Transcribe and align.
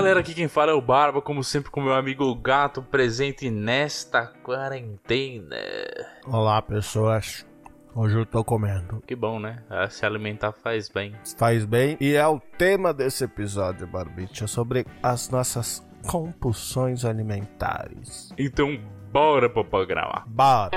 galera, 0.00 0.20
aqui 0.20 0.32
quem 0.32 0.48
fala 0.48 0.70
é 0.72 0.74
o 0.74 0.80
Barba, 0.80 1.20
como 1.20 1.44
sempre 1.44 1.70
com 1.70 1.78
meu 1.82 1.92
amigo 1.92 2.34
Gato, 2.34 2.80
presente 2.80 3.50
nesta 3.50 4.28
quarentena. 4.42 5.58
Olá, 6.26 6.62
pessoas. 6.62 7.46
Hoje 7.94 8.16
eu 8.16 8.24
tô 8.24 8.42
comendo. 8.42 9.02
Que 9.06 9.14
bom, 9.14 9.38
né? 9.38 9.62
Ah, 9.68 9.90
Se 9.90 10.06
alimentar 10.06 10.52
faz 10.52 10.88
bem. 10.88 11.14
Faz 11.36 11.66
bem. 11.66 11.98
E 12.00 12.14
é 12.14 12.26
o 12.26 12.40
tema 12.40 12.94
desse 12.94 13.24
episódio, 13.24 13.86
Barbicha, 13.86 14.46
sobre 14.46 14.86
as 15.02 15.28
nossas 15.28 15.86
compulsões 16.08 17.04
alimentares. 17.04 18.30
Então, 18.38 18.80
bora 19.12 19.50
pro 19.50 19.66
programa. 19.66 20.24
Bora! 20.26 20.70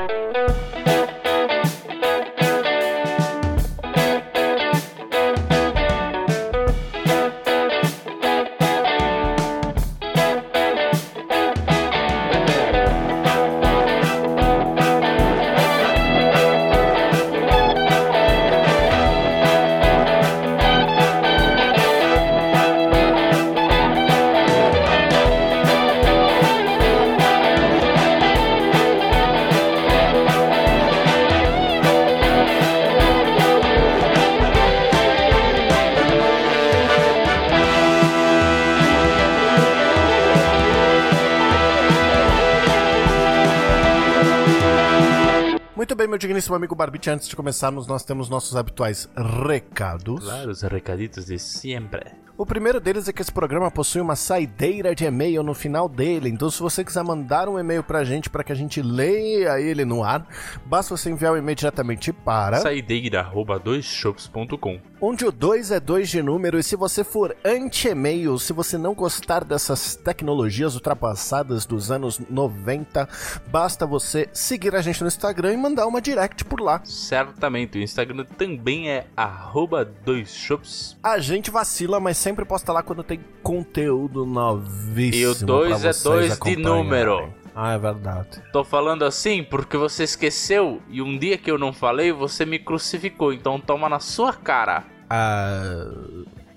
Muito 45.84 45.96
bem, 45.96 46.08
meu 46.08 46.18
digníssimo 46.18 46.56
amigo 46.56 46.74
Barbite, 46.74 47.10
antes 47.10 47.28
de 47.28 47.36
começarmos, 47.36 47.88
nós 47.88 48.06
temos 48.06 48.30
nossos 48.30 48.56
habituais 48.56 49.10
recados. 49.46 50.24
Claro, 50.24 50.50
os 50.50 50.62
recaditos 50.62 51.26
de 51.26 51.38
sempre. 51.38 52.10
O 52.36 52.48
primeiro 52.48 52.80
deles 52.80 53.08
é 53.08 53.14
que 53.14 53.22
esse 53.22 53.32
programa 53.32 53.70
possui 53.70 54.02
uma 54.02 54.16
saideira 54.16 54.96
de 54.96 55.06
e-mail 55.06 55.44
no 55.44 55.54
final 55.54 55.88
dele. 55.88 56.30
Então, 56.30 56.50
se 56.50 56.60
você 56.60 56.84
quiser 56.84 57.04
mandar 57.04 57.48
um 57.48 57.60
e-mail 57.60 57.84
pra 57.84 58.04
gente 58.04 58.28
para 58.28 58.44
que 58.44 58.52
a 58.52 58.56
gente 58.56 58.82
leia 58.82 59.60
ele 59.62 59.86
no 59.86 60.04
ar, 60.04 60.28
basta 60.66 60.98
você 60.98 61.12
enviar 61.12 61.34
o 61.34 61.38
e-mail 61.38 61.56
diretamente 61.56 62.12
para 62.12 62.58
Saideira, 62.58 63.20
arroba 63.20 63.60
doisshops.com. 63.60 64.80
onde 65.00 65.26
o 65.26 65.32
2 65.32 65.70
é 65.70 65.80
2 65.80 66.10
de 66.10 66.24
número. 66.24 66.58
E 66.58 66.64
se 66.64 66.76
você 66.76 67.04
for 67.04 67.36
anti-e-mail, 67.46 68.40
se 68.40 68.52
você 68.52 68.80
não 68.80 68.96
gostar 68.96 69.44
dessas 69.44 69.96
tecnologias 69.96 70.74
ultrapassadas 70.74 71.68
dos 71.68 71.92
anos 71.92 72.20
90, 72.28 73.08
basta 73.52 73.86
você 73.86 74.28
seguir 74.34 74.76
a 74.76 74.82
gente 74.82 75.02
no 75.02 75.08
Instagram 75.08 75.54
e 75.54 75.58
mandar 75.58 75.86
uma 75.86 76.02
direct 76.02 76.44
por 76.46 76.60
lá. 76.60 76.82
Certamente, 76.84 77.78
o 77.78 77.82
Instagram 77.82 78.26
também 78.38 78.90
é 78.90 79.06
arroba 79.16 79.86
doisshops. 79.86 80.98
A 81.04 81.20
gente 81.20 81.52
vacila, 81.52 82.00
mas 82.00 82.23
sempre 82.24 82.46
posta 82.46 82.72
lá 82.72 82.82
quando 82.82 83.04
tem 83.04 83.20
conteúdo 83.44 84.26
novíssimo. 84.26 85.16
E 85.16 85.26
o 85.28 85.36
dois 85.46 85.80
pra 85.82 85.90
é 85.90 85.94
vocês 85.94 86.04
dois 86.04 86.26
de 86.28 86.32
acompanharem. 86.32 86.64
número. 86.64 87.34
Ah, 87.54 87.74
é 87.74 87.78
verdade. 87.78 88.42
Tô 88.52 88.64
falando 88.64 89.04
assim 89.04 89.44
porque 89.44 89.76
você 89.78 90.04
esqueceu 90.06 90.82
e 90.90 91.02
um 91.02 91.18
dia 91.18 91.38
que 91.38 91.52
eu 91.52 91.58
não 91.58 91.74
falei, 91.74 92.12
você 92.14 92.46
me 92.46 92.58
crucificou. 92.58 93.34
Então 93.34 93.60
toma 93.60 93.90
na 93.90 94.00
sua 94.00 94.34
cara. 94.34 94.86
Ah, 95.10 95.86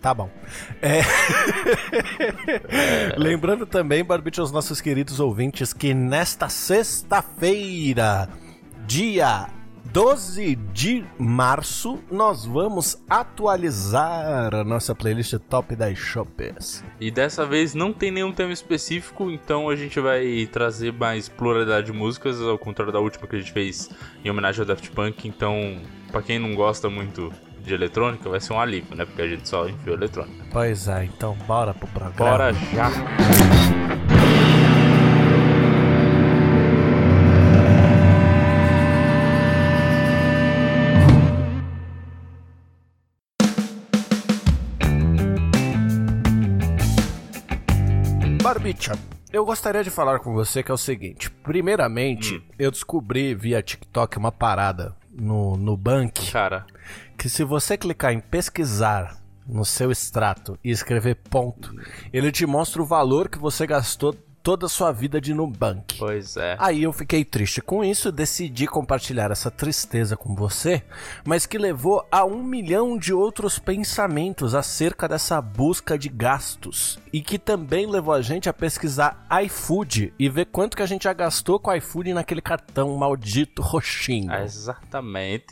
tá 0.00 0.14
bom. 0.14 0.30
É. 0.80 1.00
Lembrando 3.18 3.66
também, 3.66 4.04
Barbite, 4.04 4.38
aos 4.40 4.52
nossos 4.52 4.80
queridos 4.80 5.18
ouvintes, 5.18 5.72
que 5.72 5.92
nesta 5.92 6.48
sexta-feira, 6.48 8.28
dia 8.86 9.48
12 9.92 10.56
de 10.72 11.04
março, 11.18 11.98
nós 12.10 12.44
vamos 12.44 13.02
atualizar 13.08 14.54
a 14.54 14.64
nossa 14.64 14.94
playlist 14.94 15.34
Top 15.48 15.74
10 15.74 15.98
Shoppers. 15.98 16.84
E 17.00 17.10
dessa 17.10 17.46
vez 17.46 17.74
não 17.74 17.92
tem 17.92 18.10
nenhum 18.10 18.32
tema 18.32 18.52
específico, 18.52 19.30
então 19.30 19.68
a 19.68 19.76
gente 19.76 19.98
vai 20.00 20.48
trazer 20.50 20.92
mais 20.92 21.28
pluralidade 21.28 21.86
de 21.86 21.92
músicas, 21.92 22.40
ao 22.40 22.58
contrário 22.58 22.92
da 22.92 23.00
última 23.00 23.26
que 23.26 23.36
a 23.36 23.38
gente 23.38 23.52
fez 23.52 23.90
em 24.24 24.30
homenagem 24.30 24.60
ao 24.60 24.66
Daft 24.66 24.90
Punk. 24.90 25.26
Então, 25.28 25.80
pra 26.10 26.22
quem 26.22 26.38
não 26.38 26.54
gosta 26.54 26.90
muito 26.90 27.32
de 27.62 27.74
eletrônica, 27.74 28.28
vai 28.28 28.40
ser 28.40 28.52
um 28.52 28.60
alívio, 28.60 28.94
né? 28.96 29.04
Porque 29.04 29.22
a 29.22 29.28
gente 29.28 29.48
só 29.48 29.68
enfiou 29.68 29.96
eletrônica. 29.96 30.44
Pois 30.52 30.88
é, 30.88 31.04
então 31.04 31.36
bora 31.46 31.74
pro 31.74 31.88
programa. 31.88 32.30
Bora 32.30 32.52
já! 32.52 34.15
Barbicha, 48.66 48.98
eu 49.32 49.44
gostaria 49.44 49.84
de 49.84 49.90
falar 49.90 50.18
com 50.18 50.34
você 50.34 50.60
que 50.60 50.72
é 50.72 50.74
o 50.74 50.78
seguinte. 50.78 51.30
Primeiramente, 51.30 52.42
eu 52.58 52.68
descobri 52.68 53.32
via 53.32 53.62
TikTok 53.62 54.18
uma 54.18 54.32
parada 54.32 54.96
no, 55.08 55.56
no 55.56 55.76
Bank. 55.76 56.32
Cara, 56.32 56.66
que 57.16 57.28
se 57.28 57.44
você 57.44 57.76
clicar 57.76 58.12
em 58.12 58.18
pesquisar 58.18 59.22
no 59.46 59.64
seu 59.64 59.92
extrato 59.92 60.58
e 60.64 60.72
escrever 60.72 61.14
ponto, 61.14 61.72
ele 62.12 62.32
te 62.32 62.44
mostra 62.44 62.82
o 62.82 62.86
valor 62.86 63.28
que 63.28 63.38
você 63.38 63.68
gastou 63.68 64.12
toda 64.46 64.66
a 64.66 64.68
sua 64.68 64.92
vida 64.92 65.20
de 65.20 65.34
Nubank. 65.34 65.98
pois 65.98 66.36
é. 66.36 66.54
Aí 66.60 66.84
eu 66.84 66.92
fiquei 66.92 67.24
triste 67.24 67.60
com 67.60 67.84
isso, 67.84 68.12
decidi 68.12 68.68
compartilhar 68.68 69.32
essa 69.32 69.50
tristeza 69.50 70.16
com 70.16 70.36
você, 70.36 70.84
mas 71.24 71.46
que 71.46 71.58
levou 71.58 72.06
a 72.12 72.24
um 72.24 72.44
milhão 72.44 72.96
de 72.96 73.12
outros 73.12 73.58
pensamentos 73.58 74.54
acerca 74.54 75.08
dessa 75.08 75.42
busca 75.42 75.98
de 75.98 76.08
gastos 76.08 76.96
e 77.12 77.20
que 77.20 77.40
também 77.40 77.90
levou 77.90 78.14
a 78.14 78.22
gente 78.22 78.48
a 78.48 78.52
pesquisar 78.52 79.26
iFood 79.46 80.14
e 80.16 80.28
ver 80.28 80.44
quanto 80.44 80.76
que 80.76 80.82
a 80.84 80.86
gente 80.86 81.02
já 81.02 81.12
gastou 81.12 81.58
com 81.58 81.74
iFood 81.74 82.14
naquele 82.14 82.40
cartão 82.40 82.96
maldito 82.96 83.60
roxinho. 83.60 84.30
Ah, 84.30 84.44
Exatamente. 84.44 85.46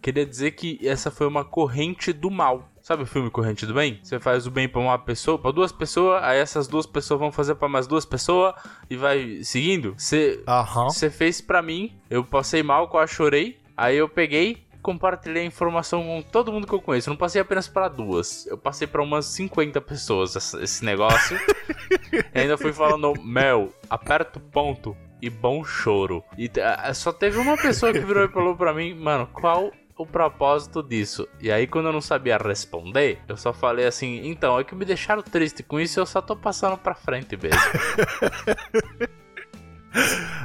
Queria 0.00 0.24
dizer 0.24 0.52
que 0.52 0.78
essa 0.86 1.10
foi 1.10 1.26
uma 1.26 1.44
corrente 1.44 2.12
do 2.12 2.30
mal. 2.30 2.70
Sabe 2.86 3.02
o 3.02 3.06
filme 3.06 3.28
Corrente 3.28 3.66
do 3.66 3.74
Bem? 3.74 3.98
Você 4.00 4.20
faz 4.20 4.46
o 4.46 4.50
bem 4.52 4.68
pra 4.68 4.80
uma 4.80 4.96
pessoa, 4.96 5.36
pra 5.36 5.50
duas 5.50 5.72
pessoas, 5.72 6.22
aí 6.22 6.38
essas 6.38 6.68
duas 6.68 6.86
pessoas 6.86 7.18
vão 7.18 7.32
fazer 7.32 7.56
pra 7.56 7.68
mais 7.68 7.84
duas 7.88 8.04
pessoas 8.04 8.54
e 8.88 8.96
vai 8.96 9.42
seguindo. 9.42 9.92
Você 9.98 10.40
você 10.84 11.10
fez 11.10 11.40
pra 11.40 11.60
mim, 11.60 11.98
eu 12.08 12.22
passei 12.22 12.62
mal, 12.62 12.86
quase 12.86 13.12
chorei. 13.12 13.58
Aí 13.76 13.96
eu 13.96 14.08
peguei, 14.08 14.64
compartilhei 14.82 15.42
a 15.42 15.46
informação 15.46 16.00
com 16.04 16.22
todo 16.22 16.52
mundo 16.52 16.64
que 16.64 16.74
eu 16.74 16.80
conheço. 16.80 17.08
Eu 17.08 17.14
não 17.14 17.18
passei 17.18 17.40
apenas 17.40 17.66
pra 17.66 17.88
duas, 17.88 18.46
eu 18.46 18.56
passei 18.56 18.86
pra 18.86 19.02
umas 19.02 19.26
50 19.26 19.80
pessoas 19.80 20.54
esse 20.54 20.84
negócio. 20.84 21.36
e 22.32 22.38
ainda 22.38 22.56
fui 22.56 22.72
falando, 22.72 23.14
Mel, 23.20 23.68
aperta 23.90 24.38
o 24.38 24.42
ponto 24.42 24.96
e 25.20 25.28
bom 25.28 25.64
choro. 25.64 26.22
E 26.38 26.48
só 26.94 27.12
teve 27.12 27.36
uma 27.36 27.56
pessoa 27.56 27.92
que 27.92 27.98
virou 27.98 28.24
e 28.24 28.28
falou 28.28 28.54
pra 28.54 28.72
mim, 28.72 28.94
mano, 28.94 29.28
qual 29.32 29.72
o 29.96 30.06
propósito 30.06 30.82
disso? 30.82 31.28
E 31.40 31.50
aí 31.50 31.66
quando 31.66 31.86
eu 31.86 31.92
não 31.92 32.00
sabia 32.00 32.36
responder, 32.36 33.18
eu 33.28 33.36
só 33.36 33.52
falei 33.52 33.86
assim, 33.86 34.26
então, 34.28 34.58
é 34.58 34.64
que 34.64 34.74
me 34.74 34.84
deixaram 34.84 35.22
triste 35.22 35.62
com 35.62 35.80
isso, 35.80 35.98
eu 35.98 36.06
só 36.06 36.20
tô 36.20 36.36
passando 36.36 36.76
pra 36.76 36.94
frente 36.94 37.36
mesmo. 37.36 37.60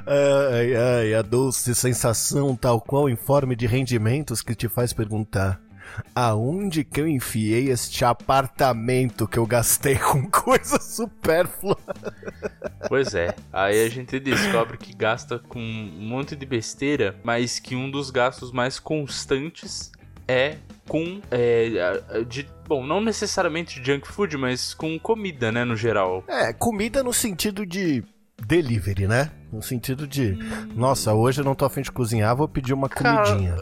Ai, 0.07 0.75
ai, 0.75 1.13
a 1.13 1.21
doce 1.21 1.75
sensação 1.75 2.55
tal 2.55 2.79
qual 2.79 3.09
informe 3.09 3.53
de 3.53 3.67
rendimentos 3.67 4.41
que 4.41 4.55
te 4.55 4.69
faz 4.69 4.93
perguntar 4.93 5.61
aonde 6.15 6.83
que 6.83 7.01
eu 7.01 7.07
enfiei 7.07 7.69
este 7.69 8.03
apartamento 8.05 9.27
que 9.27 9.37
eu 9.37 9.45
gastei 9.45 9.95
com 9.99 10.29
coisa 10.29 10.79
supérflua. 10.79 11.77
Pois 12.87 13.13
é, 13.13 13.35
aí 13.51 13.83
a 13.83 13.89
gente 13.89 14.19
descobre 14.19 14.77
que 14.77 14.93
gasta 14.93 15.39
com 15.39 15.59
um 15.59 16.07
monte 16.07 16.35
de 16.35 16.45
besteira, 16.45 17.15
mas 17.23 17.59
que 17.59 17.75
um 17.75 17.89
dos 17.89 18.09
gastos 18.09 18.51
mais 18.51 18.79
constantes 18.79 19.91
é 20.27 20.57
com 20.87 21.21
é, 21.29 22.23
de 22.27 22.47
bom, 22.67 22.85
não 22.85 23.01
necessariamente 23.01 23.83
junk 23.83 24.07
food, 24.07 24.37
mas 24.37 24.73
com 24.73 24.97
comida, 24.99 25.51
né, 25.51 25.63
no 25.65 25.75
geral. 25.75 26.23
É, 26.27 26.53
comida 26.53 27.03
no 27.03 27.13
sentido 27.13 27.65
de 27.65 28.03
delivery, 28.45 29.07
né? 29.07 29.31
No 29.51 29.61
sentido 29.61 30.07
de, 30.07 30.37
nossa, 30.75 31.13
hoje 31.13 31.41
eu 31.41 31.45
não 31.45 31.53
tô 31.55 31.65
afim 31.65 31.81
de 31.81 31.91
cozinhar, 31.91 32.35
vou 32.35 32.47
pedir 32.47 32.73
uma 32.73 32.89
Cara, 32.89 33.23
comidinha. 33.23 33.55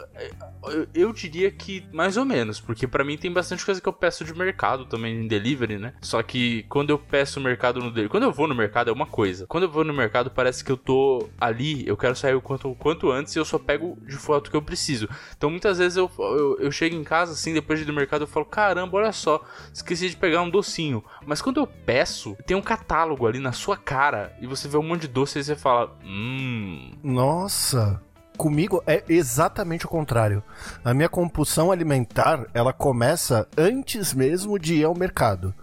Eu, 0.94 1.12
diria 1.12 1.50
que 1.50 1.84
mais 1.92 2.16
ou 2.16 2.24
menos, 2.24 2.60
porque 2.60 2.86
para 2.86 3.04
mim 3.04 3.16
tem 3.16 3.32
bastante 3.32 3.64
coisa 3.64 3.80
que 3.80 3.88
eu 3.88 3.92
peço 3.92 4.24
de 4.24 4.34
mercado 4.34 4.84
também 4.84 5.16
em 5.16 5.28
delivery, 5.28 5.78
né? 5.78 5.94
Só 6.00 6.22
que 6.22 6.64
quando 6.68 6.90
eu 6.90 6.98
peço 6.98 7.40
mercado 7.40 7.80
no 7.80 7.90
delivery, 7.90 8.08
quando 8.08 8.24
eu 8.24 8.32
vou 8.32 8.46
no 8.46 8.54
mercado 8.54 8.90
é 8.90 8.92
uma 8.92 9.06
coisa. 9.06 9.46
Quando 9.46 9.64
eu 9.64 9.70
vou 9.70 9.84
no 9.84 9.92
mercado 9.92 10.30
parece 10.30 10.64
que 10.64 10.70
eu 10.70 10.76
tô 10.76 11.28
ali, 11.40 11.86
eu 11.86 11.96
quero 11.96 12.14
sair 12.14 12.34
o 12.34 12.42
quanto, 12.42 12.70
o 12.70 12.74
quanto 12.74 13.10
antes 13.10 13.34
e 13.34 13.38
eu 13.38 13.44
só 13.44 13.58
pego 13.58 13.98
de 14.06 14.16
foto 14.16 14.50
que 14.50 14.56
eu 14.56 14.62
preciso. 14.62 15.08
Então 15.36 15.50
muitas 15.50 15.78
vezes 15.78 15.96
eu, 15.96 16.10
eu, 16.18 16.58
eu 16.60 16.72
chego 16.72 16.96
em 16.96 17.04
casa 17.04 17.32
assim, 17.32 17.54
depois 17.54 17.78
de 17.78 17.84
ir 17.84 17.88
no 17.88 17.94
mercado, 17.94 18.22
eu 18.22 18.28
falo, 18.28 18.46
caramba, 18.46 18.98
olha 18.98 19.12
só, 19.12 19.42
esqueci 19.72 20.10
de 20.10 20.16
pegar 20.16 20.42
um 20.42 20.50
docinho. 20.50 21.02
Mas 21.26 21.40
quando 21.40 21.58
eu 21.60 21.66
peço, 21.66 22.36
tem 22.46 22.56
um 22.56 22.62
catálogo 22.62 23.26
ali 23.26 23.38
na 23.38 23.52
sua 23.52 23.76
cara 23.76 24.36
e 24.40 24.46
você 24.46 24.68
vê 24.68 24.76
um 24.76 24.82
monte 24.82 25.02
de 25.02 25.08
doce 25.08 25.38
e 25.38 25.44
você 25.44 25.56
fala, 25.56 25.96
hum. 26.04 26.92
Nossa! 27.02 28.09
Comigo 28.40 28.82
é 28.86 29.04
exatamente 29.06 29.84
o 29.84 29.88
contrário. 29.90 30.42
A 30.82 30.94
minha 30.94 31.10
compulsão 31.10 31.70
alimentar, 31.70 32.46
ela 32.54 32.72
começa 32.72 33.46
antes 33.54 34.14
mesmo 34.14 34.58
de 34.58 34.76
ir 34.76 34.84
ao 34.84 34.94
mercado. 34.94 35.54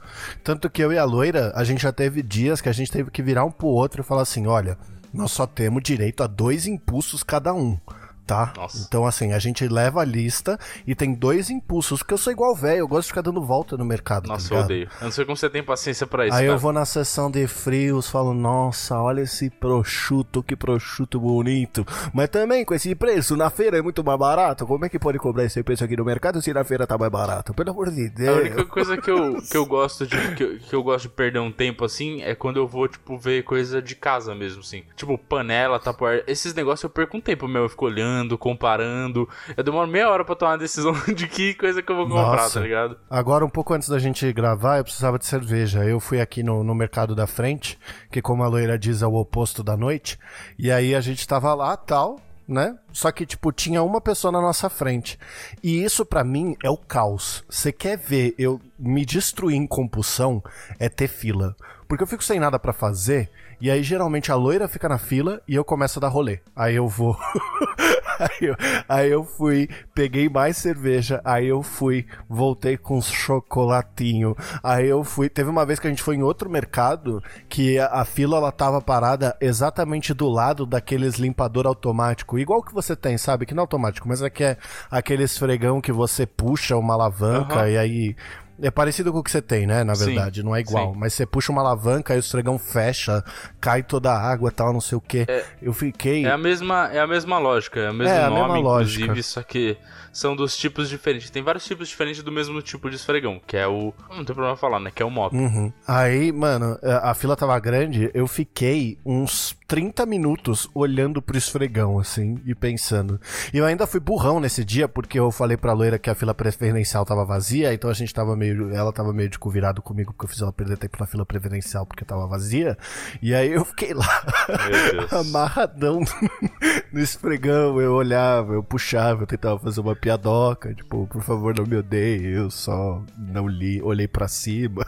Tanto 0.44 0.70
que 0.70 0.84
eu 0.84 0.94
e 0.94 0.98
a 1.00 1.04
loira, 1.04 1.52
a 1.56 1.64
gente 1.64 1.82
já 1.82 1.92
teve 1.92 2.22
dias 2.22 2.62
que 2.62 2.70
a 2.70 2.72
gente 2.72 2.92
teve 2.92 3.10
que 3.10 3.24
virar 3.24 3.46
um 3.46 3.50
pro 3.50 3.66
outro 3.66 4.02
e 4.02 4.04
falar 4.04 4.22
assim: 4.22 4.46
olha, 4.46 4.78
nós 5.12 5.32
só 5.32 5.48
temos 5.48 5.82
direito 5.82 6.22
a 6.22 6.28
dois 6.28 6.68
impulsos 6.68 7.24
cada 7.24 7.52
um 7.52 7.80
tá? 8.28 8.54
Nossa. 8.56 8.86
Então, 8.86 9.08
assim, 9.08 9.32
a 9.32 9.40
gente 9.40 9.66
leva 9.68 10.02
a 10.02 10.06
lista 10.06 10.60
e 10.86 10.94
tem 10.94 11.14
dois 11.14 11.50
impulsos, 11.50 12.00
porque 12.00 12.14
eu 12.14 12.18
sou 12.18 12.34
igual 12.34 12.54
velho, 12.54 12.80
eu 12.80 12.88
gosto 12.88 13.04
de 13.04 13.08
ficar 13.08 13.22
dando 13.22 13.42
volta 13.42 13.78
no 13.78 13.86
mercado. 13.86 14.28
Tá 14.28 14.34
nossa, 14.34 14.50
tá 14.50 14.56
eu 14.56 14.62
odeio. 14.62 14.90
Eu 15.00 15.06
não 15.06 15.12
sei 15.12 15.26
como 15.26 15.38
você 15.38 15.50
tem 15.50 15.64
paciência 15.64 16.06
para 16.06 16.28
isso. 16.28 16.36
Aí 16.36 16.46
cara. 16.46 16.54
eu 16.54 16.60
vou 16.60 16.74
na 16.74 16.86
sessão 16.86 17.32
de 17.32 17.48
frios, 17.48 18.10
falo, 18.10 18.34
nossa, 18.34 19.00
olha 19.00 19.22
esse 19.22 19.50
prosciutto, 19.50 20.44
que 20.44 20.56
prosciutto 20.56 21.20
bonito. 21.20 21.86
Mas 22.14 22.30
também 22.30 22.66
com 22.66 22.74
esse 22.74 22.94
preço, 22.94 23.38
na 23.38 23.50
feira 23.50 23.78
é 23.78 23.82
muito 23.82 24.04
mais 24.04 24.20
barato. 24.20 24.68
Como 24.68 24.86
é 24.86 24.90
que 24.90 25.00
pode 25.00 25.18
cobrar 25.18 25.46
esse 25.46 25.64
preço 25.64 25.84
aqui 25.84 25.96
no 25.96 26.04
mercado 26.04 26.42
se 26.42 26.54
na 26.54 26.64
feira 26.64 26.86
tá 26.86 26.98
mais 26.98 27.12
barato? 27.12 27.54
Pelo 27.54 27.72
amor 27.72 27.90
de 27.90 28.10
Deus. 28.10 28.38
A 28.38 28.42
única 28.42 28.66
coisa 28.66 28.98
que 28.98 29.10
eu, 29.10 29.42
que 29.50 29.56
eu 29.56 29.66
gosto 29.66 30.06
de 30.06 30.36
que 30.36 30.44
eu, 30.44 30.60
que 30.60 30.76
eu 30.76 30.84
gosto 30.84 31.04
de 31.04 31.10
perder 31.10 31.40
um 31.40 31.52
tempo 31.52 31.86
assim 31.86 32.22
é 32.22 32.36
quando 32.36 32.58
eu 32.58 32.68
vou, 32.68 32.88
tipo, 32.88 33.18
ver 33.18 33.44
coisa 33.44 33.82
de 33.82 33.96
casa 33.96 34.36
mesmo, 34.36 34.60
assim. 34.60 34.84
Tipo, 34.96 35.18
panela, 35.18 35.80
tapoar. 35.80 36.24
Esses 36.28 36.54
negócios 36.54 36.84
eu 36.84 36.90
perco 36.90 37.18
um 37.18 37.22
tempo 37.22 37.48
meu, 37.48 37.64
eu 37.64 37.70
fico 37.70 37.86
olhando, 37.86 38.17
comparando 38.38 39.28
eu 39.56 39.64
demoro 39.64 39.88
meia 39.88 40.10
hora 40.10 40.26
pra 40.26 40.36
tomar 40.36 40.54
a 40.54 40.58
decisão 40.58 40.94
de 41.16 41.28
que 41.28 41.54
coisa 41.54 41.82
que 41.82 41.92
eu 41.92 41.96
vou 41.96 42.08
comprar, 42.08 42.44
Nossa. 42.44 42.60
tá 42.60 42.66
ligado? 42.66 42.98
Agora, 43.10 43.46
um 43.46 43.50
pouco 43.50 43.74
antes 43.74 43.90
da 43.90 44.00
gente 44.00 44.32
gravar, 44.34 44.78
eu 44.78 44.84
precisava 44.84 45.18
de 45.18 45.26
cerveja. 45.26 45.84
Eu 45.84 46.00
fui 46.00 46.20
aqui 46.20 46.44
no, 46.44 46.64
no 46.64 46.76
mercado 46.76 47.16
da 47.16 47.28
frente, 47.28 47.78
que 48.12 48.22
como 48.22 48.44
a 48.44 48.48
loira 48.48 48.78
diz, 48.78 49.02
é 49.02 49.08
o 49.08 49.16
oposto 49.16 49.64
da 49.64 49.78
noite. 49.78 50.20
E 50.58 50.72
aí 50.72 50.96
a 50.96 51.02
gente 51.02 51.28
tava 51.28 51.54
lá, 51.54 51.76
tal, 51.78 52.20
né? 52.48 52.78
Só 52.92 53.12
que, 53.12 53.26
tipo, 53.26 53.52
tinha 53.52 53.84
uma 53.84 54.02
pessoa 54.02 54.32
na 54.32 54.42
nossa 54.42 54.70
frente. 54.70 55.18
E 55.62 55.84
isso 55.84 56.06
para 56.06 56.24
mim 56.24 56.56
é 56.64 56.70
o 56.70 56.78
caos. 56.78 57.44
Você 57.50 57.72
quer 57.72 57.98
ver 57.98 58.34
eu 58.38 58.60
me 58.78 59.06
destruir 59.06 59.56
em 59.56 59.68
compulsão, 59.68 60.44
é 60.80 60.90
ter 60.90 61.08
fila. 61.08 61.56
Porque 61.88 62.04
eu 62.04 62.08
fico 62.08 62.24
sem 62.24 62.40
nada 62.40 62.60
para 62.60 62.74
fazer, 62.74 63.30
e 63.60 63.72
aí 63.72 63.82
geralmente 63.82 64.32
a 64.32 64.36
loira 64.36 64.68
fica 64.68 64.88
na 64.88 64.98
fila 64.98 65.42
e 65.48 65.56
eu 65.56 65.66
começo 65.66 66.00
a 66.00 66.02
dar 66.02 66.10
rolê. 66.10 66.40
Aí 66.56 66.76
eu 66.76 66.88
vou. 66.88 67.18
aí, 68.20 68.48
eu, 68.48 68.56
aí 68.88 69.10
eu 69.10 69.24
fui, 69.24 69.70
peguei 69.94 70.30
mais 70.30 70.58
cerveja, 70.58 71.22
aí 71.24 71.48
eu 71.48 71.64
fui, 71.64 72.06
voltei 72.30 72.78
com 72.78 73.02
chocolatinho. 73.02 74.36
Aí 74.64 74.88
eu 74.88 75.04
fui. 75.04 75.30
Teve 75.30 75.50
uma 75.50 75.66
vez 75.66 75.80
que 75.80 75.88
a 75.88 75.90
gente 75.90 76.04
foi 76.04 76.16
em 76.16 76.24
outro 76.24 76.50
mercado 76.50 77.24
que 77.50 77.80
a, 77.80 77.88
a 77.88 78.06
fila 78.06 78.38
ela 78.38 78.52
tava 78.52 78.82
parada 78.82 79.36
exatamente 79.42 80.14
do 80.14 80.28
lado 80.28 80.66
daqueles 80.66 81.16
limpador 81.16 81.66
automático, 81.66 82.38
igual 82.38 82.62
que 82.62 82.74
você 82.74 82.96
tem, 82.96 83.18
sabe? 83.18 83.46
Que 83.46 83.54
não 83.54 83.62
é 83.62 83.64
automático, 83.64 84.08
mas 84.08 84.22
é 84.22 84.30
que 84.30 84.44
é 84.44 84.58
aquele 84.90 85.24
esfregão 85.24 85.82
que 85.82 85.92
você 85.92 86.26
puxa 86.26 86.78
uma 86.78 86.94
alavanca 86.94 87.62
uhum. 87.62 87.68
e 87.68 87.78
aí 87.78 88.16
é 88.62 88.72
parecido 88.72 89.12
com 89.12 89.20
o 89.20 89.24
que 89.24 89.32
você 89.32 89.42
tem, 89.42 89.68
né? 89.68 89.84
Na 89.84 89.94
verdade, 89.94 90.42
sim, 90.42 90.46
não 90.46 90.56
é 90.56 90.60
igual. 90.60 90.94
Sim. 90.94 91.00
Mas 91.00 91.14
você 91.14 91.26
puxa 91.26 91.52
uma 91.52 91.62
alavanca 91.62 92.14
e 92.14 92.18
o 92.18 92.20
estregão 92.20 92.58
fecha, 92.58 93.24
cai 93.60 93.84
toda 93.84 94.12
a 94.12 94.20
água 94.20 94.52
tal, 94.52 94.74
não 94.74 94.82
sei 94.82 94.98
o 94.98 95.02
que. 95.02 95.26
É, 95.28 95.46
eu 95.62 95.74
fiquei. 95.74 96.26
É 96.26 96.32
a 96.32 96.38
mesma, 96.38 96.90
é 96.92 97.00
a 97.00 97.08
mesma 97.08 97.38
lógica, 97.38 97.80
é 97.80 97.92
o 97.92 97.94
mesmo 97.94 98.14
é, 98.14 98.30
nome, 98.30 98.60
inclusive, 98.60 99.24
só 99.24 99.44
que 99.44 99.78
são 100.12 100.36
dos 100.36 100.56
tipos 100.56 100.90
diferentes. 100.90 101.30
Tem 101.30 101.44
vários 101.44 101.66
tipos 101.66 101.88
diferentes 101.88 102.24
do 102.24 102.32
mesmo 102.32 102.62
tipo 102.62 102.90
de 102.90 102.96
esfregão, 102.96 103.42
que 103.46 103.58
é 103.58 103.68
o. 103.68 103.94
Não 104.10 104.24
tem 104.24 104.36
problema 104.36 104.56
falar, 104.56 104.80
né? 104.80 104.92
Que 104.94 105.02
é 105.02 105.06
o 105.06 105.12
mop. 105.12 105.36
Uhum. 105.36 105.72
Aí, 105.88 106.32
mano, 106.32 106.78
a 106.84 107.14
fila 107.14 107.36
tava 107.36 107.60
grande, 107.60 108.12
eu 108.14 108.28
fiquei 108.28 108.98
uns 109.06 109.57
30 109.68 110.06
minutos 110.06 110.70
olhando 110.74 111.22
pro 111.22 111.38
esfregão, 111.38 112.00
assim, 112.00 112.40
e 112.46 112.56
pensando. 112.56 113.20
E 113.54 113.58
eu 113.58 113.66
ainda 113.66 113.86
fui 113.86 114.00
burrão 114.00 114.40
nesse 114.40 114.64
dia, 114.64 114.88
porque 114.88 115.20
eu 115.20 115.30
falei 115.30 115.58
pra 115.58 115.74
loira 115.74 116.00
que 116.00 116.10
a 116.10 116.16
fila 116.16 116.34
preferencial 116.34 117.04
tava 117.04 117.26
vazia, 117.26 117.74
então 117.74 117.90
a 117.90 117.94
gente 117.94 118.14
tava 118.14 118.36
meio. 118.36 118.74
Ela 118.74 118.94
tava 118.94 119.12
meio 119.12 119.30
de 119.30 119.38
virado 119.50 119.82
comigo, 119.82 120.14
porque 120.14 120.26
eu 120.26 120.30
fiz 120.30 120.42
ela 120.42 120.54
perder 120.54 120.78
tempo 120.78 120.98
na 121.00 121.06
fila 121.06 121.26
preferencial 121.26 121.86
porque 121.86 122.06
tava 122.06 122.26
vazia. 122.28 122.78
E 123.22 123.34
aí 123.36 123.52
eu 123.52 123.66
fiquei 123.66 123.94
lá, 123.94 124.26
amarradão 125.12 126.00
no 126.92 127.00
esfregão. 127.00 127.82
Eu 127.82 127.94
olhava, 127.94 128.54
eu 128.54 128.64
puxava, 128.64 129.24
eu 129.24 129.28
tentava 129.28 129.60
fazer 129.60 129.82
uma 129.82 129.96
piadoca, 129.96 130.74
tipo, 130.74 131.08
por 131.08 131.22
favor, 131.22 131.54
não 131.54 131.66
me 131.66 131.76
odeie, 131.76 132.26
eu 132.26 132.50
só 132.50 133.04
não 133.18 133.48
li, 133.48 133.82
olhei 133.82 134.08
para 134.08 134.30
cima. 134.30 134.86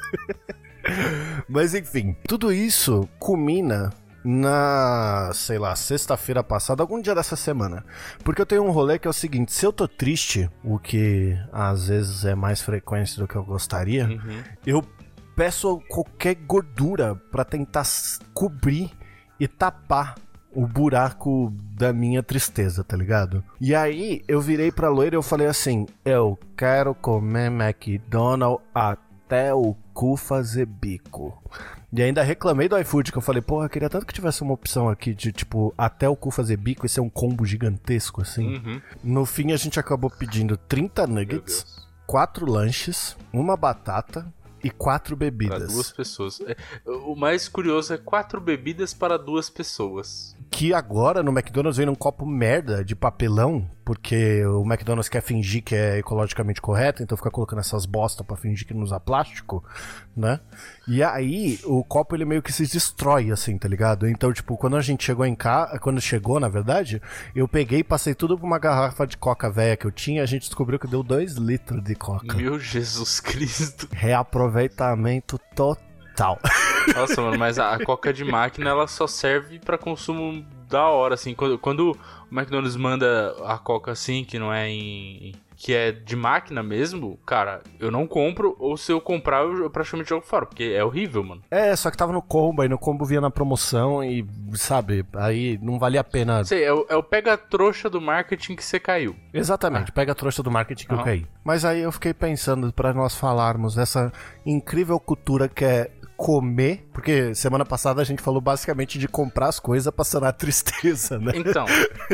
Mas 1.50 1.76
enfim, 1.76 2.16
tudo 2.26 2.54
isso 2.54 3.08
culmina 3.20 3.92
na, 4.24 5.32
sei 5.34 5.58
lá, 5.58 5.76
sexta-feira 5.76 6.44
passada, 6.44 6.84
algum 6.84 7.02
dia 7.02 7.16
dessa 7.16 7.36
semana. 7.36 7.86
Porque 8.24 8.42
eu 8.42 8.46
tenho 8.46 8.64
um 8.64 8.72
rolê 8.72 9.00
que 9.00 9.08
é 9.08 9.10
o 9.10 9.14
seguinte: 9.14 9.52
se 9.54 9.66
eu 9.66 9.74
tô 9.74 9.88
triste, 9.88 10.50
o 10.64 10.78
que 10.78 11.38
às 11.52 11.88
vezes 11.88 12.26
é 12.26 12.36
mais 12.36 12.62
frequente 12.62 13.18
do 13.18 13.28
que 13.28 13.36
eu 13.36 13.44
gostaria, 13.44 14.06
uhum. 14.06 14.44
eu 14.66 14.84
peço 15.36 15.82
qualquer 15.88 16.36
gordura 16.36 17.16
para 17.32 17.46
tentar 17.46 17.84
cobrir 18.34 18.92
e 19.40 19.48
tapar 19.48 20.16
o 20.52 20.68
buraco 20.68 21.54
da 21.74 21.94
minha 21.94 22.22
tristeza, 22.22 22.84
tá 22.84 22.98
ligado? 22.98 23.44
E 23.62 23.74
aí 23.74 24.24
eu 24.28 24.42
virei 24.42 24.72
pra 24.72 24.90
loira 24.90 25.16
e 25.16 25.18
eu 25.18 25.24
falei 25.24 25.48
assim: 25.48 25.86
eu 26.04 26.38
quero 26.58 26.94
comer 26.94 27.52
McDonald's 27.52 28.66
até 28.74 29.54
o 29.54 29.76
cu 29.94 30.18
fazer 30.18 30.66
bico. 30.66 31.42
E 31.92 32.04
ainda 32.04 32.22
reclamei 32.22 32.70
do 32.70 32.78
iFood, 32.78 33.12
que 33.12 33.18
eu 33.18 33.22
falei, 33.22 33.42
porra, 33.42 33.66
eu 33.66 33.70
queria 33.70 33.90
tanto 33.90 34.06
que 34.06 34.14
tivesse 34.14 34.44
uma 34.44 34.54
opção 34.54 34.88
aqui 34.88 35.14
de, 35.14 35.32
tipo, 35.32 35.74
até 35.78 36.08
o 36.08 36.16
cu 36.16 36.30
fazer 36.30 36.58
bico 36.58 36.86
e 36.86 36.90
ser 36.90 37.02
um 37.02 37.10
combo 37.10 37.46
gigantesco, 37.46 38.22
assim. 38.22 38.58
Uhum. 38.58 38.82
No 39.04 39.26
fim, 39.26 39.52
a 39.52 39.58
gente 39.58 39.80
acabou 39.80 40.10
pedindo 40.10 40.56
30 40.56 41.08
nuggets, 41.08 41.88
quatro 42.06 42.46
lanches, 42.46 43.18
uma 43.34 43.58
batata, 43.58 44.32
e 44.64 44.70
quatro 44.70 45.16
bebidas. 45.16 45.60
Para 45.60 45.68
duas 45.68 45.92
pessoas. 45.92 46.42
É, 46.42 46.56
o 46.86 47.16
mais 47.16 47.48
curioso 47.48 47.94
é 47.94 47.98
quatro 47.98 48.40
bebidas 48.42 48.94
para 48.94 49.18
duas 49.18 49.50
pessoas. 49.50 50.36
Que 50.52 50.74
agora 50.74 51.24
no 51.24 51.32
McDonald's 51.32 51.78
vem 51.78 51.86
num 51.86 51.96
copo 51.96 52.26
merda 52.26 52.84
de 52.84 52.96
papelão, 52.96 53.70
porque 53.86 54.46
o 54.46 54.64
McDonald's 54.64 55.10
quer 55.10 55.22
fingir 55.22 55.64
que 55.64 55.76
é 55.76 56.00
ecologicamente 56.00 56.62
correto, 56.62 57.02
então 57.02 57.18
fica 57.18 57.32
colocando 57.32 57.60
essas 57.60 57.86
bosta 57.86 58.24
para 58.24 58.36
fingir 58.36 58.68
que 58.68 58.74
não 58.74 58.84
usa 58.84 59.00
plástico, 59.00 59.64
né? 60.16 60.40
E 60.88 61.02
aí 61.04 61.60
o 61.64 61.84
copo 61.84 62.16
ele 62.16 62.26
meio 62.26 62.42
que 62.42 62.52
se 62.52 62.64
destrói 62.64 63.32
assim, 63.32 63.58
tá 63.58 63.68
ligado? 63.68 64.08
Então, 64.08 64.34
tipo, 64.34 64.58
quando 64.58 64.76
a 64.76 64.82
gente 64.82 65.04
chegou 65.04 65.26
em 65.26 65.36
casa, 65.36 65.80
quando 65.80 66.02
chegou, 66.02 66.40
na 66.40 66.50
verdade, 66.50 67.02
eu 67.36 67.48
peguei 67.48 67.80
e 67.80 67.84
passei 67.84 68.14
tudo 68.14 68.38
pra 68.38 68.46
uma 68.46 68.60
garrafa 68.60 69.06
de 69.06 69.18
coca 69.18 69.50
velha 69.50 69.78
que 69.78 69.86
eu 69.86 69.92
tinha, 69.92 70.24
a 70.24 70.26
gente 70.26 70.44
descobriu 70.44 70.80
que 70.80 70.88
deu 70.88 71.04
dois 71.04 71.36
litros 71.36 71.84
de 71.84 71.96
coca. 71.96 72.36
Meu 72.36 72.60
Jesus 72.60 73.20
Cristo. 73.20 73.88
Reaproveitamento 73.92 75.40
total. 75.56 76.40
Nossa, 76.96 77.22
mano, 77.22 77.38
mas 77.38 77.60
a 77.60 77.78
coca 77.84 78.12
de 78.12 78.24
máquina 78.24 78.70
ela 78.70 78.88
só 78.88 79.08
serve 79.08 79.60
para 79.60 79.78
consumo 79.78 80.46
da 80.68 80.88
hora, 80.88 81.16
assim. 81.16 81.34
Quando, 81.34 81.58
quando 81.58 81.92
o 81.92 82.36
McDonald's 82.36 82.76
manda 82.76 83.36
a 83.46 83.58
coca 83.58 83.92
assim, 83.92 84.24
que 84.24 84.38
não 84.38 84.54
é 84.54 84.70
em. 84.70 85.34
Que 85.60 85.76
é 85.76 85.92
de 85.92 86.16
máquina 86.16 86.64
mesmo, 86.64 87.20
cara, 87.26 87.62
eu 87.78 87.92
não 87.92 88.08
compro, 88.08 88.56
ou 88.58 88.78
se 88.78 88.94
eu 88.94 89.02
comprar, 89.02 89.44
eu 89.44 89.70
praticamente 89.70 90.08
jogo 90.08 90.26
fora, 90.26 90.46
porque 90.46 90.64
é 90.64 90.82
horrível, 90.82 91.22
mano. 91.22 91.44
É, 91.52 91.76
só 91.76 91.92
que 91.92 91.98
tava 91.98 92.14
no 92.14 92.22
combo, 92.22 92.62
aí 92.62 92.70
no 92.70 92.78
combo 92.78 93.04
via 93.04 93.20
na 93.20 93.30
promoção 93.30 94.02
e, 94.02 94.26
sabe, 94.54 95.06
aí 95.14 95.60
não 95.62 95.78
valia 95.78 96.00
a 96.00 96.04
pena. 96.04 96.46
Sei, 96.46 96.64
é 96.64 96.72
o, 96.72 96.86
é 96.88 96.96
o 96.96 97.04
pega-trouxa 97.04 97.90
do 97.90 98.00
marketing 98.00 98.56
que 98.56 98.64
você 98.64 98.80
caiu. 98.80 99.14
Exatamente, 99.34 99.90
ah. 99.90 99.94
pega-trouxa 99.94 100.42
do 100.42 100.50
marketing 100.50 100.88
que 100.88 100.94
uhum. 100.94 101.00
eu 101.00 101.06
caí. 101.06 101.28
Mas 101.44 101.66
aí 101.66 101.82
eu 101.82 101.92
fiquei 101.92 102.14
pensando, 102.14 102.72
para 102.72 102.94
nós 102.94 103.16
falarmos 103.16 103.76
dessa 103.76 104.14
incrível 104.46 104.98
cultura 104.98 105.50
que 105.50 105.66
é 105.66 105.92
comer, 106.20 106.86
porque 106.92 107.34
semana 107.34 107.64
passada 107.64 108.02
a 108.02 108.04
gente 108.04 108.22
falou 108.22 108.42
basicamente 108.42 109.00
de 109.00 109.08
comprar 109.08 109.48
as 109.48 109.58
coisas 109.58 109.92
pra 109.94 110.04
sanar 110.04 110.32
a 110.32 110.34
tristeza, 110.34 111.18
né? 111.18 111.32
Então, 111.34 111.66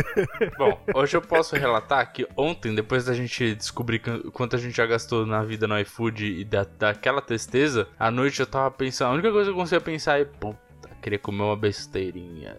bom, 0.60 0.80
hoje 0.94 1.18
eu 1.18 1.22
posso 1.24 1.56
relatar 1.56 2.14
que 2.14 2.28
ontem, 2.38 2.76
depois 2.76 3.06
da 3.06 3.16
gente 3.16 3.56
descobrir 3.56 4.00
quanto 4.32 4.56
a 4.56 4.60
gente 4.60 4.78
já 4.78 4.86
gastou 4.86 5.26
na 5.26 5.44
vida 5.44 5.68
no 5.68 5.80
iFood 5.80 6.24
e 6.24 6.46
da, 6.46 6.64
daquela 6.78 7.20
tristeza, 7.20 7.88
à 7.98 8.12
noite 8.12 8.40
eu 8.40 8.46
tava 8.46 8.70
pensando, 8.70 9.10
a 9.10 9.14
única 9.14 9.32
coisa 9.32 9.50
que 9.50 9.58
eu 9.58 9.60
conseguia 9.60 9.82
pensar 9.82 10.22
é, 10.22 10.26
puta, 10.26 10.60
queria 11.02 11.18
comer 11.18 11.42
uma 11.42 11.58
besteirinha. 11.58 12.58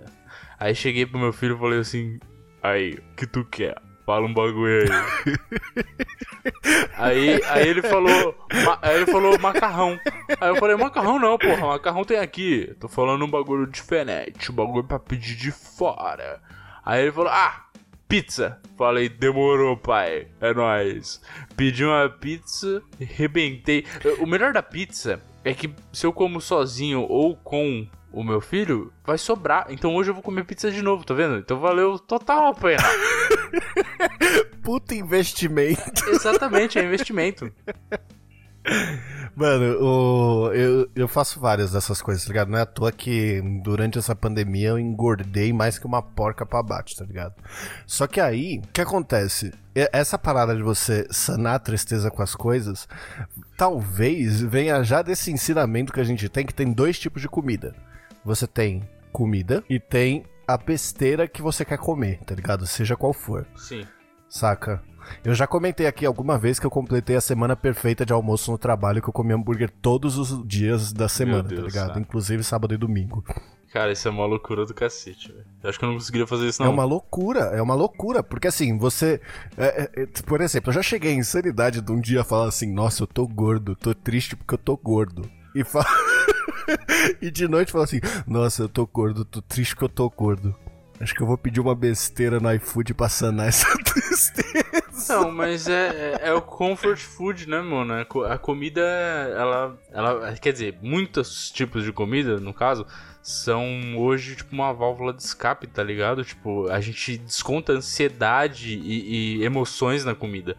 Aí 0.58 0.74
cheguei 0.74 1.06
pro 1.06 1.16
meu 1.16 1.32
filho 1.32 1.54
e 1.54 1.58
falei 1.60 1.78
assim, 1.78 2.18
aí, 2.60 2.94
o 2.94 3.14
que 3.14 3.24
tu 3.24 3.44
quer? 3.44 3.76
Fala 4.06 4.24
um 4.24 4.32
bagulho 4.32 4.82
aí. 4.82 5.34
aí, 6.96 7.42
aí 7.44 7.68
ele 7.68 7.82
falou. 7.82 8.34
Aí 8.80 8.96
ele 8.96 9.06
falou 9.06 9.38
macarrão. 9.38 9.98
Aí 10.40 10.48
eu 10.48 10.56
falei, 10.56 10.76
macarrão 10.76 11.18
não, 11.18 11.36
porra, 11.36 11.66
macarrão 11.66 12.04
tem 12.04 12.18
aqui. 12.18 12.72
Tô 12.78 12.88
falando 12.88 13.24
um 13.24 13.30
bagulho 13.30 13.66
diferente, 13.66 14.50
um 14.50 14.54
bagulho 14.54 14.84
pra 14.84 15.00
pedir 15.00 15.34
de 15.34 15.50
fora. 15.50 16.40
Aí 16.84 17.02
ele 17.02 17.12
falou, 17.12 17.30
ah, 17.30 17.66
pizza. 18.08 18.60
Falei, 18.78 19.08
demorou, 19.08 19.76
pai. 19.76 20.28
É 20.40 20.54
nóis. 20.54 21.20
Pedi 21.56 21.84
uma 21.84 22.08
pizza, 22.08 22.82
rebentei. 23.00 23.84
O 24.20 24.26
melhor 24.26 24.52
da 24.52 24.62
pizza 24.62 25.20
é 25.44 25.52
que 25.52 25.74
se 25.92 26.06
eu 26.06 26.12
como 26.12 26.40
sozinho 26.40 27.02
ou 27.02 27.36
com 27.36 27.86
o 28.12 28.22
meu 28.22 28.40
filho, 28.40 28.92
vai 29.04 29.18
sobrar. 29.18 29.66
Então 29.68 29.94
hoje 29.94 30.10
eu 30.10 30.14
vou 30.14 30.22
comer 30.22 30.44
pizza 30.44 30.70
de 30.70 30.80
novo, 30.80 31.04
tá 31.04 31.12
vendo? 31.12 31.38
Então 31.38 31.58
valeu 31.58 31.98
total 31.98 32.46
a 32.46 32.54
pena. 32.54 32.82
Puta 34.62 34.94
investimento. 34.94 36.08
Exatamente, 36.08 36.78
é 36.78 36.84
investimento. 36.84 37.52
Mano, 39.34 39.76
o, 39.80 40.52
eu, 40.52 40.90
eu 40.96 41.06
faço 41.06 41.38
várias 41.38 41.72
dessas 41.72 42.00
coisas, 42.00 42.24
tá 42.24 42.28
ligado? 42.28 42.50
Não 42.50 42.58
é 42.58 42.62
à 42.62 42.66
toa 42.66 42.90
que 42.90 43.40
durante 43.62 43.98
essa 43.98 44.16
pandemia 44.16 44.70
eu 44.70 44.78
engordei 44.78 45.52
mais 45.52 45.78
que 45.78 45.86
uma 45.86 46.02
porca 46.02 46.44
pra 46.46 46.62
baixo, 46.62 46.96
tá 46.96 47.04
ligado? 47.04 47.34
Só 47.86 48.06
que 48.06 48.20
aí, 48.20 48.62
o 48.64 48.68
que 48.72 48.80
acontece? 48.80 49.52
Essa 49.74 50.18
parada 50.18 50.56
de 50.56 50.62
você 50.62 51.06
sanar 51.10 51.56
a 51.56 51.58
tristeza 51.60 52.10
com 52.10 52.22
as 52.22 52.34
coisas, 52.34 52.88
talvez 53.56 54.40
venha 54.40 54.82
já 54.82 55.02
desse 55.02 55.30
ensinamento 55.30 55.92
que 55.92 56.00
a 56.00 56.04
gente 56.04 56.28
tem, 56.28 56.46
que 56.46 56.54
tem 56.54 56.72
dois 56.72 56.98
tipos 56.98 57.20
de 57.20 57.28
comida. 57.28 57.74
Você 58.24 58.46
tem 58.46 58.82
comida 59.12 59.62
e 59.68 59.78
tem 59.78 60.24
a 60.46 60.56
besteira 60.56 61.26
que 61.28 61.42
você 61.42 61.64
quer 61.64 61.78
comer, 61.78 62.18
tá 62.24 62.34
ligado? 62.34 62.66
Seja 62.66 62.96
qual 62.96 63.12
for. 63.12 63.46
Sim. 63.56 63.86
Saca? 64.28 64.82
Eu 65.24 65.34
já 65.34 65.46
comentei 65.46 65.86
aqui 65.86 66.04
alguma 66.04 66.36
vez 66.36 66.58
que 66.58 66.66
eu 66.66 66.70
completei 66.70 67.14
a 67.16 67.20
semana 67.20 67.54
perfeita 67.54 68.04
de 68.04 68.12
almoço 68.12 68.50
no 68.50 68.58
trabalho, 68.58 69.00
que 69.00 69.08
eu 69.08 69.12
comi 69.12 69.32
hambúrguer 69.32 69.70
todos 69.80 70.18
os 70.18 70.46
dias 70.46 70.92
da 70.92 71.08
semana, 71.08 71.44
tá 71.44 71.48
Deus, 71.50 71.72
ligado? 71.72 71.88
cara. 71.88 72.00
Inclusive 72.00 72.42
sábado 72.42 72.74
e 72.74 72.76
domingo. 72.76 73.24
Cara, 73.72 73.92
isso 73.92 74.08
é 74.08 74.10
uma 74.10 74.24
loucura 74.26 74.64
do 74.66 74.72
cacete, 74.74 75.30
velho. 75.30 75.44
Eu 75.62 75.68
acho 75.68 75.78
que 75.78 75.84
eu 75.84 75.88
não 75.88 75.96
conseguiria 75.96 76.26
fazer 76.26 76.48
isso, 76.48 76.62
É 76.62 76.66
não. 76.66 76.72
uma 76.72 76.84
loucura, 76.84 77.40
é 77.52 77.60
uma 77.62 77.74
loucura. 77.74 78.22
Porque 78.22 78.48
assim, 78.48 78.76
você. 78.78 79.20
é, 79.56 79.82
é, 79.96 80.02
é, 80.02 80.06
por 80.26 80.40
exemplo, 80.40 80.70
eu 80.70 80.74
já 80.74 80.82
cheguei 80.82 81.12
em 81.12 81.18
insanidade 81.18 81.80
de 81.80 81.92
um 81.92 82.00
dia 82.00 82.24
falar 82.24 82.48
assim: 82.48 82.72
Nossa, 82.72 83.02
eu 83.02 83.06
tô 83.06 83.26
gordo, 83.28 83.76
tô 83.76 83.94
triste 83.94 84.34
porque 84.34 84.54
eu 84.54 84.58
tô 84.58 84.76
gordo. 84.76 85.28
E, 85.54 85.62
fa... 85.62 85.84
e 87.20 87.30
de 87.30 87.46
noite 87.48 87.72
falar 87.72 87.84
assim: 87.84 88.00
Nossa, 88.26 88.62
eu 88.62 88.68
tô 88.68 88.86
gordo, 88.86 89.24
tô 89.24 89.40
triste 89.42 89.74
porque 89.74 89.84
eu 89.84 89.88
tô 89.88 90.08
gordo. 90.10 90.54
Acho 90.98 91.14
que 91.14 91.20
eu 91.22 91.26
vou 91.26 91.36
pedir 91.36 91.60
uma 91.60 91.74
besteira 91.74 92.40
no 92.40 92.50
iFood 92.54 92.94
pra 92.94 93.08
sanar 93.10 93.48
essa 93.48 93.66
tristeza. 93.84 94.82
Não, 95.10 95.30
mas 95.30 95.68
é, 95.68 96.14
é, 96.22 96.28
é 96.28 96.32
o 96.32 96.40
comfort 96.40 96.98
food, 96.98 97.46
né, 97.48 97.60
mano? 97.60 97.92
A 97.92 98.04
co- 98.06 98.24
A 98.24 98.38
comida, 98.38 98.80
ela, 98.80 99.78
ela. 99.92 100.32
Quer 100.40 100.52
dizer, 100.52 100.78
muitos 100.80 101.50
tipos 101.50 101.84
de 101.84 101.92
comida, 101.92 102.40
no 102.40 102.54
caso, 102.54 102.86
são 103.22 103.98
hoje, 103.98 104.36
tipo, 104.36 104.54
uma 104.54 104.72
válvula 104.72 105.12
de 105.12 105.22
escape, 105.22 105.66
tá 105.66 105.82
ligado? 105.82 106.24
Tipo, 106.24 106.66
a 106.70 106.80
gente 106.80 107.18
desconta 107.18 107.72
ansiedade 107.74 108.78
e, 108.78 109.36
e 109.40 109.44
emoções 109.44 110.02
na 110.02 110.14
comida. 110.14 110.56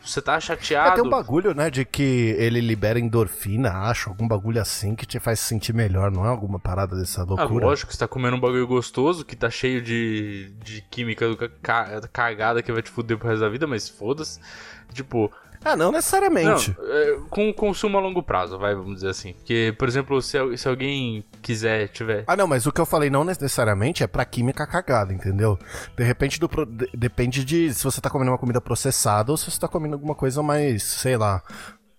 Tipo, 0.00 0.08
você 0.08 0.22
tá 0.22 0.34
É, 0.36 0.40
chateado. 0.40 0.94
tem 0.94 1.04
um 1.04 1.10
bagulho, 1.10 1.54
né, 1.54 1.70
de 1.70 1.84
que 1.84 2.34
ele 2.38 2.60
libera 2.60 2.98
endorfina, 2.98 3.70
acho, 3.70 4.08
algum 4.08 4.26
bagulho 4.26 4.60
assim 4.60 4.94
que 4.94 5.04
te 5.06 5.20
faz 5.20 5.40
sentir 5.40 5.74
melhor, 5.74 6.10
não 6.10 6.24
é 6.24 6.28
alguma 6.28 6.58
parada 6.58 6.96
dessa 6.96 7.22
Ah, 7.22 7.24
loucura? 7.24 7.66
lógico, 7.66 7.92
você 7.92 7.98
tá 7.98 8.08
comendo 8.08 8.36
um 8.36 8.40
bagulho 8.40 8.66
gostoso 8.66 9.24
que 9.24 9.36
tá 9.36 9.50
cheio 9.50 9.82
de, 9.82 10.52
de 10.64 10.82
química 10.90 11.26
cagada 12.12 12.62
que 12.62 12.72
vai 12.72 12.82
te 12.82 12.90
fuder 12.90 13.18
pro 13.18 13.28
resto 13.28 13.40
da 13.42 13.48
vida, 13.48 13.66
mas 13.66 13.88
foda-se. 13.88 14.40
Tipo, 14.92 15.30
Ah, 15.64 15.76
não 15.76 15.92
necessariamente. 15.92 16.74
Não, 16.78 16.86
é, 16.94 17.18
com 17.28 17.52
consumo 17.52 17.98
a 17.98 18.00
longo 18.00 18.22
prazo, 18.22 18.58
vai, 18.58 18.74
vamos 18.74 18.94
dizer 18.96 19.08
assim. 19.10 19.34
Porque, 19.34 19.74
por 19.78 19.86
exemplo, 19.88 20.20
se, 20.22 20.38
se 20.56 20.68
alguém 20.68 21.22
quiser, 21.42 21.88
tiver. 21.88 22.24
Ah, 22.26 22.34
não, 22.36 22.46
mas 22.46 22.66
o 22.66 22.72
que 22.72 22.80
eu 22.80 22.86
falei 22.86 23.10
não 23.10 23.24
necessariamente 23.24 24.02
é 24.02 24.06
pra 24.06 24.24
química 24.24 24.66
cagada, 24.66 25.12
entendeu? 25.12 25.58
De 25.96 26.02
repente 26.02 26.40
do 26.40 26.48
de- 26.66 26.88
depende 26.94 27.44
de 27.44 27.72
se 27.74 27.84
você 27.84 28.00
tá 28.00 28.08
comendo 28.08 28.30
uma 28.30 28.38
comida 28.38 28.60
processada 28.60 29.30
ou 29.32 29.36
se 29.36 29.50
você 29.50 29.60
tá 29.60 29.68
comendo 29.68 29.94
alguma 29.94 30.14
coisa 30.14 30.42
mais, 30.42 30.82
sei 30.82 31.16
lá. 31.16 31.42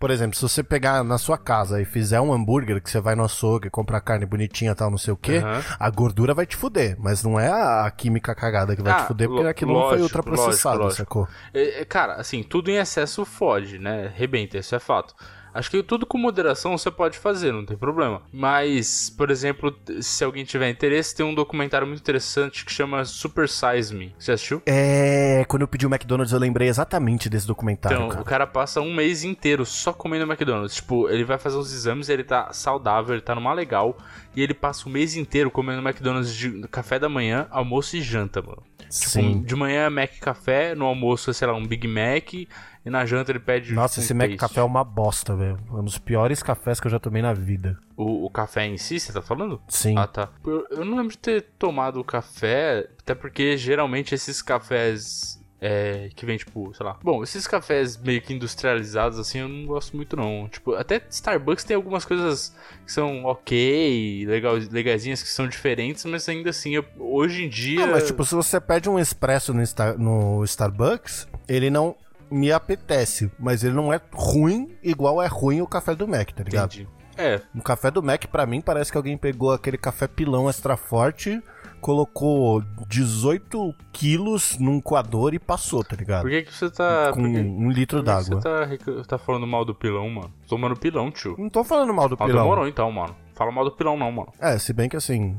Por 0.01 0.11
exemplo, 0.11 0.35
se 0.35 0.41
você 0.41 0.63
pegar 0.63 1.03
na 1.03 1.17
sua 1.17 1.37
casa 1.37 1.81
e 1.81 1.85
fizer 1.85 2.19
um 2.19 2.33
hambúrguer 2.33 2.81
que 2.81 2.89
você 2.89 2.99
vai 2.99 3.15
no 3.15 3.23
açougue, 3.23 3.69
comprar 3.69 4.01
carne 4.01 4.25
bonitinha 4.25 4.71
e 4.71 4.75
tal, 4.75 4.91
não 4.91 4.97
sei 4.97 5.13
o 5.13 5.17
quê, 5.17 5.37
Aham. 5.43 5.65
a 5.79 5.89
gordura 5.89 6.33
vai 6.33 6.45
te 6.45 6.57
fuder, 6.57 6.97
mas 6.99 7.23
não 7.23 7.39
é 7.39 7.47
a, 7.49 7.85
a 7.85 7.91
química 7.91 8.35
cagada 8.35 8.75
que 8.75 8.81
vai 8.81 8.93
Ah, 8.93 8.95
te 8.95 9.03
fuder, 9.03 9.29
porque 9.29 9.43
lo- 9.43 9.47
aquilo 9.49 9.71
não 9.73 9.83
foi 9.83 10.01
lógico, 10.01 10.01
ultraprocessado, 10.01 10.77
lógico, 10.77 10.91
sacou? 10.91 11.29
É, 11.53 11.81
é, 11.81 11.85
cara, 11.85 12.15
assim, 12.15 12.43
tudo 12.43 12.69
em 12.71 12.77
excesso 12.77 13.25
fode, 13.25 13.77
né? 13.79 14.07
Rebenta, 14.15 14.57
isso 14.57 14.75
é 14.75 14.79
fato. 14.79 15.15
Acho 15.53 15.69
que 15.69 15.83
tudo 15.83 16.05
com 16.05 16.17
moderação 16.17 16.77
você 16.77 16.89
pode 16.89 17.17
fazer, 17.17 17.51
não 17.51 17.65
tem 17.65 17.77
problema. 17.77 18.21
Mas, 18.31 19.09
por 19.09 19.29
exemplo, 19.29 19.75
se 20.01 20.23
alguém 20.23 20.45
tiver 20.45 20.69
interesse, 20.69 21.15
tem 21.15 21.25
um 21.25 21.33
documentário 21.33 21.85
muito 21.85 21.99
interessante 21.99 22.63
que 22.65 22.71
chama 22.71 23.03
Super 23.05 23.47
Size 23.49 23.93
Me. 23.93 24.15
Você 24.17 24.31
assistiu? 24.31 24.61
É, 24.65 25.43
quando 25.47 25.63
eu 25.63 25.67
pedi 25.67 25.85
o 25.85 25.89
McDonald's 25.89 26.31
eu 26.33 26.39
lembrei 26.39 26.67
exatamente 26.67 27.29
desse 27.29 27.47
documentário, 27.47 27.95
Então, 27.97 28.09
cara. 28.09 28.21
o 28.21 28.25
cara 28.25 28.47
passa 28.47 28.81
um 28.81 28.93
mês 28.93 29.23
inteiro 29.23 29.65
só 29.65 29.91
comendo 29.91 30.25
McDonald's. 30.25 30.75
Tipo, 30.75 31.09
ele 31.09 31.23
vai 31.23 31.37
fazer 31.37 31.57
os 31.57 31.73
exames, 31.73 32.09
ele 32.09 32.23
tá 32.23 32.51
saudável, 32.53 33.13
ele 33.13 33.21
tá 33.21 33.35
numa 33.35 33.53
legal. 33.53 33.97
E 34.35 34.41
ele 34.41 34.53
passa 34.53 34.87
o 34.87 34.91
mês 34.91 35.15
inteiro 35.15 35.51
comendo 35.51 35.81
McDonald's 35.81 36.33
de 36.33 36.61
café 36.69 36.97
da 36.97 37.09
manhã, 37.09 37.47
almoço 37.49 37.97
e 37.97 38.01
janta, 38.01 38.41
mano. 38.41 38.63
Tipo, 38.77 39.09
Sim. 39.09 39.41
de 39.41 39.55
manhã 39.55 39.85
é 39.85 39.89
Mac 39.89 40.19
café, 40.19 40.75
no 40.75 40.85
almoço 40.85 41.29
é, 41.29 41.33
sei 41.33 41.47
lá, 41.47 41.53
um 41.53 41.65
Big 41.65 41.87
Mac. 41.87 42.33
E 42.33 42.89
na 42.89 43.05
janta 43.05 43.31
ele 43.31 43.39
pede. 43.39 43.73
Nossa, 43.73 43.99
um 43.99 44.03
esse 44.03 44.13
Mac. 44.13 44.35
Café 44.35 44.59
é 44.59 44.63
uma 44.63 44.83
bosta, 44.83 45.35
velho. 45.35 45.59
É 45.69 45.73
um 45.73 45.83
dos 45.83 45.97
piores 45.97 46.41
cafés 46.41 46.79
que 46.79 46.87
eu 46.87 46.91
já 46.91 46.99
tomei 46.99 47.21
na 47.21 47.33
vida. 47.33 47.77
O, 47.95 48.25
o 48.25 48.29
café 48.29 48.65
em 48.65 48.77
si, 48.77 48.99
você 48.99 49.13
tá 49.13 49.21
falando? 49.21 49.61
Sim. 49.67 49.95
Ah, 49.97 50.07
tá. 50.07 50.29
Eu, 50.43 50.65
eu 50.71 50.85
não 50.85 50.97
lembro 50.97 51.11
de 51.11 51.17
ter 51.17 51.41
tomado 51.59 52.03
café, 52.03 52.89
até 52.99 53.13
porque 53.13 53.55
geralmente 53.55 54.15
esses 54.15 54.41
cafés. 54.41 55.40
É, 55.63 56.09
que 56.15 56.25
vem, 56.25 56.37
tipo, 56.37 56.73
sei 56.73 56.83
lá. 56.83 56.97
Bom, 57.03 57.21
esses 57.21 57.45
cafés 57.45 57.95
meio 57.95 58.19
que 58.19 58.33
industrializados, 58.33 59.19
assim, 59.19 59.39
eu 59.41 59.47
não 59.47 59.67
gosto 59.67 59.95
muito, 59.95 60.15
não. 60.15 60.47
Tipo, 60.49 60.73
até 60.73 60.99
Starbucks 61.07 61.63
tem 61.63 61.75
algumas 61.75 62.03
coisas 62.03 62.55
que 62.83 62.91
são 62.91 63.25
ok, 63.25 64.25
legal, 64.27 64.55
legaisinhas, 64.71 65.21
que 65.21 65.29
são 65.29 65.47
diferentes, 65.47 66.03
mas 66.05 66.27
ainda 66.27 66.49
assim, 66.49 66.71
eu- 66.75 66.85
hoje 66.97 67.45
em 67.45 67.49
dia. 67.49 67.83
Ah, 67.83 67.87
mas 67.87 68.07
tipo, 68.07 68.25
se 68.25 68.33
você 68.33 68.59
pede 68.59 68.89
um 68.89 68.97
expresso 68.97 69.53
no, 69.53 69.61
Star- 69.65 69.97
no 69.99 70.43
Starbucks, 70.45 71.27
ele 71.47 71.69
não 71.69 71.95
me 72.31 72.51
apetece, 72.51 73.31
mas 73.37 73.63
ele 73.63 73.75
não 73.75 73.93
é 73.93 74.01
ruim 74.11 74.75
igual 74.81 75.21
é 75.21 75.27
ruim 75.27 75.61
o 75.61 75.67
café 75.67 75.93
do 75.93 76.07
Mac, 76.07 76.31
tá 76.31 76.43
ligado? 76.43 76.73
Entendi. 76.73 76.89
É, 77.17 77.39
O 77.53 77.61
café 77.61 77.91
do 77.91 78.01
Mac, 78.01 78.25
pra 78.27 78.45
mim, 78.47 78.61
parece 78.61 78.89
que 78.91 78.97
alguém 78.97 79.15
pegou 79.17 79.51
aquele 79.51 79.77
café 79.77 80.07
pilão 80.07 80.49
extra 80.49 80.75
forte, 80.75 81.39
colocou 81.81 82.63
18 82.87 83.75
quilos 83.91 84.57
num 84.59 84.79
coador 84.79 85.33
e 85.33 85.39
passou, 85.39 85.83
tá 85.83 85.95
ligado? 85.95 86.21
por 86.21 86.29
que, 86.29 86.43
que 86.43 86.53
você 86.53 86.69
tá. 86.69 87.11
Com 87.13 87.23
que- 87.23 87.39
um 87.39 87.69
litro 87.69 88.01
por 88.03 88.05
que 88.05 88.11
que 88.23 88.29
d'água. 88.29 88.41
Você 88.67 88.77
tá, 88.77 89.03
tá 89.07 89.17
falando 89.17 89.45
mal 89.47 89.65
do 89.65 89.75
pilão, 89.75 90.09
mano? 90.09 90.31
Tomando 90.47 90.75
pilão, 90.77 91.11
tio. 91.11 91.35
Não 91.37 91.49
tô 91.49 91.63
falando 91.63 91.93
mal 91.93 92.07
do 92.07 92.15
Ah, 92.15 92.25
pilão. 92.25 92.43
demorou 92.43 92.67
então, 92.67 92.91
mano. 92.91 93.15
Fala 93.33 93.51
mal 93.51 93.65
do 93.65 93.71
pilão, 93.71 93.97
não, 93.97 94.11
mano. 94.11 94.31
É, 94.39 94.57
se 94.57 94.71
bem 94.71 94.87
que 94.87 94.95
assim, 94.95 95.35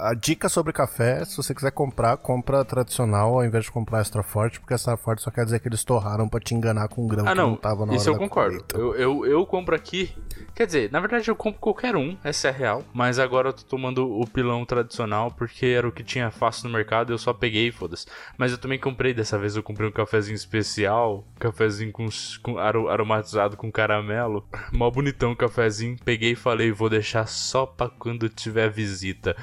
a 0.00 0.14
dica 0.14 0.48
sobre 0.48 0.72
café, 0.72 1.24
se 1.24 1.36
você 1.36 1.54
quiser 1.54 1.70
comprar, 1.70 2.16
compra 2.16 2.64
tradicional 2.64 3.34
ao 3.34 3.44
invés 3.44 3.64
de 3.64 3.70
comprar 3.70 4.00
extra 4.00 4.22
forte, 4.22 4.58
porque 4.60 4.74
extra 4.74 4.96
forte 4.96 5.22
só 5.22 5.30
quer 5.30 5.44
dizer 5.44 5.60
que 5.60 5.68
eles 5.68 5.84
torraram 5.84 6.28
pra 6.28 6.40
te 6.40 6.54
enganar 6.54 6.88
com 6.88 7.04
um 7.04 7.08
grão 7.08 7.26
Ah, 7.26 7.30
que 7.32 7.36
não. 7.36 7.56
tava 7.56 7.86
na 7.86 7.94
Isso 7.94 8.08
eu 8.08 8.16
concordo. 8.16 8.56
colheita. 8.64 8.78
Eu, 8.78 8.94
eu, 8.94 9.26
eu 9.26 9.46
compro 9.46 9.74
aqui. 9.74 10.14
Quer 10.54 10.66
dizer, 10.66 10.90
na 10.92 11.00
verdade 11.00 11.28
eu 11.28 11.36
compro 11.36 11.60
qualquer 11.60 11.96
um, 11.96 12.16
essa 12.24 12.48
é 12.48 12.50
real. 12.50 12.82
Mas 12.92 13.18
agora 13.18 13.48
eu 13.48 13.52
tô 13.52 13.62
tomando 13.64 14.08
o 14.20 14.26
pilão 14.26 14.64
tradicional 14.64 15.30
porque 15.30 15.66
era 15.66 15.86
o 15.86 15.92
que 15.92 16.02
tinha 16.04 16.30
fácil 16.30 16.68
no 16.68 16.74
mercado 16.74 17.12
eu 17.12 17.18
só 17.18 17.32
peguei, 17.32 17.70
foda-se. 17.72 18.06
Mas 18.38 18.52
eu 18.52 18.58
também 18.58 18.78
comprei 18.78 19.12
dessa 19.12 19.38
vez, 19.38 19.56
eu 19.56 19.62
comprei 19.62 19.88
um 19.88 19.92
cafezinho 19.92 20.34
especial, 20.36 21.24
cafezinho 21.38 21.92
com, 21.92 22.06
com 22.42 22.58
aro- 22.58 22.88
aromatizado 22.88 23.56
com 23.56 23.70
caramelo. 23.70 24.46
Mó 24.72 24.90
bonitão 24.90 25.32
o 25.32 25.36
cafezinho. 25.36 25.96
Peguei 26.04 26.32
e 26.32 26.36
falei, 26.36 26.70
vou 26.72 26.88
deixar 26.88 27.26
só 27.26 27.66
pra 27.66 27.88
quando 27.88 28.28
tiver 28.28 28.70
visita. 28.70 29.33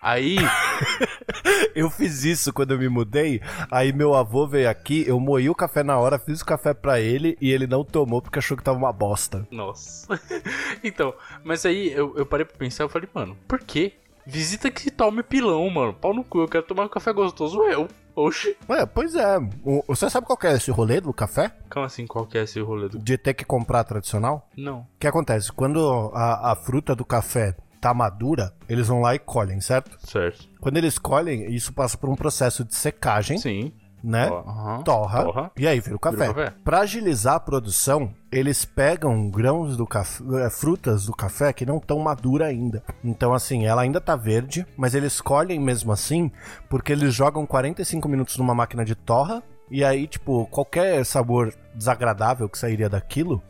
Aí. 0.00 0.36
Eu 1.74 1.90
fiz 1.90 2.24
isso 2.24 2.52
quando 2.52 2.72
eu 2.72 2.78
me 2.78 2.88
mudei, 2.88 3.40
aí 3.70 3.92
meu 3.92 4.14
avô 4.14 4.46
veio 4.46 4.68
aqui, 4.70 5.04
eu 5.06 5.18
moí 5.18 5.48
o 5.50 5.54
café 5.54 5.82
na 5.82 5.98
hora, 5.98 6.18
fiz 6.18 6.40
o 6.40 6.46
café 6.46 6.72
pra 6.72 7.00
ele 7.00 7.36
e 7.40 7.50
ele 7.50 7.66
não 7.66 7.84
tomou 7.84 8.22
porque 8.22 8.38
achou 8.38 8.56
que 8.56 8.62
tava 8.62 8.78
uma 8.78 8.92
bosta. 8.92 9.46
Nossa. 9.50 10.20
então, 10.84 11.12
mas 11.42 11.66
aí 11.66 11.90
eu, 11.92 12.16
eu 12.16 12.24
parei 12.24 12.44
pra 12.46 12.56
pensar, 12.56 12.84
eu 12.84 12.88
falei, 12.88 13.08
mano, 13.12 13.36
por 13.48 13.58
quê? 13.60 13.94
Visita 14.26 14.70
que 14.70 14.90
tome 14.90 15.22
pilão, 15.22 15.68
mano. 15.68 15.92
Pau 15.92 16.14
no 16.14 16.24
cu, 16.24 16.40
eu 16.40 16.48
quero 16.48 16.64
tomar 16.64 16.84
um 16.84 16.88
café 16.88 17.12
gostoso, 17.12 17.62
eu. 17.64 17.88
Oxi. 18.16 18.56
Ué, 18.68 18.86
pois 18.86 19.14
é. 19.16 19.38
O- 19.64 19.82
Você 19.88 20.08
sabe 20.08 20.26
qual 20.26 20.38
que 20.38 20.46
é 20.46 20.52
esse 20.54 20.70
rolê 20.70 21.00
do 21.00 21.12
café? 21.12 21.50
Como 21.68 21.84
assim, 21.84 22.06
qual 22.06 22.24
que 22.24 22.38
é 22.38 22.44
esse 22.44 22.60
rolê 22.60 22.88
do... 22.88 22.98
De 22.98 23.18
ter 23.18 23.34
que 23.34 23.44
comprar 23.44 23.82
tradicional? 23.84 24.48
Não. 24.56 24.78
O 24.80 24.86
que 25.00 25.06
acontece? 25.08 25.52
Quando 25.52 26.10
a, 26.14 26.52
a 26.52 26.56
fruta 26.56 26.94
do 26.94 27.04
café 27.04 27.54
tá 27.84 27.92
madura, 27.92 28.54
eles 28.66 28.88
vão 28.88 29.02
lá 29.02 29.14
e 29.14 29.18
colhem, 29.18 29.60
certo? 29.60 29.98
Certo. 30.08 30.48
Quando 30.58 30.78
eles 30.78 30.98
colhem, 30.98 31.54
isso 31.54 31.70
passa 31.70 31.98
por 31.98 32.08
um 32.08 32.16
processo 32.16 32.64
de 32.64 32.74
secagem, 32.74 33.36
Sim. 33.36 33.74
né? 34.02 34.26
Aham. 34.28 34.82
Torra, 34.82 35.22
Torra. 35.22 35.50
e 35.54 35.68
aí 35.68 35.80
vira 35.80 35.94
o 35.94 35.98
café. 35.98 36.28
Vira 36.28 36.34
café. 36.34 36.54
Pra 36.64 36.80
agilizar 36.80 37.34
a 37.34 37.40
produção, 37.40 38.14
eles 38.32 38.64
pegam 38.64 39.28
grãos 39.28 39.76
do 39.76 39.86
café, 39.86 40.24
eh, 40.46 40.48
frutas 40.48 41.04
do 41.04 41.12
café 41.12 41.52
que 41.52 41.66
não 41.66 41.76
estão 41.76 41.98
maduras 41.98 42.48
ainda. 42.48 42.82
Então, 43.04 43.34
assim, 43.34 43.66
ela 43.66 43.82
ainda 43.82 44.00
tá 44.00 44.16
verde, 44.16 44.66
mas 44.78 44.94
eles 44.94 45.20
colhem 45.20 45.60
mesmo 45.60 45.92
assim, 45.92 46.32
porque 46.70 46.90
eles 46.90 47.12
jogam 47.12 47.44
45 47.44 48.08
minutos 48.08 48.38
numa 48.38 48.54
máquina 48.54 48.82
de 48.82 48.94
torra, 48.94 49.42
e 49.70 49.84
aí, 49.84 50.06
tipo, 50.06 50.46
qualquer 50.46 51.04
sabor 51.04 51.52
desagradável 51.74 52.48
que 52.48 52.56
sairia 52.56 52.88
daquilo 52.88 53.42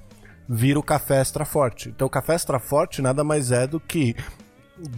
vira 0.48 0.78
o 0.78 0.82
café 0.82 1.20
extra 1.20 1.44
forte. 1.44 1.88
Então, 1.88 2.06
o 2.06 2.10
café 2.10 2.34
extra 2.34 2.58
forte 2.58 3.02
nada 3.02 3.24
mais 3.24 3.50
é 3.50 3.66
do 3.66 3.80
que 3.80 4.14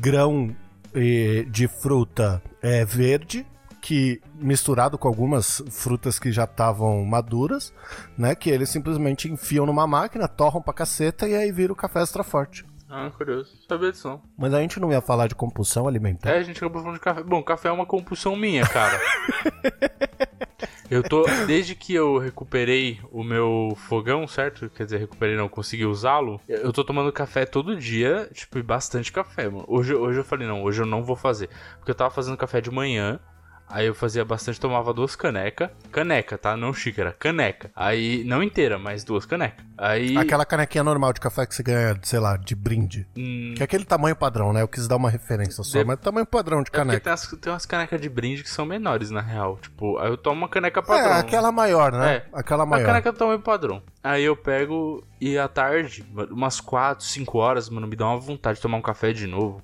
grão 0.00 0.54
eh, 0.94 1.44
de 1.48 1.68
fruta 1.68 2.42
é 2.62 2.84
verde 2.84 3.46
que 3.86 4.20
misturado 4.34 4.98
com 4.98 5.06
algumas 5.06 5.62
frutas 5.70 6.18
que 6.18 6.32
já 6.32 6.42
estavam 6.42 7.04
maduras, 7.04 7.72
né, 8.18 8.34
que 8.34 8.50
eles 8.50 8.68
simplesmente 8.68 9.30
enfiam 9.30 9.64
numa 9.64 9.86
máquina, 9.86 10.26
torram 10.26 10.60
pra 10.60 10.74
caceta 10.74 11.28
e 11.28 11.36
aí 11.36 11.52
vira 11.52 11.72
o 11.72 11.76
café 11.76 12.02
extra 12.02 12.24
forte. 12.24 12.66
Ah, 12.90 13.08
curioso. 13.16 13.56
Sabia 13.68 13.92
disso 13.92 14.08
não. 14.08 14.22
Mas 14.36 14.52
a 14.54 14.60
gente 14.60 14.80
não 14.80 14.90
ia 14.90 15.00
falar 15.00 15.28
de 15.28 15.36
compulsão 15.36 15.86
alimentar. 15.86 16.30
É, 16.30 16.38
a 16.38 16.42
gente 16.42 16.56
acabou 16.56 16.82
falando 16.82 16.96
de 16.96 17.00
café. 17.00 17.22
Bom, 17.22 17.42
café 17.44 17.68
é 17.68 17.72
uma 17.72 17.86
compulsão 17.86 18.34
minha, 18.34 18.66
cara. 18.66 19.00
eu 20.90 21.02
tô. 21.02 21.24
Desde 21.46 21.74
que 21.74 21.94
eu 21.94 22.18
recuperei 22.18 22.98
o 23.10 23.22
meu 23.22 23.76
fogão, 23.88 24.26
certo? 24.26 24.70
Quer 24.70 24.84
dizer, 24.84 24.98
recuperei 24.98 25.36
não, 25.36 25.48
consegui 25.48 25.84
usá-lo. 25.84 26.40
Eu 26.48 26.72
tô 26.72 26.84
tomando 26.84 27.12
café 27.12 27.44
todo 27.44 27.76
dia, 27.76 28.28
tipo, 28.32 28.58
e 28.58 28.62
bastante 28.62 29.12
café, 29.12 29.48
mano. 29.48 29.64
Hoje, 29.68 29.94
hoje 29.94 30.20
eu 30.20 30.24
falei, 30.24 30.46
não, 30.46 30.62
hoje 30.62 30.82
eu 30.82 30.86
não 30.86 31.02
vou 31.02 31.16
fazer. 31.16 31.48
Porque 31.78 31.90
eu 31.90 31.94
tava 31.94 32.10
fazendo 32.10 32.36
café 32.36 32.60
de 32.60 32.70
manhã. 32.70 33.20
Aí 33.68 33.86
eu 33.86 33.94
fazia 33.94 34.24
bastante, 34.24 34.60
tomava 34.60 34.94
duas 34.94 35.16
caneca. 35.16 35.72
Caneca, 35.90 36.38
tá? 36.38 36.56
Não 36.56 36.72
xícara, 36.72 37.12
caneca. 37.18 37.70
Aí, 37.74 38.22
não 38.24 38.42
inteira, 38.42 38.78
mas 38.78 39.02
duas 39.02 39.26
canecas. 39.26 39.64
Aí. 39.76 40.16
Aquela 40.16 40.46
canequinha 40.46 40.84
normal 40.84 41.12
de 41.12 41.20
café 41.20 41.44
que 41.44 41.54
você 41.54 41.62
ganha, 41.62 41.98
sei 42.02 42.18
lá, 42.20 42.36
de 42.36 42.54
brinde. 42.54 43.06
hum, 43.16 43.54
Que 43.56 43.62
é 43.62 43.64
aquele 43.64 43.84
tamanho 43.84 44.14
padrão, 44.14 44.52
né? 44.52 44.62
Eu 44.62 44.68
quis 44.68 44.86
dar 44.86 44.96
uma 44.96 45.10
referência 45.10 45.64
só, 45.64 45.78
De- 45.78 45.84
mas 45.84 45.98
tamanho 45.98 46.24
padrão 46.24 46.62
de 46.62 46.70
É 46.70 46.72
caneca. 46.72 47.00
tem, 47.00 47.12
as- 47.12 47.26
tem 47.40 47.52
umas 47.52 47.66
canecas 47.66 48.00
de 48.00 48.08
brinde 48.08 48.42
que 48.42 48.50
são 48.50 48.64
menores, 48.64 49.10
na 49.10 49.20
real. 49.20 49.58
Tipo, 49.60 49.98
aí 49.98 50.08
eu 50.10 50.16
tomo 50.16 50.38
uma 50.38 50.48
caneca 50.48 50.80
padrão. 50.80 51.12
É, 51.16 51.18
aquela 51.20 51.50
maior, 51.50 51.90
né? 51.92 52.14
É. 52.16 52.26
Aquela 52.32 52.62
A 52.62 52.66
maior. 52.66 52.86
caneca 52.86 53.10
do 53.12 53.18
tamanho 53.18 53.40
padrão. 53.40 53.82
Aí 54.02 54.22
eu 54.24 54.36
pego 54.36 55.04
e 55.20 55.36
à 55.36 55.48
tarde, 55.48 56.04
umas 56.30 56.60
4, 56.60 57.04
5 57.04 57.38
horas, 57.38 57.68
mano, 57.68 57.86
me 57.88 57.96
dá 57.96 58.06
uma 58.06 58.18
vontade 58.18 58.56
de 58.56 58.62
tomar 58.62 58.76
um 58.78 58.82
café 58.82 59.12
de 59.12 59.26
novo. 59.26 59.60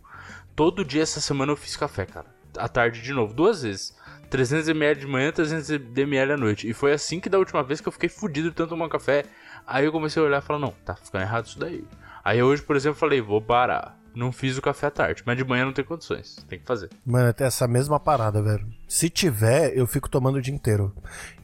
Todo 0.57 0.85
dia 0.85 1.03
essa 1.03 1.21
semana 1.21 1.53
eu 1.53 1.57
fiz 1.57 1.77
café, 1.77 2.05
cara. 2.05 2.27
À 2.57 2.69
tarde 2.69 3.03
de 3.03 3.13
novo, 3.13 3.33
duas 3.33 3.63
vezes. 3.63 3.95
300ml 4.31 4.95
de 4.95 5.07
manhã, 5.07 5.31
300ml 5.31 6.35
à 6.35 6.37
noite. 6.37 6.69
E 6.69 6.73
foi 6.73 6.93
assim 6.93 7.21
que 7.21 7.29
da 7.29 7.39
última 7.39 7.63
vez 7.63 7.81
que 7.81 7.89
eu 7.89 7.93
fiquei 7.93 8.09
fudido 8.09 8.49
de 8.51 8.57
tanto 8.57 8.71
tomar 8.71 8.89
café. 8.89 9.25
Aí 9.67 9.85
eu 9.85 9.93
comecei 9.93 10.23
a 10.23 10.27
olhar 10.27 10.43
e 10.43 10.45
falar, 10.45 10.59
não, 10.59 10.75
tá 10.85 10.95
ficando 10.95 11.23
errado 11.23 11.47
isso 11.47 11.59
daí. 11.59 11.85
Aí 12.25 12.43
hoje, 12.43 12.63
por 12.63 12.75
exemplo, 12.77 12.99
falei, 12.99 13.21
vou 13.21 13.43
parar. 13.43 13.99
Não 14.15 14.31
fiz 14.31 14.59
o 14.59 14.63
café 14.63 14.89
à 14.89 14.91
tarde, 14.91 15.23
mas 15.25 15.37
de 15.37 15.45
manhã 15.45 15.65
não 15.65 15.73
tem 15.73 15.85
condições. 15.85 16.37
Tem 16.49 16.59
que 16.59 16.67
fazer. 16.67 16.91
Mano, 17.05 17.33
tem 17.33 17.47
essa 17.47 17.67
mesma 17.67 17.99
parada, 17.99 18.43
velho. 18.43 18.67
Se 18.87 19.09
tiver, 19.09 19.77
eu 19.77 19.87
fico 19.87 20.09
tomando 20.09 20.37
o 20.37 20.43
dia 20.43 20.55
inteiro. 20.55 20.95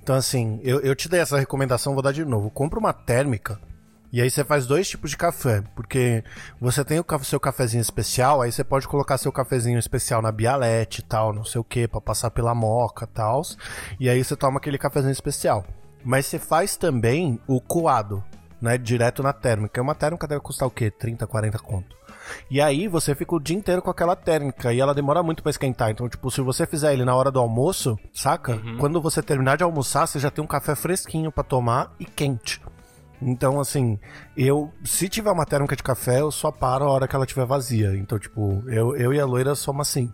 Então, 0.03 0.15
assim, 0.15 0.61
eu, 0.63 0.81
eu 0.81 0.95
te 0.95 1.09
dei 1.09 1.21
essa 1.21 1.39
recomendação, 1.39 1.95
vou 1.95 2.03
dar 2.03 2.13
de 2.13 2.25
novo. 2.25 2.51
Compra 2.51 2.79
uma 2.79 2.93
térmica. 2.93 3.59
E 4.13 4.23
aí 4.23 4.31
você 4.31 4.43
faz 4.45 4.67
dois 4.67 4.89
tipos 4.89 5.11
de 5.11 5.17
café. 5.17 5.63
Porque 5.75 6.25
você 6.61 6.85
tem 6.85 6.99
o 6.99 7.05
seu 7.23 7.39
cafezinho 7.39 7.81
especial, 7.81 8.43
aí 8.43 8.51
você 8.51 8.65
pode 8.65 8.89
colocar 8.89 9.19
seu 9.19 9.33
cafezinho 9.33 9.79
especial 9.79 10.23
na 10.23 10.33
bialete 10.33 11.01
e 11.01 11.05
tal, 11.05 11.33
não 11.33 11.45
sei 11.45 11.61
o 11.61 11.65
que, 11.65 11.87
pra 11.87 12.01
passar 12.01 12.31
pela 12.31 12.55
moca 12.55 13.05
e 13.05 13.15
tal. 13.15 13.43
E 14.01 14.09
aí 14.09 14.23
você 14.23 14.35
toma 14.35 14.59
aquele 14.59 14.79
cafezinho 14.79 15.13
especial. 15.13 15.65
Mas 16.05 16.27
você 16.27 16.39
faz 16.39 16.77
também 16.77 17.41
o 17.47 17.61
coado, 17.61 18.25
né? 18.61 18.79
Direto 18.79 19.23
na 19.23 19.33
térmica. 19.33 19.81
E 19.81 19.83
Uma 19.83 19.95
térmica 19.95 20.27
deve 20.27 20.41
custar 20.41 20.67
o 20.67 20.71
quê? 20.71 20.91
30, 20.91 21.27
40 21.27 21.59
conto. 21.59 21.97
E 22.51 22.61
aí 22.61 22.89
você 22.89 23.15
fica 23.15 23.35
o 23.35 23.41
dia 23.41 23.57
inteiro 23.57 23.81
com 23.83 23.91
aquela 23.91 24.15
térmica 24.15 24.73
e 24.73 24.81
ela 24.81 24.95
demora 24.95 25.23
muito 25.23 25.43
pra 25.43 25.51
esquentar. 25.51 25.91
Então, 25.91 26.09
tipo, 26.09 26.31
se 26.31 26.41
você 26.41 26.67
fizer 26.67 26.93
ele 26.93 27.05
na 27.05 27.15
hora 27.15 27.31
do 27.31 27.39
almoço, 27.41 27.99
saca? 28.13 28.61
Quando 28.79 29.01
você 29.01 29.23
terminar 29.23 29.57
de 29.57 29.65
almoçar, 29.65 30.07
você 30.07 30.19
já 30.19 30.31
tem 30.31 30.45
um 30.45 30.47
café 30.47 30.75
fresquinho 30.75 31.33
pra 31.33 31.43
tomar 31.43 31.93
e 31.99 32.05
quente. 32.05 32.61
Então, 33.21 33.61
assim, 33.61 33.99
eu, 34.37 34.73
se 34.85 35.09
tiver 35.09 35.31
uma 35.31 35.47
térmica 35.47 35.75
de 35.75 35.83
café, 35.83 36.21
eu 36.21 36.31
só 36.31 36.51
paro 36.51 36.85
a 36.85 36.91
hora 36.91 37.09
que 37.09 37.15
ela 37.15 37.25
estiver 37.25 37.47
vazia. 37.47 37.97
Então, 37.97 38.19
tipo, 38.19 38.63
eu, 38.69 38.97
eu 38.97 39.13
e 39.13 39.21
a 39.21 39.27
loira 39.27 39.55
somos 39.55 39.89
assim. 39.89 40.13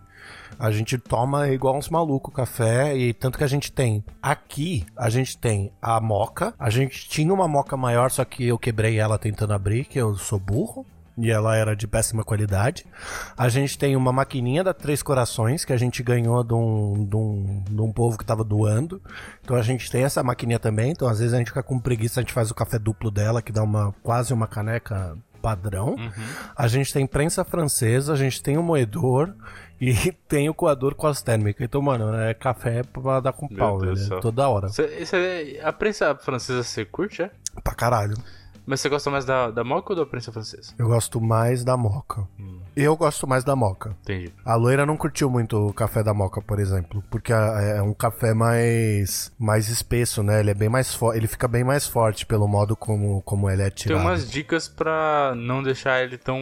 A 0.57 0.71
gente 0.71 0.97
toma 0.97 1.49
igual 1.49 1.77
uns 1.77 1.89
malucos 1.89 2.33
café 2.33 2.95
e 2.95 3.13
tanto 3.13 3.37
que 3.37 3.43
a 3.43 3.47
gente 3.47 3.71
tem. 3.71 4.03
Aqui, 4.21 4.85
a 4.97 5.09
gente 5.09 5.37
tem 5.37 5.71
a 5.81 5.99
moca. 5.99 6.53
A 6.57 6.69
gente 6.69 7.07
tinha 7.09 7.33
uma 7.33 7.47
moca 7.47 7.75
maior, 7.75 8.09
só 8.09 8.23
que 8.23 8.45
eu 8.45 8.57
quebrei 8.57 8.97
ela 8.97 9.19
tentando 9.19 9.53
abrir, 9.53 9.85
que 9.85 9.99
eu 9.99 10.15
sou 10.15 10.39
burro. 10.39 10.85
E 11.17 11.31
ela 11.31 11.55
era 11.55 11.75
de 11.75 11.87
péssima 11.87 12.23
qualidade. 12.25 12.85
A 13.37 13.47
gente 13.47 13.77
tem 13.77 13.95
uma 13.95 14.11
maquininha 14.11 14.63
da 14.63 14.73
Três 14.73 15.01
Corações, 15.01 15.63
que 15.63 15.71
a 15.71 15.77
gente 15.77 16.03
ganhou 16.03 16.43
de 16.43 16.53
um, 16.53 17.05
de 17.09 17.15
um, 17.15 17.63
de 17.69 17.81
um 17.81 17.91
povo 17.93 18.17
que 18.17 18.25
tava 18.25 18.43
doando. 18.43 19.01
Então 19.41 19.55
a 19.55 19.61
gente 19.61 19.89
tem 19.89 20.03
essa 20.03 20.21
maquininha 20.21 20.59
também. 20.59 20.91
Então 20.91 21.07
às 21.07 21.19
vezes 21.19 21.33
a 21.33 21.37
gente 21.37 21.47
fica 21.47 21.63
com 21.63 21.79
preguiça, 21.79 22.19
a 22.19 22.23
gente 22.23 22.33
faz 22.33 22.51
o 22.51 22.55
café 22.55 22.77
duplo 22.77 23.09
dela, 23.09 23.41
que 23.41 23.51
dá 23.51 23.63
uma 23.63 23.93
quase 24.03 24.33
uma 24.33 24.45
caneca 24.45 25.17
padrão. 25.41 25.95
A 26.55 26.67
gente 26.67 26.91
tem 26.91 27.05
prensa 27.07 27.45
francesa, 27.45 28.11
a 28.11 28.15
gente 28.17 28.41
tem 28.43 28.57
o 28.57 28.63
moedor 28.63 29.33
e 29.79 29.93
tem 30.27 30.49
o 30.49 30.53
coador 30.53 30.95
com 30.95 31.07
as 31.07 31.21
térmicas. 31.21 31.63
Então, 31.63 31.81
mano, 31.81 32.13
é 32.15 32.33
café 32.33 32.81
pra 32.83 33.19
dar 33.21 33.31
com 33.31 33.47
Meu 33.47 33.57
pau, 33.57 33.95
céu. 33.95 34.19
Toda 34.19 34.49
hora. 34.49 34.67
Cê- 34.69 35.05
cê- 35.05 35.61
a 35.63 35.71
prensa 35.71 36.13
francesa 36.15 36.61
você 36.63 36.83
curte, 36.83 37.21
é? 37.21 37.31
Pra 37.63 37.73
caralho. 37.73 38.17
Mas 38.65 38.81
você 38.81 38.89
gosta 38.89 39.09
mais 39.11 39.25
da, 39.25 39.51
da 39.51 39.63
moca 39.63 39.93
ou 39.93 39.99
da 39.99 40.05
prensa 40.05 40.31
francesa? 40.31 40.73
Eu 40.77 40.87
gosto 40.87 41.21
mais 41.21 41.63
da 41.63 41.77
moca. 41.77 42.27
Hum. 42.39 42.59
Eu 42.75 42.97
gosto 42.97 43.25
mais 43.27 43.43
da 43.43 43.55
moca. 43.55 43.95
Entendi. 44.01 44.33
A 44.43 44.55
loira 44.55 44.85
não 44.85 44.97
curtiu 44.97 45.29
muito 45.29 45.55
o 45.67 45.73
café 45.73 46.03
da 46.03 46.13
moca, 46.13 46.41
por 46.41 46.59
exemplo, 46.59 47.03
porque 47.09 47.31
a- 47.31 47.61
é 47.61 47.81
um 47.81 47.93
café 47.93 48.33
mais 48.33 49.31
mais 49.39 49.69
espesso, 49.69 50.21
né? 50.23 50.39
Ele 50.39 50.51
é 50.51 50.53
bem 50.53 50.67
mais 50.67 50.93
forte, 50.93 51.17
ele 51.17 51.27
fica 51.27 51.47
bem 51.47 51.63
mais 51.63 51.87
forte 51.87 52.25
pelo 52.25 52.47
modo 52.47 52.75
como, 52.75 53.21
como 53.21 53.49
ele 53.49 53.61
é 53.61 53.65
Tem 53.69 53.75
tirado. 53.75 54.01
umas 54.01 54.29
dicas 54.29 54.67
pra 54.67 55.33
não 55.35 55.61
deixar 55.63 56.03
ele 56.03 56.17
tão. 56.17 56.37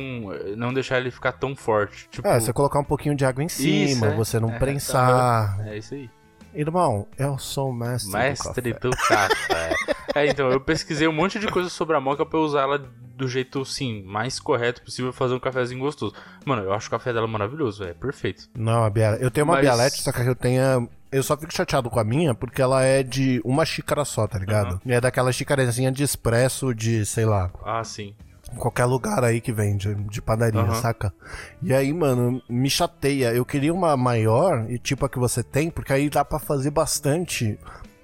Não 0.58 0.74
deixar 0.74 0.98
ele 1.00 1.12
ficar 1.12 1.34
tão 1.34 1.56
forte. 1.56 2.08
Tipo. 2.10 2.28
É, 2.28 2.40
você 2.40 2.52
colocar 2.54 2.80
um 2.80 2.84
pouquinho 2.84 3.16
de 3.16 3.26
água 3.26 3.44
em 3.44 3.50
cima, 3.50 3.86
Isso, 3.92 4.06
é. 4.06 4.16
você 4.16 4.40
não 4.40 4.50
É, 4.50 4.58
prensar. 4.60 5.60
É 5.68 5.78
isso 5.78 5.94
aí. 5.94 6.10
Irmão, 6.54 7.08
eu 7.18 7.38
sou 7.38 7.70
o 7.70 7.74
mestre, 7.74 8.12
Mestre 8.12 8.74
do 8.74 8.90
café. 8.92 9.28
do 9.28 9.38
café. 9.38 9.76
é, 10.16 10.28
então, 10.28 10.50
eu 10.52 10.60
pesquisei 10.60 11.08
um 11.08 11.14
monte 11.14 11.40
de 11.40 11.48
coisa 11.48 11.70
sobre 11.70 11.96
a 11.96 12.00
moca 12.00 12.26
pra 12.26 12.38
eu 12.40 12.44
usar 12.44 12.62
ela 12.62 12.78
do 13.16 13.28
jeito, 13.28 13.64
sim, 13.64 14.04
mais 14.04 14.40
correto 14.40 14.82
possível 14.82 15.14
fazer 15.14 15.34
um 15.34 15.40
cafezinho 15.40 15.80
gostoso. 15.80 16.14
Mano, 16.46 16.64
eu 16.64 16.74
acho 16.74 16.88
o 16.88 16.92
café 16.92 17.14
dela 17.14 17.28
maravilhoso, 17.28 17.84
é 17.84 17.94
perfeito. 17.94 18.50
Não, 18.58 18.84
a 18.84 18.90
Bia... 18.90 19.18
eu 19.22 19.30
tenho 19.32 19.46
uma 19.46 19.54
Mas- 19.54 19.62
bialete, 19.62 20.02
só 20.02 20.12
que 20.12 20.22
eu 20.22 20.36
tenho. 20.36 20.90
Eu 21.12 21.22
só 21.22 21.38
fico 21.38 21.54
chateado 21.54 21.92
com 21.92 22.00
a 22.00 22.04
minha 22.04 22.34
porque 22.34 22.60
ela 22.60 22.82
é 22.84 23.04
de 23.04 23.40
uma 23.46 23.64
xícara 23.66 24.04
só, 24.04 24.28
tá 24.28 24.40
ligado? 24.40 24.82
E 24.84 24.92
é 24.92 25.00
daquela 25.00 25.32
xícarazinha 25.32 25.92
de 25.92 26.02
expresso 26.04 26.74
de, 26.74 27.06
sei 27.06 27.24
lá, 27.26 27.52
Ah, 27.64 27.84
sim. 27.84 28.16
Qualquer 28.58 28.86
lugar 28.86 29.24
aí 29.24 29.42
que 29.42 29.52
vende, 29.52 29.94
de 29.96 30.22
padaria, 30.22 30.62
Aham. 30.62 30.76
saca? 30.76 31.14
E 31.62 31.74
aí, 31.74 31.92
mano, 31.94 32.42
me 32.50 32.70
chateia. 32.70 33.34
Eu 33.34 33.46
queria 33.46 33.74
uma 33.74 33.96
maior, 33.98 34.70
e 34.70 34.78
tipo 34.78 35.06
a 35.06 35.10
que 35.10 35.20
você 35.20 35.44
tem, 35.44 35.70
porque 35.70 35.94
aí 35.94 36.10
dá 36.10 36.24
pra 36.24 36.40
fazer 36.40 36.72
bastante 36.72 37.58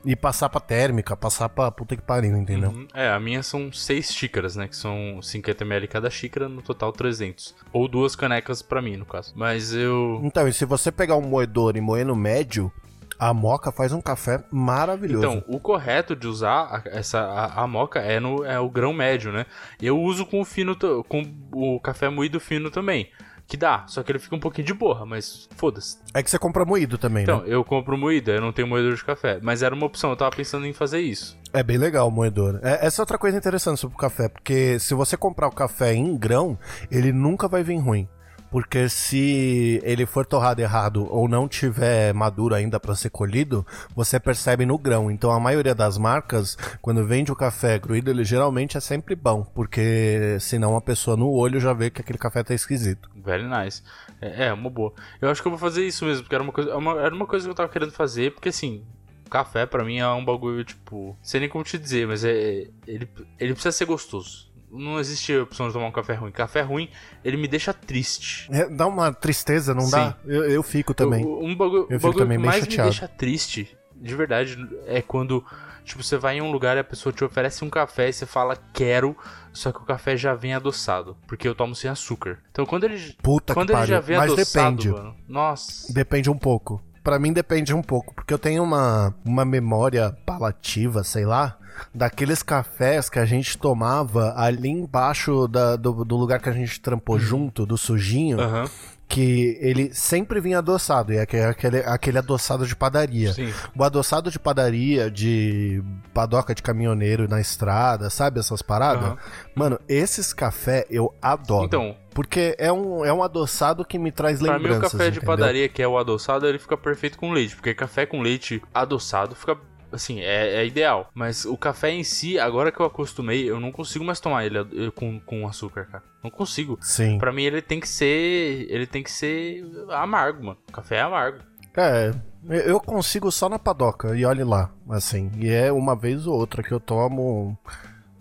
e 0.05 0.15
passar 0.15 0.49
pra 0.49 0.61
térmica, 0.61 1.15
passar 1.15 1.49
pra 1.49 1.71
puta 1.71 1.95
que 1.95 2.01
pariu, 2.01 2.35
entendeu? 2.37 2.69
Uhum. 2.69 2.87
É, 2.93 3.09
a 3.09 3.19
minha 3.19 3.43
são 3.43 3.71
seis 3.71 4.13
xícaras, 4.13 4.55
né? 4.55 4.67
Que 4.67 4.75
são 4.75 5.19
50ml 5.21 5.87
cada 5.87 6.09
xícara, 6.09 6.47
no 6.47 6.61
total 6.61 6.91
300. 6.91 7.55
Ou 7.73 7.87
duas 7.87 8.15
canecas 8.15 8.61
pra 8.61 8.81
mim, 8.81 8.97
no 8.97 9.05
caso. 9.05 9.33
Mas 9.35 9.73
eu. 9.73 10.21
Então, 10.23 10.47
e 10.47 10.53
se 10.53 10.65
você 10.65 10.91
pegar 10.91 11.15
um 11.17 11.21
moedor 11.21 11.75
e 11.75 11.81
moer 11.81 12.05
no 12.05 12.15
médio, 12.15 12.71
a 13.19 13.33
moca 13.33 13.71
faz 13.71 13.91
um 13.91 14.01
café 14.01 14.41
maravilhoso. 14.49 15.27
Então, 15.27 15.43
o 15.47 15.59
correto 15.59 16.15
de 16.15 16.25
usar 16.25 16.83
a, 16.85 16.89
essa, 16.89 17.19
a, 17.19 17.63
a 17.63 17.67
moca 17.67 17.99
é, 17.99 18.19
no, 18.19 18.45
é 18.45 18.57
o 18.59 18.69
grão 18.69 18.93
médio, 18.93 19.31
né? 19.31 19.45
Eu 19.81 19.99
uso 19.99 20.25
com 20.25 20.39
o 20.39 20.45
fino, 20.45 20.75
com 21.07 21.23
o 21.51 21.79
café 21.81 22.09
moído 22.09 22.39
fino 22.39 22.71
também. 22.71 23.09
Que 23.45 23.57
dá, 23.57 23.83
só 23.87 24.03
que 24.03 24.11
ele 24.11 24.19
fica 24.19 24.35
um 24.35 24.39
pouquinho 24.39 24.67
de 24.67 24.75
borra, 24.75 25.07
mas 25.07 25.49
foda-se. 25.55 25.97
É 26.13 26.21
que 26.21 26.29
você 26.29 26.37
compra 26.37 26.63
moído 26.63 26.99
também, 26.99 27.23
Então, 27.23 27.41
né? 27.41 27.47
eu 27.47 27.65
compro 27.65 27.97
moída, 27.97 28.31
eu 28.31 28.39
não 28.41 28.53
tenho 28.53 28.67
moedor 28.67 28.93
de 28.93 29.03
café. 29.03 29.39
Mas 29.41 29.63
era 29.63 29.73
uma 29.73 29.87
opção, 29.87 30.11
eu 30.11 30.15
tava 30.15 30.35
pensando 30.35 30.67
em 30.67 30.73
fazer 30.73 30.99
isso. 30.99 31.35
É 31.51 31.63
bem 31.63 31.79
legal 31.79 32.07
o 32.07 32.11
moedor. 32.11 32.59
É, 32.61 32.85
essa 32.85 33.01
é 33.01 33.03
outra 33.03 33.17
coisa 33.17 33.35
interessante 33.35 33.79
sobre 33.79 33.95
o 33.95 33.99
café, 33.99 34.29
porque 34.29 34.77
se 34.77 34.93
você 34.93 35.17
comprar 35.17 35.47
o 35.47 35.51
café 35.51 35.95
em 35.95 36.15
grão, 36.15 36.59
ele 36.91 37.11
nunca 37.11 37.47
vai 37.47 37.63
vir 37.63 37.77
ruim. 37.79 38.07
Porque 38.51 38.89
se 38.89 39.79
ele 39.83 40.05
for 40.05 40.25
torrado 40.25 40.59
errado 40.61 41.07
ou 41.11 41.27
não 41.27 41.47
tiver 41.47 42.13
maduro 42.13 42.55
ainda 42.55 42.79
para 42.79 42.95
ser 42.95 43.09
colhido, 43.09 43.65
você 43.95 44.19
percebe 44.19 44.65
no 44.65 44.77
grão. 44.77 45.11
Então 45.11 45.31
a 45.31 45.39
maioria 45.39 45.75
das 45.75 45.97
marcas, 45.97 46.57
quando 46.81 47.05
vende 47.05 47.31
o 47.31 47.35
café 47.35 47.77
gruído, 47.77 48.09
ele 48.09 48.23
geralmente 48.23 48.75
é 48.75 48.79
sempre 48.79 49.15
bom, 49.15 49.43
porque 49.53 50.37
senão 50.39 50.75
a 50.75 50.81
pessoa 50.81 51.15
no 51.15 51.29
olho 51.29 51.59
já 51.59 51.73
vê 51.73 51.89
que 51.89 52.01
aquele 52.01 52.17
café 52.17 52.43
tá 52.43 52.53
esquisito. 52.53 53.09
Very 53.15 53.43
nice. 53.47 53.83
É, 54.21 54.47
é, 54.47 54.53
uma 54.53 54.69
boa. 54.69 54.93
Eu 55.21 55.29
acho 55.29 55.41
que 55.41 55.47
eu 55.47 55.51
vou 55.51 55.59
fazer 55.59 55.85
isso 55.85 56.05
mesmo, 56.05 56.23
porque 56.23 56.35
era 56.35 56.43
uma 56.43 56.51
coisa, 56.53 56.75
uma- 56.75 56.99
era 56.99 57.13
uma 57.13 57.27
coisa 57.27 57.45
que 57.45 57.51
eu 57.51 57.55
tava 57.55 57.69
querendo 57.69 57.91
fazer, 57.91 58.31
porque 58.33 58.49
assim, 58.49 58.83
café 59.29 59.65
pra 59.67 59.83
mim 59.85 59.99
é 59.99 60.07
um 60.09 60.25
bagulho, 60.25 60.63
tipo. 60.65 61.15
Sei 61.21 61.39
nem 61.39 61.47
como 61.47 61.63
te 61.63 61.77
dizer, 61.77 62.07
mas 62.07 62.23
é. 62.23 62.65
Ele, 62.87 63.07
ele 63.39 63.53
precisa 63.53 63.71
ser 63.71 63.85
gostoso. 63.85 64.48
Não 64.71 64.99
existe 64.99 65.35
opção 65.37 65.67
de 65.67 65.73
tomar 65.73 65.87
um 65.87 65.91
café 65.91 66.13
ruim. 66.13 66.31
Café 66.31 66.61
ruim, 66.61 66.89
ele 67.23 67.37
me 67.37 67.47
deixa 67.47 67.73
triste. 67.73 68.47
É, 68.51 68.69
dá 68.69 68.85
uma 68.87 69.11
tristeza, 69.11 69.73
não 69.73 69.81
Sim. 69.85 69.91
dá? 69.91 70.15
Eu, 70.25 70.43
eu 70.45 70.61
fico 70.63 70.93
também. 70.93 71.25
O- 71.25 71.43
Um 71.43 71.55
bagulho, 71.55 71.87
Eu 71.89 71.99
fico 71.99 72.01
bagulho 72.11 72.17
também 72.25 72.37
que 72.39 72.45
mais 72.45 72.59
chateado. 72.59 72.83
me 72.83 72.89
deixa 72.89 73.07
triste, 73.07 73.77
de 73.95 74.15
verdade, 74.15 74.57
é 74.85 75.01
quando, 75.01 75.43
tipo, 75.83 76.03
você 76.03 76.17
vai 76.17 76.37
em 76.37 76.41
um 76.41 76.51
lugar 76.51 76.77
e 76.77 76.81
a 76.81 76.83
pessoa 76.83 77.11
te 77.11 77.23
oferece 77.23 77.65
um 77.65 77.69
café 77.69 78.09
e 78.09 78.13
você 78.13 78.25
fala, 78.27 78.55
quero, 78.71 79.17
só 79.51 79.71
que 79.71 79.79
o 79.79 79.85
café 79.85 80.15
já 80.15 80.35
vem 80.35 80.53
adoçado, 80.53 81.17
porque 81.27 81.47
eu 81.47 81.55
tomo 81.55 81.73
sem 81.75 81.89
açúcar. 81.89 82.37
Então 82.51 82.65
quando 82.65 82.83
ele, 82.83 83.15
Puta 83.23 83.53
quando 83.55 83.67
que 83.67 83.73
ele 83.73 83.79
pariu. 83.79 83.95
já 83.95 83.99
vem 83.99 84.17
Mas 84.17 84.31
adoçado, 84.31 84.75
depende. 84.77 84.89
mano, 84.89 85.15
nossa. 85.27 85.91
Depende 85.91 86.29
um 86.29 86.37
pouco. 86.37 86.81
Pra 87.03 87.17
mim 87.17 87.33
depende 87.33 87.73
um 87.73 87.81
pouco, 87.81 88.13
porque 88.13 88.31
eu 88.33 88.37
tenho 88.37 88.61
uma, 88.61 89.15
uma 89.25 89.43
memória 89.43 90.11
palativa, 90.25 91.03
sei 91.03 91.25
lá, 91.25 91.57
daqueles 91.93 92.41
cafés 92.43 93.09
que 93.09 93.19
a 93.19 93.25
gente 93.25 93.57
tomava 93.57 94.33
ali 94.37 94.69
embaixo 94.69 95.47
da- 95.47 95.75
do, 95.75 96.03
do 96.05 96.15
lugar 96.17 96.39
que 96.41 96.49
a 96.49 96.53
gente 96.53 96.79
trampou 96.79 97.19
junto, 97.19 97.65
do 97.65 97.77
sujinho, 97.77 98.39
Aham, 98.39 98.65
que 99.07 99.57
ele 99.59 99.91
sempre 99.91 100.39
vinha 100.39 100.59
adoçado, 100.59 101.11
e 101.11 101.17
é 101.17 101.21
aquele, 101.47 101.79
aquele, 101.79 102.17
adoçado 102.19 102.67
de 102.67 102.75
padaria. 102.75 103.33
sim. 103.33 103.51
O 103.75 103.83
adoçado 103.83 104.29
de 104.29 104.37
padaria, 104.37 105.09
de 105.09 105.81
padoca 106.13 106.53
de 106.53 106.61
caminhoneiro 106.61 107.27
na 107.27 107.41
estrada, 107.41 108.07
sabe 108.11 108.39
essas 108.39 108.61
paradas? 108.61 109.03
Aham. 109.05 109.17
Mano, 109.55 109.79
esses 109.89 110.31
café 110.31 110.85
eu 110.91 111.11
adoro. 111.19 111.65
Então, 111.65 111.95
Porque 112.13 112.55
é 112.59 112.71
um, 112.71 113.03
é 113.03 113.11
um 113.11 113.23
adoçado 113.23 113.83
que 113.83 113.97
me 113.97 114.11
traz 114.11 114.39
pra 114.39 114.59
mim 114.59 114.65
lembranças, 114.65 114.93
o 114.93 114.97
café 114.97 115.09
de 115.09 115.17
entendeu? 115.17 115.35
padaria, 115.35 115.67
que 115.69 115.81
é 115.81 115.87
o 115.87 115.97
adoçado, 115.97 116.45
ele 116.45 116.59
fica 116.59 116.77
perfeito 116.77 117.17
com 117.17 117.31
leite, 117.31 117.55
porque 117.55 117.73
café 117.73 118.05
com 118.05 118.21
leite 118.21 118.61
adoçado 118.71 119.33
fica... 119.35 119.57
Assim, 119.91 120.19
é, 120.19 120.61
é 120.61 120.65
ideal. 120.65 121.09
Mas 121.13 121.45
o 121.45 121.57
café 121.57 121.91
em 121.91 122.03
si, 122.03 122.39
agora 122.39 122.71
que 122.71 122.79
eu 122.79 122.85
acostumei, 122.85 123.49
eu 123.49 123.59
não 123.59 123.71
consigo 123.71 124.05
mais 124.05 124.19
tomar 124.19 124.45
ele 124.45 124.59
eh, 124.59 124.91
com, 124.93 125.19
com 125.19 125.47
açúcar, 125.47 125.85
cara. 125.85 126.03
Não 126.23 126.29
consigo. 126.29 126.77
Sim. 126.81 127.17
Pra 127.17 127.31
mim 127.31 127.43
ele 127.43 127.61
tem 127.61 127.79
que 127.79 127.87
ser. 127.87 128.67
Ele 128.69 128.85
tem 128.85 129.03
que 129.03 129.11
ser 129.11 129.63
amargo, 129.89 130.43
mano. 130.43 130.57
Café 130.71 130.97
é 130.97 131.01
amargo. 131.01 131.39
É, 131.75 132.13
eu 132.49 132.79
consigo 132.79 133.31
só 133.31 133.47
na 133.47 133.59
padoca, 133.59 134.15
e 134.15 134.25
olhe 134.25 134.43
lá, 134.43 134.71
assim. 134.89 135.31
E 135.37 135.49
é 135.49 135.71
uma 135.71 135.95
vez 135.95 136.27
ou 136.27 136.37
outra 136.37 136.63
que 136.63 136.71
eu 136.71 136.79
tomo. 136.79 137.57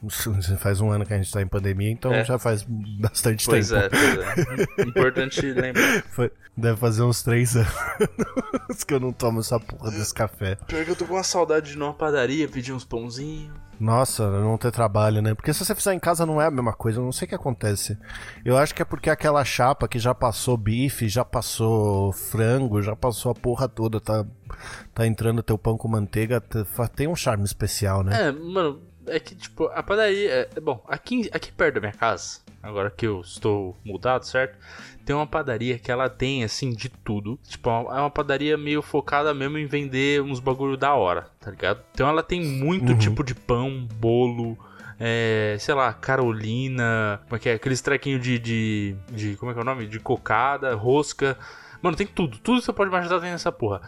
Faz 0.59 0.81
um 0.81 0.91
ano 0.91 1.05
que 1.05 1.13
a 1.13 1.17
gente 1.17 1.33
tá 1.33 1.43
em 1.43 1.47
pandemia, 1.47 1.91
então 1.91 2.13
É. 2.13 2.25
já 2.25 2.39
faz 2.39 2.65
bastante 2.69 3.45
Pois 3.47 3.71
tempo. 3.71 3.83
é, 3.85 3.89
pois 3.89 4.69
é. 4.79 4.83
Importante 4.83 5.41
lembrar. 5.53 6.03
Foi- 6.11 6.31
deve 6.57 6.77
fazer 6.77 7.03
uns 7.03 7.23
três 7.23 7.57
anos 7.57 8.85
que 8.87 8.95
eu 8.95 9.01
não 9.01 9.13
tomo 9.13 9.41
essa 9.41 9.59
porra 9.61 9.91
desse 9.91 10.13
café. 10.15 10.57
Pior 10.67 10.85
que 10.85 10.91
eu 10.91 10.97
tô 10.97 11.05
com 11.07 11.15
uma 11.15 11.23
saudade 11.23 11.67
de 11.71 11.73
ir 11.77 11.79
numa 11.79 11.95
padaria, 11.95 12.49
pedir 12.49 12.73
uns 12.73 12.85
pãozinhos. 12.85 13.53
Nossa, 13.81 14.29
não 14.41 14.59
ter 14.59 14.73
trabalho, 14.73 15.23
né? 15.23 15.35
Porque 15.35 15.53
se 15.53 15.65
você 15.65 15.73
fizer 15.73 15.95
em 15.95 16.01
casa 16.01 16.27
não 16.27 16.43
é 16.43 16.47
a 16.47 16.51
mesma 16.51 16.73
coisa, 16.73 16.99
eu 16.99 17.05
não 17.05 17.13
sei 17.13 17.27
o 17.27 17.29
que 17.29 17.35
acontece. 17.37 17.97
Eu 18.45 18.57
acho 18.57 18.75
que 18.75 18.83
é 18.83 18.85
porque 18.85 19.09
aquela 19.09 19.45
chapa 19.45 19.87
que 19.87 20.01
já 20.01 20.13
passou 20.13 20.57
bife, 20.57 21.09
já 21.09 21.25
passou 21.25 22.13
frango, 22.13 22.83
já 22.83 22.97
passou 22.97 23.31
a 23.31 23.35
porra 23.37 23.69
toda, 23.69 24.01
tá, 24.01 24.27
tá 24.93 25.07
entrando 25.07 25.45
teu 25.45 25.57
pão 25.57 25.79
com 25.79 25.87
manteiga, 25.87 26.43
tem 26.97 27.07
um 27.07 27.15
charme 27.15 27.45
especial, 27.45 28.03
né? 28.03 28.29
É, 28.29 28.33
mano, 28.33 28.81
é 29.09 29.21
que 29.21 29.35
tipo, 29.35 29.64
a 29.66 29.83
padaria. 29.83 30.31
É, 30.31 30.49
é 30.57 30.61
bom, 30.61 30.83
aqui, 30.88 31.29
aqui 31.33 31.51
perto 31.53 31.75
da 31.77 31.81
minha 31.81 31.92
casa, 31.92 32.40
agora 32.62 32.90
que 32.90 33.07
eu 33.07 33.21
estou 33.21 33.77
mudado, 33.85 34.25
certo? 34.27 34.57
Tem 35.05 35.16
uma 35.16 35.27
padaria 35.27 35.79
que 35.79 35.90
ela 35.90 36.09
tem, 36.11 36.44
assim, 36.44 36.71
de 36.71 36.88
tudo. 36.90 37.38
Tipo, 37.49 37.71
é 37.71 38.01
uma 38.01 38.11
padaria 38.11 38.59
meio 38.59 38.83
focada 38.83 39.33
mesmo 39.33 39.57
em 39.57 39.64
vender 39.66 40.21
uns 40.23 40.38
bagulho 40.38 40.77
da 40.77 40.94
hora, 40.94 41.29
tá 41.40 41.51
ligado? 41.51 41.83
Então 41.94 42.07
ela 42.09 42.23
tem 42.23 42.44
muito 42.44 42.92
Uhum. 42.92 42.99
tipo 42.99 43.25
de 43.25 43.35
pão, 43.35 43.88
bolo, 43.99 44.59
é, 45.01 45.57
sei 45.59 45.75
lá, 45.75 45.92
Carolina, 45.94 47.21
como 47.25 47.37
é 47.37 47.38
que 47.38 47.49
é? 47.49 47.55
Aqueles 47.55 47.81
trequinhos 47.81 48.23
de, 48.23 48.38
de, 48.38 48.97
de. 49.11 49.37
Como 49.37 49.51
é 49.51 49.55
que 49.55 49.61
é 49.61 49.62
o 49.62 49.64
nome? 49.64 49.87
De 49.87 49.99
cocada, 49.99 50.75
rosca. 50.75 51.38
Mano, 51.81 51.97
tem 51.97 52.07
tudo. 52.07 52.38
Tudo 52.38 52.59
que 52.61 52.66
você 52.66 52.73
pode 52.73 52.90
imaginar 52.90 53.21
tem 53.21 53.31
nessa 53.31 53.53
porra. 53.53 53.81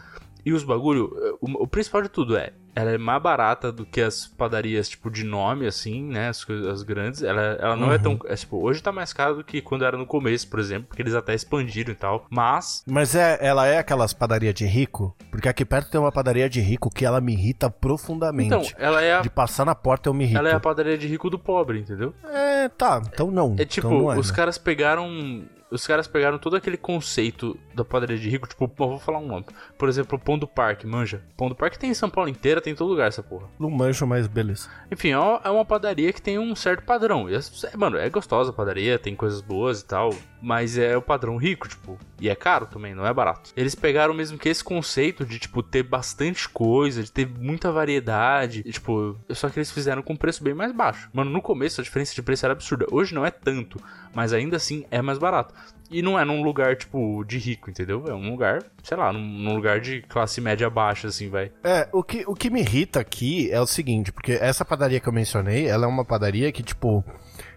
E 0.45 0.53
os 0.53 0.63
bagulho, 0.63 1.13
eh, 1.21 1.33
o, 1.39 1.63
o 1.63 1.67
principal 1.67 2.01
de 2.01 2.09
tudo 2.09 2.35
é, 2.35 2.53
ela 2.75 2.91
é 2.91 2.97
mais 2.97 3.21
barata 3.21 3.71
do 3.71 3.85
que 3.85 4.01
as 4.01 4.27
padarias, 4.27 4.89
tipo, 4.89 5.09
de 5.09 5.23
nome, 5.23 5.67
assim, 5.67 6.03
né? 6.03 6.29
As, 6.29 6.45
as 6.49 6.83
grandes. 6.83 7.21
Ela, 7.21 7.41
ela 7.59 7.75
não 7.75 7.91
é 7.91 7.97
tão. 7.97 8.19
É, 8.25 8.35
tipo, 8.35 8.57
hoje 8.57 8.81
tá 8.81 8.91
mais 8.91 9.13
caro 9.13 9.35
do 9.35 9.43
que 9.43 9.61
quando 9.61 9.85
era 9.85 9.97
no 9.97 10.05
começo, 10.05 10.47
por 10.47 10.59
exemplo, 10.59 10.87
porque 10.87 11.01
eles 11.01 11.13
até 11.13 11.33
expandiram 11.33 11.91
e 11.91 11.95
tal. 11.95 12.25
Mas. 12.29 12.83
Mas 12.87 13.15
é, 13.15 13.37
ela 13.41 13.67
é 13.67 13.77
aquelas 13.77 14.13
padarias 14.13 14.53
de 14.53 14.65
rico? 14.65 15.15
Porque 15.29 15.49
aqui 15.49 15.65
perto 15.65 15.91
tem 15.91 15.99
uma 15.99 16.11
padaria 16.11 16.49
de 16.49 16.61
rico 16.61 16.89
que 16.89 17.05
ela 17.05 17.19
me 17.21 17.33
irrita 17.33 17.69
profundamente. 17.69 18.53
Então, 18.53 18.63
ela 18.77 19.01
é 19.01 19.15
a, 19.15 19.21
De 19.21 19.29
passar 19.29 19.65
na 19.65 19.75
porta 19.75 20.09
eu 20.09 20.13
me 20.13 20.23
irrito. 20.23 20.39
ela 20.39 20.49
é 20.49 20.53
a 20.53 20.59
padaria 20.59 20.97
de 20.97 21.07
rico 21.07 21.29
do 21.29 21.37
pobre, 21.37 21.79
entendeu? 21.79 22.13
É, 22.23 22.69
tá, 22.69 23.01
então 23.11 23.29
não. 23.31 23.55
É 23.57 23.65
tipo, 23.65 23.87
então 23.87 23.99
não 23.99 24.13
é, 24.13 24.17
os 24.17 24.29
né? 24.29 24.35
caras 24.35 24.57
pegaram. 24.57 25.43
Os 25.71 25.87
caras 25.87 26.05
pegaram 26.07 26.37
todo 26.37 26.55
aquele 26.57 26.75
conceito 26.75 27.57
da 27.73 27.85
padaria 27.85 28.17
de 28.17 28.29
rico, 28.29 28.47
tipo, 28.47 28.69
vou 28.75 28.99
falar 28.99 29.19
um 29.19 29.27
nome. 29.27 29.45
Por 29.77 29.87
exemplo, 29.87 30.17
o 30.17 30.21
Pão 30.21 30.37
do 30.37 30.45
Parque, 30.45 30.85
manja. 30.85 31.23
Pão 31.37 31.47
do 31.47 31.55
Parque 31.55 31.79
tem 31.79 31.89
em 31.89 31.93
São 31.93 32.09
Paulo 32.09 32.29
inteira, 32.29 32.59
tem 32.59 32.73
em 32.73 32.75
todo 32.75 32.89
lugar 32.89 33.07
essa 33.07 33.23
porra. 33.23 33.47
Não 33.57 33.69
manjo, 33.69 34.05
mas 34.05 34.27
beleza. 34.27 34.69
Enfim, 34.91 35.11
é 35.11 35.17
uma- 35.17 35.41
é 35.43 35.63
padaria 35.63 36.11
que 36.11 36.21
tem 36.21 36.37
um 36.37 36.53
certo 36.55 36.83
padrão. 36.83 37.29
E, 37.29 37.35
é- 37.35 37.77
mano, 37.77 37.97
é 37.97 38.09
gostosa 38.09 38.49
a 38.49 38.53
padaria, 38.53 38.99
tem 38.99 39.15
coisas 39.15 39.39
boas 39.39 39.79
e 39.81 39.85
tal. 39.85 40.09
Mas 40.41 40.77
é 40.77 40.97
o 40.97 41.01
padrão 41.01 41.37
rico, 41.37 41.67
tipo. 41.67 41.99
E 42.19 42.29
é 42.29 42.35
caro 42.35 42.65
também, 42.65 42.95
não 42.95 43.05
é 43.05 43.13
barato. 43.13 43.51
Eles 43.55 43.75
pegaram 43.75 44.13
mesmo 44.13 44.37
que 44.37 44.49
esse 44.49 44.63
conceito 44.63 45.25
de, 45.25 45.37
tipo, 45.37 45.61
ter 45.61 45.83
bastante 45.83 46.49
coisa, 46.49 47.03
de 47.03 47.11
ter 47.11 47.27
muita 47.27 47.71
variedade. 47.71 48.63
E, 48.65 48.71
tipo, 48.71 49.17
só 49.29 49.49
que 49.49 49.59
eles 49.59 49.71
fizeram 49.71 50.01
com 50.01 50.13
um 50.13 50.17
preço 50.17 50.43
bem 50.43 50.53
mais 50.53 50.71
baixo. 50.71 51.09
Mano, 51.13 51.29
no 51.29 51.41
começo 51.41 51.79
a 51.79 51.83
diferença 51.83 52.15
de 52.15 52.21
preço 52.21 52.45
era 52.45 52.53
absurda. 52.53 52.85
Hoje 52.91 53.13
não 53.13 53.25
é 53.25 53.31
tanto, 53.31 53.79
mas 54.13 54.33
ainda 54.33 54.57
assim 54.57 54.85
é 54.89 55.01
mais 55.01 55.17
barato. 55.17 55.53
E 55.91 56.01
não 56.01 56.17
é 56.17 56.23
num 56.23 56.41
lugar, 56.41 56.77
tipo, 56.77 57.23
de 57.25 57.37
rico, 57.37 57.69
entendeu? 57.69 58.05
É 58.07 58.13
um 58.13 58.31
lugar, 58.31 58.63
sei 58.81 58.95
lá, 58.95 59.11
num, 59.11 59.19
num 59.19 59.55
lugar 59.55 59.81
de 59.81 60.01
classe 60.03 60.39
média 60.39 60.69
baixa, 60.69 61.09
assim, 61.09 61.29
vai. 61.29 61.51
É, 61.65 61.89
o 61.91 62.01
que, 62.01 62.23
o 62.25 62.33
que 62.33 62.49
me 62.49 62.61
irrita 62.61 63.01
aqui 63.01 63.51
é 63.51 63.59
o 63.59 63.67
seguinte, 63.67 64.09
porque 64.09 64.31
essa 64.31 64.63
padaria 64.63 65.01
que 65.01 65.09
eu 65.09 65.13
mencionei, 65.13 65.67
ela 65.67 65.85
é 65.85 65.89
uma 65.89 66.05
padaria 66.05 66.49
que, 66.49 66.63
tipo, 66.63 67.03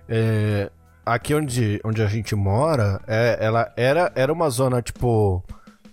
é, 0.09 0.69
aqui 1.05 1.35
onde, 1.35 1.81
onde 1.85 2.03
a 2.03 2.07
gente 2.07 2.35
mora, 2.35 3.01
é, 3.07 3.39
ela 3.41 3.73
era, 3.77 4.13
era 4.15 4.33
uma 4.33 4.49
zona, 4.51 4.81
tipo, 4.83 5.43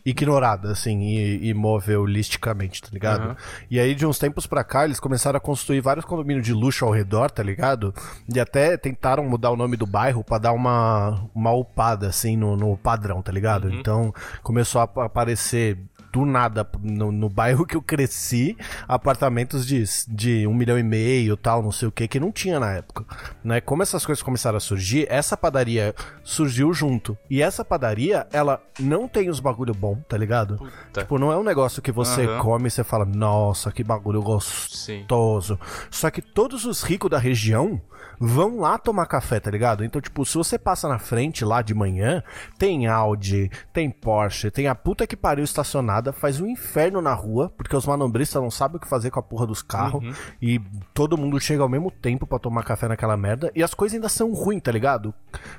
ignorada, 0.06 0.72
assim, 0.72 1.00
e, 1.02 1.50
imovelisticamente, 1.50 2.82
tá 2.82 2.90
ligado? 2.92 3.22
Aham. 3.22 3.36
E 3.70 3.80
aí, 3.80 3.94
de 3.94 4.06
uns 4.06 4.18
tempos 4.18 4.48
pra 4.48 4.64
cá, 4.64 4.86
eles 4.86 5.00
começaram 5.00 5.38
a 5.38 5.40
construir 5.40 5.82
vários 5.82 6.06
condomínios 6.06 6.46
de 6.46 6.54
luxo 6.54 6.86
ao 6.86 6.92
redor, 6.92 7.30
tá 7.30 7.44
ligado? 7.44 7.94
E 8.34 8.40
até 8.40 8.78
tentaram 8.78 9.24
mudar 9.28 9.52
o 9.52 9.56
nome 9.56 9.78
do 9.78 9.86
bairro 9.86 10.24
pra 10.24 10.38
dar 10.38 10.54
uma, 10.54 11.22
uma 11.36 11.52
upada, 11.54 12.08
assim, 12.08 12.36
no, 12.36 12.56
no 12.58 12.76
padrão, 12.78 13.22
tá 13.22 13.32
ligado? 13.32 13.66
Uhum. 13.68 13.76
Então, 13.80 14.14
começou 14.42 14.82
a 14.82 14.86
ap- 14.86 14.98
aparecer 15.00 15.78
do 16.12 16.26
nada 16.26 16.68
no, 16.82 17.12
no 17.12 17.30
bairro 17.30 17.66
que 17.66 17.76
eu 17.76 17.82
cresci, 17.82 18.58
apartamentos 18.88 19.66
de, 19.66 19.84
de 20.08 20.46
um 20.46 20.54
milhão 20.54 20.78
e 20.78 20.84
meio, 20.84 21.38
tal, 21.38 21.64
não 21.64 21.72
sei 21.72 21.88
o 21.88 21.92
que, 21.92 22.08
que 22.08 22.20
não 22.20 22.32
tinha 22.32 22.60
na 22.60 22.72
época. 22.72 23.06
Né? 23.44 23.62
Como 23.62 23.82
essas 23.82 24.06
coisas 24.06 24.22
começaram 24.22 24.58
a 24.58 24.60
surgir, 24.60 25.08
essa 25.10 25.38
padaria 25.38 25.96
surgiu 26.24 26.74
junto. 26.74 27.18
E 27.30 27.42
essa 27.42 27.64
padaria, 27.64 28.28
ela 28.32 28.62
não 28.80 29.08
tem 29.08 29.30
os 29.30 29.40
bagulho 29.40 29.74
bom, 29.74 29.98
tá 30.08 30.18
ligado? 30.18 30.58
Puta. 30.58 31.02
Tipo, 31.02 31.18
não 31.18 31.32
é 31.32 31.38
um 31.38 31.44
negócio 31.44 31.82
que 31.82 31.92
você 31.92 32.26
Aham. 32.26 32.40
come 32.40 32.68
e 32.68 32.72
você 32.72 32.84
fala, 32.84 33.06
nossa, 33.06 33.72
que 33.72 33.84
bagulho 33.84 34.22
gostoso. 34.22 35.56
Sim. 35.56 35.88
Só 35.90 36.10
que 36.10 36.22
todos 36.22 36.66
os 36.66 36.84
ricos 36.84 37.10
da 37.10 37.18
região 37.18 37.82
vão 38.24 38.60
lá 38.60 38.78
tomar 38.78 39.08
café, 39.08 39.40
tá 39.40 39.50
ligado? 39.50 39.84
Então, 39.84 40.00
tipo, 40.00 40.24
se 40.24 40.38
você 40.38 40.60
passa 40.60 40.88
na 40.88 41.00
frente 41.00 41.44
lá 41.44 41.64
de 41.64 41.74
manhã, 41.74 42.22
tem 42.60 42.86
Audi, 42.86 43.50
tem 43.74 43.90
Porsche, 43.90 44.52
tem 44.52 44.68
a 44.68 44.76
puta 44.76 45.08
que 45.08 45.18
pariu 45.18 45.44
estacionada, 45.44 46.14
faz 46.14 46.40
um 46.40 46.46
inferno 46.46 47.02
na 47.02 47.14
rua, 47.16 47.52
porque 47.58 47.76
os 47.76 47.86
manombristas 47.88 48.40
não 48.42 48.52
sabem 48.52 48.78
o 48.78 48.80
que 48.80 48.88
fazer 48.88 49.10
com 49.10 49.20
a 49.20 49.24
porra 49.24 49.48
dos 49.48 49.64
carros, 49.64 50.04
Uhum. 50.04 50.14
e 50.40 50.62
todo 50.94 51.18
mundo 51.18 51.40
chega 51.40 51.64
ao 51.64 51.70
mesmo 51.70 51.90
tempo 51.90 52.28
pra 52.28 52.38
tomar 52.38 52.64
café 52.64 52.88
naquela 52.88 53.18
merda, 53.18 53.52
e 53.56 53.64
as 53.64 53.74
coisas 53.74 53.96
ainda 53.96 54.08
são 54.10 54.32
ruins, 54.34 54.62
tá 54.62 54.72
ligado? 54.72 55.12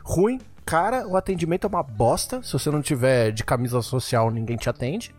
Ruim, 0.04 0.40
cara, 0.64 1.06
o 1.08 1.16
atendimento 1.16 1.66
é 1.66 1.68
uma 1.68 1.82
bosta, 1.82 2.40
se 2.44 2.52
você 2.52 2.70
não 2.70 2.80
tiver 2.80 3.32
de 3.32 3.42
camisa 3.42 3.82
social, 3.82 4.30
ninguém 4.30 4.56
te 4.56 4.70
atende, 4.70 5.12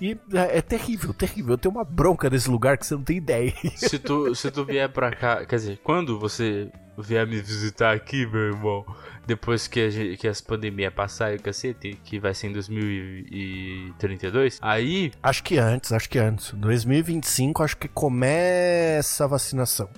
e 0.00 0.16
é, 0.32 0.58
é 0.58 0.62
terrível, 0.62 1.12
terrível. 1.12 1.54
Eu 1.54 1.58
tenho 1.58 1.74
uma 1.74 1.84
bronca 1.84 2.28
desse 2.28 2.50
lugar 2.50 2.78
que 2.78 2.86
você 2.86 2.94
não 2.94 3.02
tem 3.02 3.16
ideia. 3.16 3.52
se 3.76 3.98
tu, 3.98 4.34
se 4.34 4.50
tu 4.50 4.64
vier 4.64 4.88
pra 4.88 5.10
cá, 5.10 5.44
quer 5.44 5.56
dizer, 5.56 5.80
quando 5.82 6.18
você 6.18 6.70
vier 6.98 7.26
me 7.26 7.40
visitar 7.40 7.94
aqui, 7.94 8.26
meu 8.26 8.40
irmão, 8.40 8.84
depois 9.26 9.66
que, 9.66 9.80
a 9.80 9.90
gente, 9.90 10.16
que 10.16 10.28
as 10.28 10.40
pandemias 10.40 10.92
passarem 10.92 11.36
o 11.36 11.42
cacete, 11.42 11.98
que 12.04 12.18
vai 12.18 12.34
ser 12.34 12.48
em 12.48 12.52
2032, 12.52 14.58
aí, 14.60 15.12
Acho 15.22 15.42
que 15.42 15.58
antes, 15.58 15.92
acho 15.92 16.08
que 16.08 16.18
antes. 16.18 16.52
2025, 16.52 17.62
acho 17.62 17.76
que 17.76 17.88
começa 17.88 19.24
a 19.24 19.26
vacinação. 19.26 19.88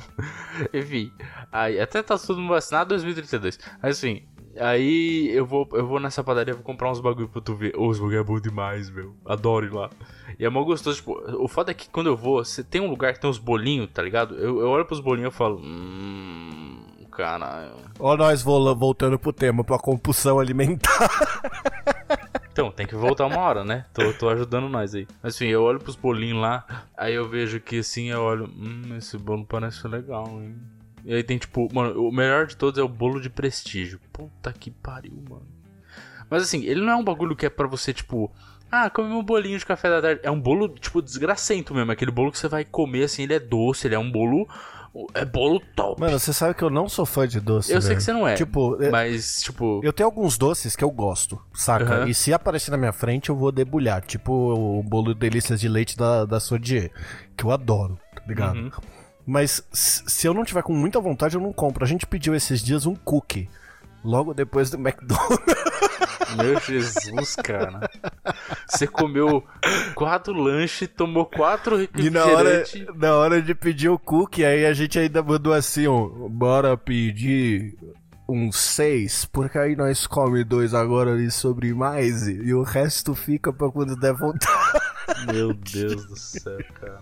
enfim, 0.72 1.12
aí 1.50 1.80
até 1.80 2.02
tá 2.02 2.18
todo 2.18 2.40
mundo 2.40 2.50
vacinado 2.50 2.90
2032. 2.90 3.58
Mas 3.82 3.98
assim, 3.98 4.22
Aí 4.58 5.30
eu 5.34 5.46
vou, 5.46 5.68
eu 5.72 5.86
vou 5.86 5.98
nessa 5.98 6.22
padaria, 6.22 6.54
vou 6.54 6.62
comprar 6.62 6.90
uns 6.90 7.00
bagulho 7.00 7.28
pra 7.28 7.40
tu 7.40 7.54
ver. 7.54 7.74
Ô, 7.76 7.88
os 7.88 7.98
bagulho 7.98 8.18
é 8.18 8.22
bom 8.24 8.38
demais, 8.40 8.90
meu. 8.90 9.14
Adoro 9.24 9.66
ir 9.66 9.72
lá. 9.72 9.88
E 10.38 10.44
é 10.44 10.48
mó 10.50 10.62
gostoso, 10.62 10.96
tipo, 10.98 11.12
o 11.42 11.48
foda 11.48 11.70
é 11.70 11.74
que 11.74 11.88
quando 11.88 12.08
eu 12.08 12.16
vou, 12.16 12.44
você 12.44 12.62
tem 12.62 12.80
um 12.80 12.88
lugar 12.88 13.12
que 13.14 13.20
tem 13.20 13.30
uns 13.30 13.38
bolinhos, 13.38 13.88
tá 13.92 14.02
ligado? 14.02 14.34
Eu, 14.36 14.60
eu 14.60 14.68
olho 14.68 14.84
pros 14.84 15.00
bolinhos 15.00 15.32
e 15.34 15.36
falo, 15.36 15.58
hum, 15.62 16.84
caralho. 17.10 17.72
Ó 17.98 18.16
nós 18.16 18.42
vol- 18.42 18.74
voltando 18.76 19.18
pro 19.18 19.32
tema, 19.32 19.64
pra 19.64 19.78
compulsão 19.78 20.38
alimentar. 20.38 21.08
Então, 22.52 22.70
tem 22.70 22.86
que 22.86 22.94
voltar 22.94 23.24
uma 23.24 23.38
hora, 23.38 23.64
né? 23.64 23.86
Tô, 23.94 24.12
tô 24.12 24.28
ajudando 24.28 24.68
nós 24.68 24.94
aí. 24.94 25.08
Mas 25.22 25.34
enfim, 25.36 25.46
eu 25.46 25.62
olho 25.62 25.78
pros 25.78 25.96
bolinhos 25.96 26.38
lá, 26.38 26.84
aí 26.94 27.14
eu 27.14 27.26
vejo 27.26 27.58
que 27.58 27.78
assim, 27.78 28.10
eu 28.10 28.20
olho, 28.20 28.44
hum, 28.44 28.94
esse 28.98 29.16
bolo 29.16 29.46
parece 29.46 29.88
legal, 29.88 30.26
hein? 30.38 30.54
E 31.04 31.14
aí 31.14 31.22
tem 31.22 31.38
tipo, 31.38 31.68
mano, 31.74 32.08
o 32.08 32.12
melhor 32.12 32.46
de 32.46 32.56
todos 32.56 32.78
é 32.78 32.82
o 32.82 32.88
bolo 32.88 33.20
de 33.20 33.28
prestígio. 33.30 33.98
Puta 34.12 34.52
que 34.52 34.70
pariu, 34.70 35.22
mano. 35.28 35.46
Mas 36.30 36.44
assim, 36.44 36.64
ele 36.64 36.80
não 36.80 36.92
é 36.92 36.96
um 36.96 37.04
bagulho 37.04 37.36
que 37.36 37.44
é 37.46 37.50
pra 37.50 37.66
você, 37.66 37.92
tipo, 37.92 38.30
ah, 38.70 38.88
come 38.88 39.12
um 39.12 39.22
bolinho 39.22 39.58
de 39.58 39.66
café 39.66 39.90
da 39.90 40.00
tarde. 40.00 40.20
É 40.22 40.30
um 40.30 40.40
bolo, 40.40 40.68
tipo, 40.68 41.02
desgracento 41.02 41.74
mesmo. 41.74 41.92
Aquele 41.92 42.10
bolo 42.10 42.30
que 42.32 42.38
você 42.38 42.48
vai 42.48 42.64
comer, 42.64 43.04
assim, 43.04 43.24
ele 43.24 43.34
é 43.34 43.40
doce, 43.40 43.86
ele 43.86 43.94
é 43.94 43.98
um 43.98 44.10
bolo. 44.10 44.48
É 45.14 45.24
bolo 45.24 45.58
top. 45.74 45.98
Mano, 46.00 46.18
você 46.18 46.34
sabe 46.34 46.54
que 46.54 46.62
eu 46.62 46.68
não 46.68 46.86
sou 46.86 47.06
fã 47.06 47.26
de 47.26 47.40
doce. 47.40 47.72
eu 47.72 47.80
sei 47.80 47.96
que 47.96 48.02
você 48.02 48.12
não 48.12 48.28
é. 48.28 48.34
Tipo, 48.34 48.82
é- 48.82 48.90
Mas, 48.90 49.40
tipo. 49.42 49.80
eu 49.82 49.90
tenho 49.92 50.06
alguns 50.06 50.36
doces 50.36 50.76
que 50.76 50.84
eu 50.84 50.90
gosto, 50.90 51.40
saca? 51.54 51.84
Aham. 52.00 52.08
E 52.08 52.14
se 52.14 52.30
aparecer 52.32 52.70
na 52.70 52.76
minha 52.76 52.92
frente, 52.92 53.30
eu 53.30 53.36
vou 53.36 53.50
debulhar. 53.50 54.02
Tipo 54.02 54.32
o 54.32 54.82
bolo 54.82 55.14
de 55.14 55.20
delícias 55.20 55.58
de 55.60 55.66
leite 55.68 55.96
da, 55.96 56.26
da 56.26 56.38
Sodier, 56.38 56.92
que 57.36 57.44
eu 57.44 57.50
adoro, 57.50 57.98
tá 58.14 58.22
ligado? 58.26 58.56
Uhum. 58.58 58.70
Mas 59.26 59.62
se 59.72 60.26
eu 60.26 60.34
não 60.34 60.44
tiver 60.44 60.62
com 60.62 60.74
muita 60.74 61.00
vontade, 61.00 61.36
eu 61.36 61.40
não 61.40 61.52
compro. 61.52 61.84
A 61.84 61.88
gente 61.88 62.06
pediu 62.06 62.34
esses 62.34 62.62
dias 62.62 62.86
um 62.86 62.94
cookie. 62.94 63.48
Logo 64.04 64.34
depois 64.34 64.68
do 64.70 64.76
McDonald's. 64.82 65.38
Meu 66.36 66.58
Jesus, 66.60 67.36
cara. 67.36 67.88
Você 68.66 68.86
comeu 68.86 69.44
quatro 69.94 70.32
lanches, 70.32 70.88
tomou 70.88 71.26
quatro 71.26 71.80
E 71.96 72.10
na 72.10 72.24
hora, 72.24 72.58
refrigerantes. 72.58 72.98
na 73.00 73.14
hora 73.14 73.42
de 73.42 73.54
pedir 73.54 73.90
o 73.90 73.98
cookie, 73.98 74.44
aí 74.44 74.64
a 74.66 74.72
gente 74.72 74.98
ainda 74.98 75.22
mandou 75.22 75.52
assim, 75.52 75.86
ó. 75.86 76.08
Bora 76.28 76.76
pedir 76.76 77.76
uns 78.28 78.56
seis, 78.56 79.24
porque 79.26 79.58
aí 79.58 79.76
nós 79.76 80.06
come 80.06 80.42
dois 80.42 80.72
agora 80.74 81.12
ali 81.12 81.30
sobre 81.30 81.74
mais 81.74 82.26
e, 82.26 82.32
e 82.32 82.54
o 82.54 82.62
resto 82.62 83.14
fica 83.14 83.52
pra 83.52 83.70
quando 83.70 83.94
der 83.94 84.14
vontade. 84.14 84.46
Meu 85.32 85.52
Deus 85.52 86.06
do 86.06 86.16
céu, 86.18 86.58
cara. 86.80 87.00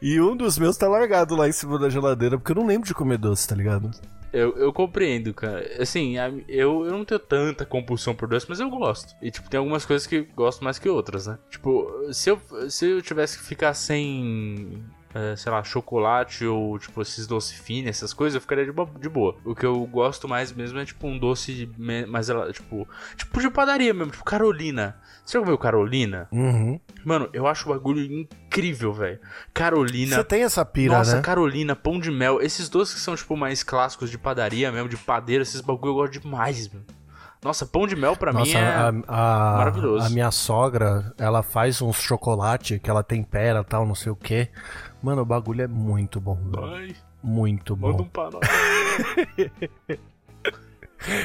E 0.00 0.20
um 0.20 0.36
dos 0.36 0.58
meus 0.58 0.76
tá 0.76 0.88
largado 0.88 1.34
lá 1.36 1.48
em 1.48 1.52
cima 1.52 1.78
da 1.78 1.88
geladeira, 1.90 2.38
porque 2.38 2.52
eu 2.52 2.56
não 2.56 2.66
lembro 2.66 2.86
de 2.86 2.94
comer 2.94 3.18
doce, 3.18 3.46
tá 3.48 3.54
ligado? 3.54 3.90
Eu, 4.32 4.56
eu 4.58 4.72
compreendo, 4.72 5.32
cara. 5.32 5.64
Assim, 5.80 6.16
eu, 6.48 6.84
eu 6.84 6.90
não 6.92 7.04
tenho 7.04 7.20
tanta 7.20 7.64
compulsão 7.64 8.14
por 8.14 8.28
doce, 8.28 8.46
mas 8.48 8.60
eu 8.60 8.68
gosto. 8.68 9.14
E, 9.22 9.30
tipo, 9.30 9.48
tem 9.48 9.58
algumas 9.58 9.86
coisas 9.86 10.06
que 10.06 10.22
gosto 10.36 10.62
mais 10.62 10.78
que 10.78 10.88
outras, 10.88 11.26
né? 11.26 11.38
Tipo, 11.48 12.12
se 12.12 12.30
eu, 12.30 12.40
se 12.68 12.86
eu 12.86 13.00
tivesse 13.02 13.38
que 13.38 13.44
ficar 13.44 13.72
sem. 13.72 14.82
é, 15.14 15.34
sei 15.36 15.50
lá, 15.50 15.62
chocolate 15.64 16.44
ou, 16.44 16.78
tipo, 16.78 17.00
esses 17.00 17.26
doces 17.26 17.56
finos, 17.58 17.88
essas 17.88 18.12
coisas, 18.12 18.34
eu 18.34 18.40
ficaria 18.40 18.66
de, 18.66 18.72
bo- 18.72 18.90
de 19.00 19.08
boa. 19.08 19.36
O 19.44 19.54
que 19.54 19.64
eu 19.64 19.78
gosto 19.86 20.28
mais 20.28 20.52
mesmo 20.52 20.78
é, 20.80 20.84
tipo, 20.84 21.06
um 21.06 21.18
doce 21.18 21.70
mais, 22.06 22.28
ela- 22.28 22.52
tipo, 22.52 22.86
tipo 23.16 23.40
de 23.40 23.48
padaria 23.48 23.94
mesmo, 23.94 24.10
tipo 24.12 24.24
Carolina. 24.24 24.96
Você 25.24 25.38
já 25.38 25.40
comeu 25.42 25.56
Carolina? 25.56 26.28
Uhum. 26.30 26.78
Mano, 27.06 27.28
eu 27.32 27.46
acho 27.46 27.70
o 27.70 27.72
bagulho 27.72 28.02
incrível, 28.02 28.92
velho. 28.92 29.20
Carolina. 29.54 30.16
Você 30.16 30.24
tem 30.24 30.42
essa 30.42 30.64
pira, 30.64 30.98
Nossa, 30.98 31.14
né? 31.16 31.22
Carolina, 31.22 31.76
pão 31.76 32.00
de 32.00 32.10
mel, 32.10 32.42
esses 32.42 32.68
doces 32.68 32.96
que 32.96 33.00
são, 33.00 33.14
tipo, 33.14 33.36
mais 33.36 33.62
clássicos 33.62 34.10
de 34.10 34.18
padaria 34.18 34.72
mesmo, 34.72 34.88
de 34.88 34.96
padeiro, 34.96 35.40
esses 35.42 35.60
bagulho 35.60 35.90
eu 35.92 35.94
gosto 35.94 36.20
demais, 36.20 36.66
mano. 36.68 36.84
Nossa, 37.44 37.64
pão 37.64 37.86
de 37.86 37.94
mel 37.94 38.16
pra 38.16 38.32
mim 38.32 38.40
Nossa, 38.40 38.58
é. 38.58 38.66
a, 38.74 38.88
a- 38.88 39.56
maravilhoso. 39.58 40.04
A 40.04 40.10
minha 40.10 40.32
sogra, 40.32 41.14
ela 41.16 41.44
faz 41.44 41.80
uns 41.80 41.96
chocolate 42.00 42.80
que 42.80 42.90
ela 42.90 43.04
tempera 43.04 43.62
tal, 43.62 43.86
não 43.86 43.94
sei 43.94 44.10
o 44.10 44.16
que. 44.16 44.48
Mano, 45.00 45.22
o 45.22 45.24
bagulho 45.24 45.62
é 45.62 45.68
muito 45.68 46.20
bom. 46.20 46.36
Ai, 46.74 46.96
Muito 47.22 47.76
manda 47.76 47.98
bom. 47.98 48.02
um 48.02 48.08
pra 48.08 48.30
nós. 48.30 48.40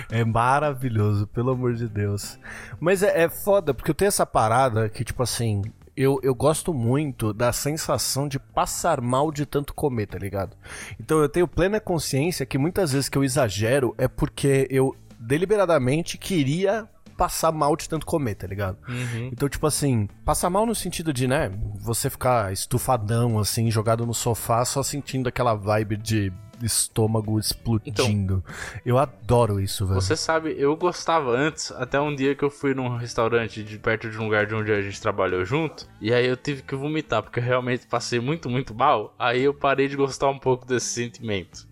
É 0.10 0.24
maravilhoso, 0.24 1.28
pelo 1.28 1.52
amor 1.52 1.74
de 1.74 1.88
Deus. 1.88 2.38
Mas 2.80 3.04
é, 3.04 3.24
é 3.24 3.30
foda, 3.30 3.74
porque 3.74 3.92
eu 3.92 3.96
tenho 3.96 4.10
essa 4.10 4.26
parada 4.26 4.90
que, 4.90 5.04
tipo 5.04 5.24
assim, 5.24 5.62
eu, 5.96 6.20
eu 6.24 6.34
gosto 6.34 6.74
muito 6.74 7.34
da 7.34 7.52
sensação 7.52 8.28
de 8.28 8.40
passar 8.40 9.02
mal 9.02 9.32
de 9.32 9.46
tanto 9.46 9.74
comer, 9.74 10.08
tá 10.08 10.18
ligado? 10.18 10.56
Então 11.00 11.20
eu 11.20 11.30
tenho 11.30 11.48
plena 11.48 11.80
consciência 11.80 12.46
que 12.46 12.58
muitas 12.58 12.92
vezes 12.92 13.10
que 13.10 13.18
eu 13.18 13.24
exagero 13.24 13.94
é 13.98 14.08
porque 14.08 14.68
eu 14.70 14.96
deliberadamente 15.20 16.18
queria 16.18 16.88
passar 17.22 17.52
mal 17.52 17.76
de 17.76 17.88
tanto 17.88 18.04
comer, 18.04 18.34
tá 18.34 18.48
ligado? 18.48 18.78
Uhum. 18.88 19.30
Então, 19.32 19.48
tipo 19.48 19.68
assim, 19.68 20.10
passar 20.26 20.50
mal 20.50 20.66
no 20.66 20.74
sentido 20.74 21.14
de, 21.14 21.28
né, 21.28 21.52
você 21.76 22.10
ficar 22.10 22.52
estufadão, 22.52 23.38
assim, 23.38 23.70
jogado 23.70 24.08
no 24.08 24.14
sofá, 24.14 24.66
só 24.66 24.82
sentindo 24.82 25.30
aquela 25.30 25.54
vibe 25.54 25.98
de 25.98 26.34
estômago 26.66 27.40
explodindo. 27.40 28.44
eu 28.86 28.98
adoro 28.98 29.60
isso, 29.60 29.86
velho. 29.86 30.02
Você 30.02 30.16
sabe, 30.16 30.56
eu 30.58 30.76
gostava 30.76 31.32
antes, 31.32 31.72
até 31.72 32.00
um 32.00 32.16
dia 32.16 32.36
que 32.36 32.44
eu 32.44 32.50
fui 32.50 32.74
num 32.74 32.98
restaurante 32.98 33.64
de 33.64 33.78
perto 33.78 34.10
de 34.10 34.18
um 34.18 34.26
lugar 34.26 34.46
de 34.46 34.56
onde 34.56 34.72
a 34.72 34.82
gente 34.82 35.02
trabalhou 35.02 35.44
junto, 35.46 35.88
e 36.00 36.14
aí 36.14 36.26
eu 36.26 36.38
tive 36.38 36.62
que 36.62 36.76
vomitar, 36.76 37.24
porque 37.24 37.40
eu 37.40 37.44
realmente 37.44 37.86
passei 37.88 38.20
muito, 38.20 38.50
muito 38.50 38.74
mal. 38.74 39.14
Aí 39.18 39.42
eu 39.42 39.54
parei 39.54 39.88
de 39.88 39.96
gostar 39.96 40.30
um 40.30 40.40
pouco 40.40 40.66
desse 40.66 40.88
sentimento. 40.88 41.71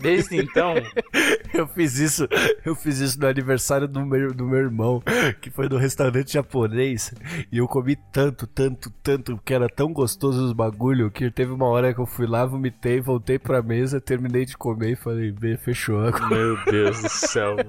Desde 0.00 0.36
então, 0.36 0.74
Eu 1.52 1.66
fiz 1.66 1.98
isso, 1.98 2.28
eu 2.64 2.74
fiz 2.74 2.98
isso 2.98 3.18
no 3.18 3.26
aniversário 3.26 3.88
do 3.88 4.04
meu, 4.04 4.32
do 4.32 4.44
meu 4.44 4.58
irmão, 4.58 5.02
que 5.40 5.50
foi 5.50 5.68
no 5.68 5.76
restaurante 5.76 6.34
japonês, 6.34 7.14
e 7.50 7.58
eu 7.58 7.66
comi 7.66 7.96
tanto, 8.12 8.46
tanto, 8.46 8.90
tanto, 9.02 9.40
que 9.44 9.54
era 9.54 9.68
tão 9.68 9.92
gostoso 9.92 10.44
os 10.44 10.52
bagulho, 10.52 11.10
que 11.10 11.30
teve 11.30 11.52
uma 11.52 11.66
hora 11.66 11.92
que 11.94 12.00
eu 12.00 12.06
fui 12.06 12.26
lá, 12.26 12.44
vomitei, 12.44 13.00
voltei 13.00 13.38
pra 13.38 13.62
mesa, 13.62 14.00
terminei 14.00 14.44
de 14.44 14.56
comer 14.56 14.92
e 14.92 14.96
falei, 14.96 15.32
bem, 15.32 15.56
fechou. 15.56 15.98
meu 16.28 16.64
Deus 16.64 17.02
do 17.02 17.08
céu. 17.08 17.56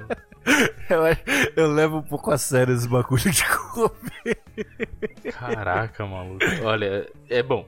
Eu, 0.89 1.03
eu 1.55 1.71
levo 1.71 1.97
um 1.97 2.01
pouco 2.01 2.31
a 2.31 2.37
sério 2.37 2.73
esse 2.73 2.87
bagulho 2.87 3.29
de 3.29 3.43
comer. 3.71 4.39
Caraca, 5.31 6.05
maluco. 6.07 6.43
Olha, 6.63 7.07
é 7.29 7.43
bom. 7.43 7.67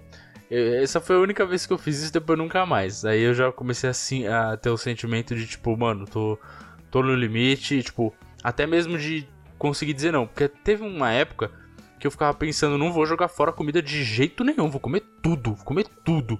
Eu- 0.52 0.84
essa 0.84 1.00
foi 1.00 1.16
a 1.16 1.20
única 1.20 1.46
vez 1.46 1.66
que 1.66 1.72
eu 1.72 1.78
fiz 1.78 2.02
isso, 2.04 2.12
depois 2.14 2.38
nunca 2.38 2.66
mais. 2.66 3.06
Aí 3.06 3.22
eu 3.22 3.34
já 3.34 3.52
comecei 3.52 3.90
assim 3.90 4.28
a 4.28 4.58
ter 4.58 4.70
o 4.70 4.78
sentimento 4.78 5.34
de 5.34 5.48
tipo, 5.48 5.76
mano, 5.78 6.06
tô, 6.06 6.38
tô 6.92 7.02
no 7.02 7.16
limite, 7.16 7.76
e, 7.76 7.82
tipo, 7.84 8.14
até 8.44 8.68
mesmo 8.68 8.98
de 8.98 9.26
conseguir 9.58 9.94
dizer 9.94 10.12
não. 10.12 10.28
Porque 10.28 10.50
teve 10.50 10.84
uma 10.84 11.10
época 11.12 11.50
que 12.00 12.06
eu 12.06 12.12
ficava 12.12 12.34
pensando, 12.34 12.78
não 12.78 12.92
vou 12.92 13.06
jogar 13.06 13.30
fora 13.30 13.54
comida 13.54 13.82
de 13.82 14.04
jeito 14.04 14.44
nenhum, 14.44 14.70
vou 14.70 14.80
comer 14.82 15.04
tudo, 15.22 15.54
vou 15.54 15.64
comer 15.66 15.86
tudo. 16.04 16.38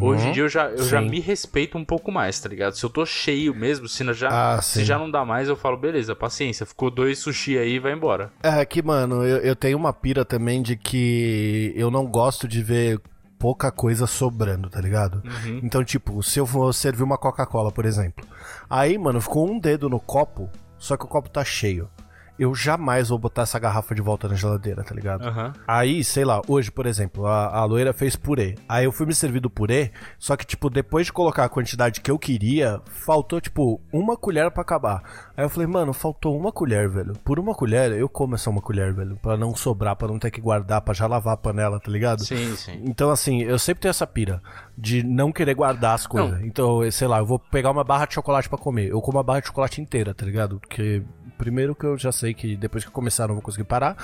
Hoje 0.00 0.28
em 0.28 0.32
dia 0.32 0.42
eu 0.44 0.48
já, 0.48 0.68
eu 0.68 0.84
já 0.84 1.00
me 1.00 1.20
respeito 1.20 1.76
um 1.76 1.84
pouco 1.84 2.10
mais, 2.10 2.40
tá 2.40 2.48
ligado? 2.48 2.74
Se 2.74 2.84
eu 2.84 2.90
tô 2.90 3.04
cheio 3.04 3.54
mesmo, 3.54 3.88
se, 3.88 4.04
já, 4.14 4.28
Ah, 4.56 4.62
se 4.62 4.84
já 4.84 4.98
não 4.98 5.10
dá 5.10 5.24
mais, 5.24 5.48
eu 5.48 5.56
falo, 5.56 5.76
beleza, 5.76 6.14
paciência, 6.14 6.64
ficou 6.64 6.90
dois 6.90 7.18
sushi 7.18 7.58
aí, 7.58 7.78
vai 7.78 7.92
embora. 7.92 8.32
É 8.42 8.64
que, 8.64 8.82
mano, 8.82 9.22
eu, 9.24 9.38
eu 9.38 9.56
tenho 9.56 9.76
uma 9.76 9.92
pira 9.92 10.24
também 10.24 10.62
de 10.62 10.76
que 10.76 11.72
eu 11.76 11.90
não 11.90 12.06
gosto 12.06 12.46
de 12.48 12.62
ver 12.62 13.00
pouca 13.38 13.70
coisa 13.70 14.06
sobrando, 14.06 14.68
tá 14.68 14.80
ligado? 14.80 15.22
Uhum. 15.24 15.60
Então, 15.62 15.84
tipo, 15.84 16.22
se 16.22 16.38
eu 16.38 16.46
for 16.46 16.72
servir 16.72 17.02
uma 17.02 17.18
Coca-Cola, 17.18 17.70
por 17.70 17.84
exemplo. 17.84 18.26
Aí, 18.68 18.96
mano, 18.98 19.20
ficou 19.20 19.48
um 19.48 19.58
dedo 19.58 19.88
no 19.88 20.00
copo, 20.00 20.50
só 20.78 20.96
que 20.96 21.04
o 21.04 21.08
copo 21.08 21.30
tá 21.30 21.44
cheio. 21.44 21.88
Eu 22.38 22.54
jamais 22.54 23.08
vou 23.08 23.18
botar 23.18 23.42
essa 23.42 23.58
garrafa 23.58 23.94
de 23.94 24.02
volta 24.02 24.28
na 24.28 24.34
geladeira, 24.34 24.84
tá 24.84 24.94
ligado? 24.94 25.26
Aham. 25.26 25.52
Aí, 25.66 26.04
sei 26.04 26.24
lá, 26.24 26.42
hoje, 26.46 26.70
por 26.70 26.86
exemplo, 26.86 27.26
a, 27.26 27.46
a 27.46 27.64
loira 27.64 27.92
fez 27.92 28.14
purê. 28.14 28.54
Aí 28.68 28.84
eu 28.84 28.92
fui 28.92 29.06
me 29.06 29.14
servir 29.14 29.40
do 29.40 29.48
purê, 29.50 29.90
só 30.18 30.36
que, 30.36 30.44
tipo, 30.46 30.68
depois 30.68 31.06
de 31.06 31.12
colocar 31.12 31.44
a 31.44 31.48
quantidade 31.48 32.00
que 32.00 32.10
eu 32.10 32.18
queria, 32.18 32.80
faltou, 32.86 33.40
tipo, 33.40 33.80
uma 33.92 34.16
colher 34.16 34.50
pra 34.50 34.62
acabar. 34.62 35.02
Aí 35.36 35.44
eu 35.44 35.48
falei, 35.48 35.66
mano, 35.66 35.92
faltou 35.92 36.38
uma 36.38 36.52
colher, 36.52 36.88
velho. 36.88 37.14
Por 37.24 37.38
uma 37.38 37.54
colher, 37.54 37.92
eu 37.92 38.08
como 38.08 38.34
essa 38.34 38.50
uma 38.50 38.60
colher, 38.60 38.92
velho. 38.92 39.16
Pra 39.16 39.36
não 39.36 39.54
sobrar, 39.54 39.96
pra 39.96 40.08
não 40.08 40.18
ter 40.18 40.30
que 40.30 40.40
guardar, 40.40 40.80
pra 40.82 40.94
já 40.94 41.06
lavar 41.06 41.34
a 41.34 41.36
panela, 41.38 41.80
tá 41.80 41.90
ligado? 41.90 42.24
Sim, 42.24 42.54
sim. 42.56 42.80
Então, 42.84 43.10
assim, 43.10 43.42
eu 43.42 43.58
sempre 43.58 43.82
tenho 43.82 43.90
essa 43.90 44.06
pira 44.06 44.42
de 44.76 45.02
não 45.02 45.32
querer 45.32 45.54
guardar 45.54 45.94
as 45.94 46.06
coisas. 46.06 46.40
Então, 46.42 46.80
sei 46.90 47.08
lá, 47.08 47.18
eu 47.18 47.26
vou 47.26 47.38
pegar 47.38 47.70
uma 47.70 47.84
barra 47.84 48.06
de 48.06 48.14
chocolate 48.14 48.48
pra 48.48 48.58
comer. 48.58 48.90
Eu 48.90 49.00
como 49.00 49.18
a 49.18 49.22
barra 49.22 49.40
de 49.40 49.46
chocolate 49.46 49.80
inteira, 49.80 50.12
tá 50.14 50.24
ligado? 50.24 50.58
Porque, 50.60 51.02
primeiro, 51.36 51.74
que 51.74 51.84
eu 51.84 51.96
já 51.96 52.12
sei 52.12 52.34
que 52.34 52.56
depois 52.56 52.84
que 52.84 52.90
começar 52.90 53.24
eu 53.24 53.28
não 53.28 53.34
vou 53.36 53.42
conseguir 53.42 53.64
parar, 53.64 53.96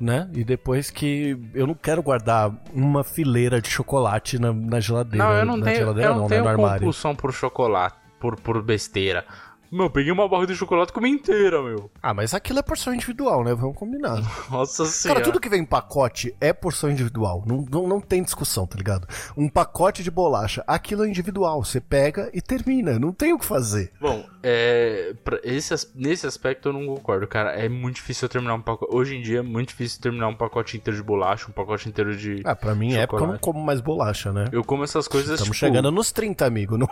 né? 0.00 0.28
E 0.32 0.44
depois 0.44 0.90
que 0.90 1.38
eu 1.54 1.66
não 1.66 1.74
quero 1.74 2.02
guardar 2.02 2.52
uma 2.72 3.04
fileira 3.04 3.60
de 3.60 3.68
chocolate 3.68 4.38
na, 4.38 4.52
na 4.52 4.80
geladeira. 4.80 5.24
Não, 5.24 5.32
eu 5.34 5.44
não 5.44 5.56
na 5.56 5.64
tenho, 5.64 5.76
geladeira, 5.76 6.10
eu 6.10 6.14
não 6.16 6.28
né? 6.28 6.42
tenho 6.42 6.56
compulsão 6.56 7.14
por 7.14 7.32
chocolate, 7.32 7.96
por, 8.18 8.40
por 8.40 8.62
besteira. 8.62 9.24
Meu, 9.70 9.86
eu 9.86 9.90
peguei 9.90 10.10
uma 10.10 10.28
barra 10.28 10.46
de 10.46 10.54
chocolate 10.54 10.90
e 10.90 10.94
comi 10.94 11.10
inteira, 11.10 11.62
meu. 11.62 11.90
Ah, 12.02 12.14
mas 12.14 12.32
aquilo 12.32 12.58
é 12.58 12.62
porção 12.62 12.94
individual, 12.94 13.44
né? 13.44 13.54
Vamos 13.54 13.76
combinar. 13.76 14.20
Nossa 14.50 14.86
senhora. 14.86 15.20
Cara, 15.20 15.30
tudo 15.30 15.40
que 15.40 15.48
vem 15.48 15.60
em 15.60 15.66
pacote 15.66 16.34
é 16.40 16.52
porção 16.52 16.90
individual. 16.90 17.44
Não, 17.46 17.66
não, 17.70 17.86
não 17.86 18.00
tem 18.00 18.22
discussão, 18.22 18.66
tá 18.66 18.76
ligado? 18.76 19.06
Um 19.36 19.48
pacote 19.48 20.02
de 20.02 20.10
bolacha, 20.10 20.64
aquilo 20.66 21.04
é 21.04 21.08
individual. 21.08 21.62
Você 21.64 21.80
pega 21.80 22.30
e 22.32 22.40
termina. 22.40 22.98
Não 22.98 23.12
tem 23.12 23.32
o 23.32 23.38
que 23.38 23.44
fazer. 23.44 23.92
Bom, 24.00 24.24
é, 24.42 25.14
esse, 25.42 25.74
nesse 25.94 26.26
aspecto 26.26 26.70
eu 26.70 26.72
não 26.72 26.86
concordo, 26.86 27.26
cara. 27.26 27.50
É 27.50 27.68
muito 27.68 27.96
difícil 27.96 28.26
eu 28.26 28.30
terminar 28.30 28.54
um 28.54 28.62
pacote. 28.62 28.94
Hoje 28.94 29.16
em 29.16 29.22
dia 29.22 29.40
é 29.40 29.42
muito 29.42 29.68
difícil 29.68 30.00
terminar 30.00 30.28
um 30.28 30.34
pacote 30.34 30.76
inteiro 30.76 30.96
de 30.96 31.02
bolacha, 31.02 31.46
um 31.48 31.52
pacote 31.52 31.88
inteiro 31.88 32.16
de. 32.16 32.40
Ah, 32.44 32.56
pra 32.56 32.74
mim 32.74 32.94
é 32.94 33.06
porque 33.06 33.22
eu 33.22 33.28
não 33.28 33.38
como 33.38 33.60
mais 33.60 33.80
bolacha, 33.80 34.32
né? 34.32 34.48
Eu 34.50 34.64
como 34.64 34.84
essas 34.84 35.06
coisas 35.06 35.40
Estamos 35.40 35.56
tipo. 35.56 35.66
chegando 35.66 35.90
nos 35.90 36.10
30, 36.10 36.46
amigo. 36.46 36.78
Não... 36.78 36.88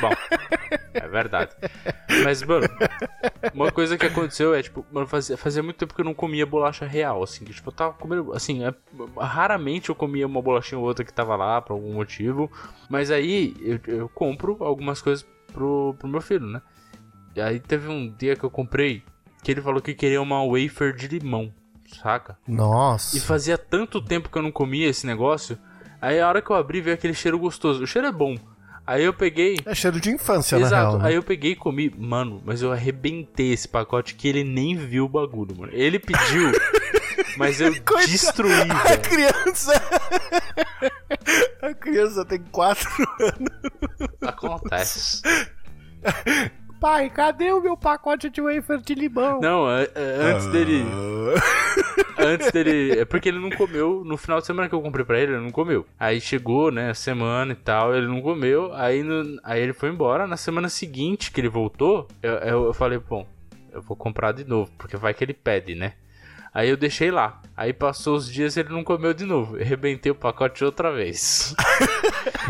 Bom, 0.00 0.10
verdade. 1.22 1.52
Mas, 2.22 2.42
mano, 2.42 2.66
uma 3.54 3.70
coisa 3.70 3.96
que 3.98 4.06
aconteceu 4.06 4.54
é, 4.54 4.62
tipo, 4.62 4.84
mano, 4.92 5.06
fazia, 5.06 5.36
fazia 5.36 5.62
muito 5.62 5.76
tempo 5.76 5.94
que 5.94 6.00
eu 6.00 6.04
não 6.04 6.14
comia 6.14 6.46
bolacha 6.46 6.86
real, 6.86 7.22
assim. 7.22 7.44
Que, 7.44 7.52
tipo, 7.52 7.68
eu 7.68 7.72
tava 7.72 7.92
comendo, 7.94 8.32
assim, 8.32 8.64
é- 8.64 8.74
raramente 9.20 9.88
eu 9.88 9.94
comia 9.94 10.26
uma 10.26 10.42
bolachinha 10.42 10.78
ou 10.78 10.84
outra 10.86 11.04
que 11.04 11.12
tava 11.12 11.36
lá 11.36 11.60
por 11.60 11.72
algum 11.74 11.94
motivo. 11.94 12.50
Mas 12.88 13.10
aí 13.10 13.54
eu, 13.60 13.80
eu 13.86 14.08
compro 14.08 14.56
algumas 14.60 15.00
coisas 15.00 15.26
pro, 15.52 15.94
pro 15.98 16.08
meu 16.08 16.20
filho, 16.20 16.46
né? 16.46 16.62
E 17.34 17.40
aí 17.40 17.60
teve 17.60 17.88
um 17.88 18.10
dia 18.10 18.34
que 18.36 18.44
eu 18.44 18.50
comprei 18.50 19.02
que 19.42 19.50
ele 19.52 19.60
falou 19.60 19.80
que 19.80 19.94
queria 19.94 20.20
uma 20.20 20.44
wafer 20.44 20.94
de 20.94 21.06
limão, 21.08 21.52
saca? 22.02 22.36
Nossa. 22.46 23.16
E 23.16 23.20
fazia 23.20 23.56
tanto 23.56 24.00
tempo 24.02 24.28
que 24.28 24.36
eu 24.36 24.42
não 24.42 24.50
comia 24.50 24.88
esse 24.88 25.06
negócio. 25.06 25.58
Aí 26.00 26.20
a 26.20 26.28
hora 26.28 26.42
que 26.42 26.50
eu 26.50 26.56
abri 26.56 26.80
veio 26.80 26.94
aquele 26.94 27.14
cheiro 27.14 27.38
gostoso. 27.38 27.82
O 27.82 27.86
cheiro 27.86 28.08
é 28.08 28.12
bom. 28.12 28.36
Aí 28.88 29.04
eu 29.04 29.12
peguei. 29.12 29.58
É 29.66 29.74
cheiro 29.74 30.00
de 30.00 30.10
infância, 30.10 30.58
na 30.58 30.66
Exato. 30.66 30.82
real. 30.92 30.98
né? 30.98 31.08
Aí 31.08 31.14
eu 31.14 31.22
peguei 31.22 31.52
e 31.52 31.56
comi. 31.56 31.92
Mano, 31.94 32.40
mas 32.42 32.62
eu 32.62 32.72
arrebentei 32.72 33.52
esse 33.52 33.68
pacote 33.68 34.14
que 34.14 34.26
ele 34.26 34.42
nem 34.42 34.74
viu 34.76 35.04
o 35.04 35.08
bagulho, 35.10 35.54
mano. 35.58 35.70
Ele 35.74 35.98
pediu, 35.98 36.50
mas 37.36 37.60
eu 37.60 37.70
Coitado. 37.84 38.06
destruí, 38.10 38.52
A 38.70 38.74
velho. 38.88 39.02
criança. 39.02 39.72
A 41.60 41.74
criança 41.74 42.24
tem 42.24 42.38
4 42.50 42.88
Acontece. 44.22 45.20
Pai, 46.80 47.10
cadê 47.10 47.50
o 47.52 47.60
meu 47.60 47.76
pacote 47.76 48.30
de 48.30 48.40
wafer 48.40 48.78
de 48.80 48.94
limão? 48.94 49.40
Não, 49.40 49.68
é- 49.70 49.88
é 49.94 50.32
antes 50.32 50.46
dele. 50.46 50.84
Antes 52.18 52.52
dele. 52.52 53.00
É 53.00 53.04
porque 53.04 53.28
ele 53.28 53.38
não 53.38 53.50
comeu. 53.50 54.02
No 54.04 54.16
final 54.16 54.38
de 54.40 54.46
semana 54.46 54.68
que 54.68 54.74
eu 54.74 54.80
comprei 54.82 55.04
pra 55.04 55.18
ele, 55.18 55.32
ele 55.32 55.42
não 55.42 55.50
comeu. 55.50 55.84
Aí 55.98 56.20
chegou, 56.20 56.70
né, 56.70 56.90
a 56.90 56.94
semana 56.94 57.52
e 57.52 57.56
tal, 57.56 57.94
ele 57.94 58.06
não 58.06 58.20
comeu. 58.22 58.72
Aí, 58.74 59.02
no- 59.02 59.40
aí 59.42 59.60
ele 59.60 59.72
foi 59.72 59.88
embora. 59.88 60.26
Na 60.26 60.36
semana 60.36 60.68
seguinte 60.68 61.32
que 61.32 61.40
ele 61.40 61.48
voltou, 61.48 62.06
eu, 62.22 62.32
eu, 62.34 62.64
eu 62.66 62.74
falei, 62.74 62.98
bom, 62.98 63.26
eu 63.72 63.82
vou 63.82 63.96
comprar 63.96 64.32
de 64.32 64.44
novo, 64.44 64.70
porque 64.78 64.96
vai 64.96 65.12
que 65.14 65.24
ele 65.24 65.34
pede, 65.34 65.74
né? 65.74 65.94
Aí 66.54 66.68
eu 66.70 66.76
deixei 66.76 67.10
lá. 67.10 67.40
Aí 67.56 67.72
passou 67.72 68.16
os 68.16 68.32
dias 68.32 68.56
e 68.56 68.60
ele 68.60 68.70
não 68.70 68.82
comeu 68.82 69.12
de 69.12 69.24
novo. 69.24 69.56
Eu 69.56 69.62
arrebentei 69.62 70.10
o 70.10 70.14
pacote 70.14 70.64
outra 70.64 70.90
vez. 70.92 71.54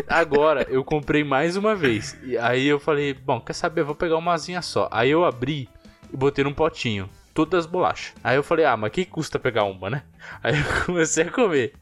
Agora 0.09 0.67
eu 0.69 0.85
comprei 0.85 1.25
mais 1.25 1.57
uma 1.57 1.75
vez. 1.75 2.17
E 2.23 2.37
aí 2.38 2.67
eu 2.67 2.79
falei, 2.79 3.12
bom, 3.14 3.41
quer 3.41 3.53
saber? 3.53 3.83
Vou 3.83 3.95
pegar 3.95 4.17
uma 4.17 4.33
asinha 4.35 4.62
só. 4.62 4.88
Aí 4.91 5.11
eu 5.11 5.25
abri 5.25 5.69
e 6.12 6.17
botei 6.17 6.45
num 6.45 6.55
potinho. 6.55 7.09
Todas 7.35 7.61
as 7.64 7.67
bolachas. 7.71 8.14
Aí 8.25 8.37
eu 8.37 8.43
falei, 8.43 8.64
ah, 8.64 8.77
mas 8.77 8.91
que 8.91 9.05
custa 9.05 9.38
pegar 9.38 9.62
uma, 9.64 9.88
né? 9.88 10.03
Aí 10.43 10.59
eu 10.59 10.64
comecei 10.87 11.25
a 11.25 11.31
comer. 11.31 11.73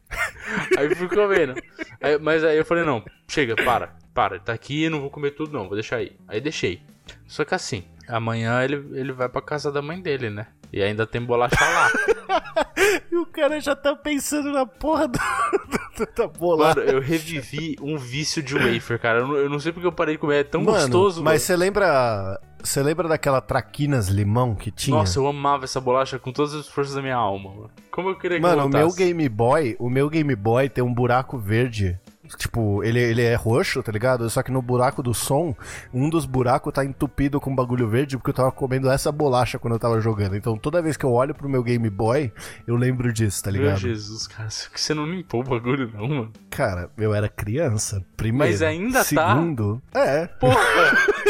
Aí 0.77 0.95
fui 0.95 1.09
comendo. 1.09 1.55
Aí- 2.01 2.19
mas 2.19 2.45
aí 2.45 2.59
eu 2.59 2.65
falei, 2.65 2.85
não, 2.85 3.03
chega, 3.27 3.57
para, 3.57 3.95
para. 4.13 4.39
Tá 4.39 4.53
aqui, 4.53 4.85
eu 4.85 4.91
não 4.91 5.01
vou 5.01 5.09
comer 5.11 5.31
tudo 5.31 5.53
não, 5.57 5.67
vou 5.67 5.75
deixar 5.75 5.97
aí. 5.97 6.13
Aí 6.29 6.41
deixei. 6.43 6.83
Só 7.27 7.43
que 7.45 7.55
assim, 7.55 7.85
amanhã 8.07 8.63
ele, 8.63 8.75
ele 8.99 9.13
vai 9.13 9.29
pra 9.31 9.41
casa 9.41 9.73
da 9.73 9.81
mãe 9.81 9.99
dele, 10.01 10.29
né? 10.29 10.47
E 10.73 10.83
ainda 10.83 11.07
tem 11.07 11.23
bolacha 11.23 11.57
lá. 11.59 11.91
E 13.11 13.17
o 13.17 13.25
cara 13.27 13.59
já 13.61 13.75
tá 13.75 13.95
pensando 13.97 14.53
na 14.53 14.67
porra 14.67 15.09
do, 15.09 15.19
do, 15.19 16.09
da 16.15 16.27
bolada. 16.27 16.81
Mano, 16.85 16.93
eu 16.93 17.01
revivi 17.01 17.77
um 17.81 17.97
vício 17.97 18.43
de 18.43 18.55
wafer, 18.55 19.01
cara. 19.01 19.21
Eu 19.21 19.27
não, 19.27 19.37
eu 19.37 19.51
não 19.51 19.59
sei 19.59 19.73
porque 19.73 19.87
eu 19.87 19.93
parei 19.93 20.15
de 20.15 20.21
comer. 20.21 20.41
É 20.41 20.45
tão 20.45 20.63
Mano, 20.63 20.79
gostoso. 20.79 21.23
mas 21.23 21.43
você 21.43 21.57
lembra. 21.57 22.39
Você 22.63 22.83
lembra 22.83 23.09
daquela 23.09 23.41
traquinas 23.41 24.09
limão 24.09 24.55
que 24.55 24.71
tinha? 24.71 24.97
Nossa, 24.97 25.19
eu 25.19 25.27
amava 25.27 25.65
essa 25.65 25.81
bolacha 25.81 26.19
com 26.19 26.33
todas 26.33 26.53
as 26.55 26.67
forças 26.69 26.95
da 26.95 27.03
minha 27.03 27.15
alma, 27.15 27.51
mano. 27.51 27.71
Como 27.91 28.09
eu 28.09 28.19
queria 28.19 28.39
que 28.39 28.43
Mano, 28.43 28.67
o 28.67 28.69
meu. 28.69 28.93
Game 28.93 29.29
Boy, 29.29 29.77
o 29.79 29.89
meu 29.89 30.09
Game 30.11 30.35
Boy 30.35 30.69
tem 30.69 30.83
um 30.83 30.93
buraco 30.93 31.39
verde. 31.39 31.99
Tipo, 32.37 32.83
ele, 32.83 33.01
ele 33.01 33.23
é 33.23 33.35
roxo, 33.35 33.83
tá 33.83 33.93
ligado? 33.93 34.29
Só 34.31 34.43
que 34.43 34.51
no 34.51 34.63
buraco 34.63 35.03
do 35.03 35.15
som, 35.15 35.55
um 35.93 36.09
dos 36.09 36.27
buracos 36.27 36.73
tá 36.73 36.85
entupido 36.85 37.41
com 37.41 37.55
bagulho 37.55 37.89
verde 37.89 38.17
porque 38.17 38.31
eu 38.31 38.35
tava 38.35 38.53
comendo 38.53 38.91
essa 38.91 39.13
bolacha 39.13 39.59
quando 39.59 39.75
eu 39.75 39.79
tava 39.79 40.01
jogando. 40.01 40.37
Então 40.37 40.57
toda 40.57 40.83
vez 40.83 40.97
que 40.97 41.05
eu 41.05 41.13
olho 41.13 41.35
pro 41.35 41.49
meu 41.49 41.63
Game 41.63 41.89
Boy, 41.91 42.33
eu 42.67 42.77
lembro 42.77 43.13
disso, 43.13 43.43
tá 43.43 43.51
Meu 43.51 43.63
ligado? 43.63 43.79
Jesus, 43.79 44.27
cara, 44.27 44.49
você 44.51 44.95
não 44.95 45.07
limpou 45.07 45.41
o 45.41 45.45
bagulho, 45.45 45.91
não, 45.95 46.09
mano. 46.09 46.33
Cara, 46.51 46.91
eu 46.97 47.15
era 47.15 47.29
criança, 47.29 48.05
primeiro. 48.17 48.53
Mas 48.53 48.63
ainda 48.63 48.99
tá? 48.99 49.05
Segundo, 49.05 49.83
é. 49.95 50.27
Porra! 50.27 50.57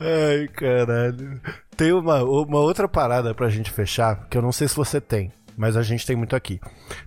Ai, 0.00 0.48
caralho. 0.48 1.40
Tem 1.76 1.92
uma, 1.92 2.22
uma 2.22 2.58
outra 2.58 2.88
parada 2.88 3.34
pra 3.34 3.48
gente 3.50 3.70
fechar, 3.70 4.26
que 4.28 4.36
eu 4.36 4.42
não 4.42 4.52
sei 4.52 4.66
se 4.66 4.76
você 4.76 5.00
tem, 5.00 5.30
mas 5.60 5.76
a 5.76 5.82
gente 5.82 6.06
tem 6.06 6.16
muito 6.16 6.34
aqui. 6.34 6.58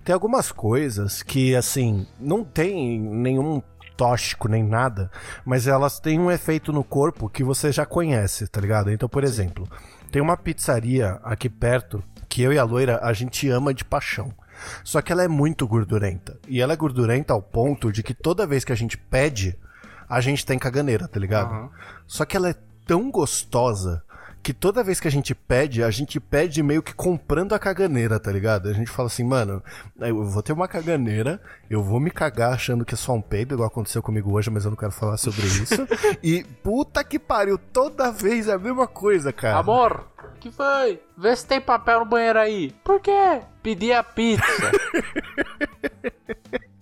Tem 0.04 0.14
algumas 0.14 0.52
coisas 0.52 1.24
que, 1.24 1.56
assim, 1.56 2.06
não 2.20 2.44
tem 2.44 3.00
nenhum 3.00 3.60
tóxico 3.96 4.46
nem 4.46 4.62
nada, 4.62 5.10
mas 5.44 5.66
elas 5.66 5.98
têm 5.98 6.20
um 6.20 6.30
efeito 6.30 6.72
no 6.72 6.84
corpo 6.84 7.28
que 7.28 7.42
você 7.42 7.72
já 7.72 7.84
conhece, 7.84 8.46
tá 8.46 8.60
ligado? 8.60 8.92
Então, 8.92 9.08
por 9.08 9.24
exemplo, 9.24 9.68
tem 10.12 10.22
uma 10.22 10.36
pizzaria 10.36 11.18
aqui 11.24 11.48
perto 11.48 12.00
que 12.28 12.42
eu 12.42 12.52
e 12.52 12.58
a 12.58 12.62
loira 12.62 13.00
a 13.02 13.12
gente 13.12 13.48
ama 13.48 13.74
de 13.74 13.84
paixão. 13.84 14.32
Só 14.84 15.02
que 15.02 15.10
ela 15.10 15.24
é 15.24 15.28
muito 15.28 15.66
gordurenta. 15.66 16.38
E 16.46 16.62
ela 16.62 16.74
é 16.74 16.76
gordurenta 16.76 17.32
ao 17.32 17.42
ponto 17.42 17.90
de 17.90 18.04
que 18.04 18.14
toda 18.14 18.46
vez 18.46 18.64
que 18.64 18.72
a 18.72 18.76
gente 18.76 18.96
pede, 18.96 19.58
a 20.08 20.20
gente 20.20 20.46
tem 20.46 20.60
caganeira, 20.60 21.08
tá 21.08 21.18
ligado? 21.18 21.52
Aham. 21.52 21.70
Só 22.06 22.24
que 22.24 22.36
ela 22.36 22.50
é 22.50 22.54
tão 22.86 23.10
gostosa 23.10 24.03
que 24.44 24.52
toda 24.52 24.84
vez 24.84 25.00
que 25.00 25.08
a 25.08 25.10
gente 25.10 25.34
pede, 25.34 25.82
a 25.82 25.90
gente 25.90 26.20
pede 26.20 26.62
meio 26.62 26.82
que 26.82 26.92
comprando 26.92 27.54
a 27.54 27.58
caganeira, 27.58 28.20
tá 28.20 28.30
ligado? 28.30 28.68
A 28.68 28.74
gente 28.74 28.90
fala 28.90 29.06
assim, 29.06 29.24
mano, 29.24 29.62
eu 29.98 30.22
vou 30.22 30.42
ter 30.42 30.52
uma 30.52 30.68
caganeira, 30.68 31.40
eu 31.70 31.82
vou 31.82 31.98
me 31.98 32.10
cagar 32.10 32.52
achando 32.52 32.84
que 32.84 32.92
é 32.92 32.96
só 32.96 33.14
um 33.14 33.22
peido, 33.22 33.54
igual 33.54 33.68
aconteceu 33.68 34.02
comigo 34.02 34.30
hoje, 34.30 34.50
mas 34.50 34.66
eu 34.66 34.70
não 34.70 34.76
quero 34.76 34.92
falar 34.92 35.16
sobre 35.16 35.46
isso. 35.46 35.88
e 36.22 36.44
puta 36.62 37.02
que 37.02 37.18
pariu, 37.18 37.56
toda 37.56 38.12
vez 38.12 38.46
é 38.46 38.52
a 38.52 38.58
mesma 38.58 38.86
coisa, 38.86 39.32
cara. 39.32 39.56
Amor, 39.56 40.06
que 40.40 40.50
foi? 40.50 41.00
Vê 41.16 41.34
se 41.34 41.46
tem 41.46 41.58
papel 41.58 42.00
no 42.00 42.04
banheiro 42.04 42.38
aí. 42.38 42.70
Por 42.84 43.00
quê? 43.00 43.40
Pedi 43.62 43.94
a 43.94 44.04
pizza. 44.04 44.44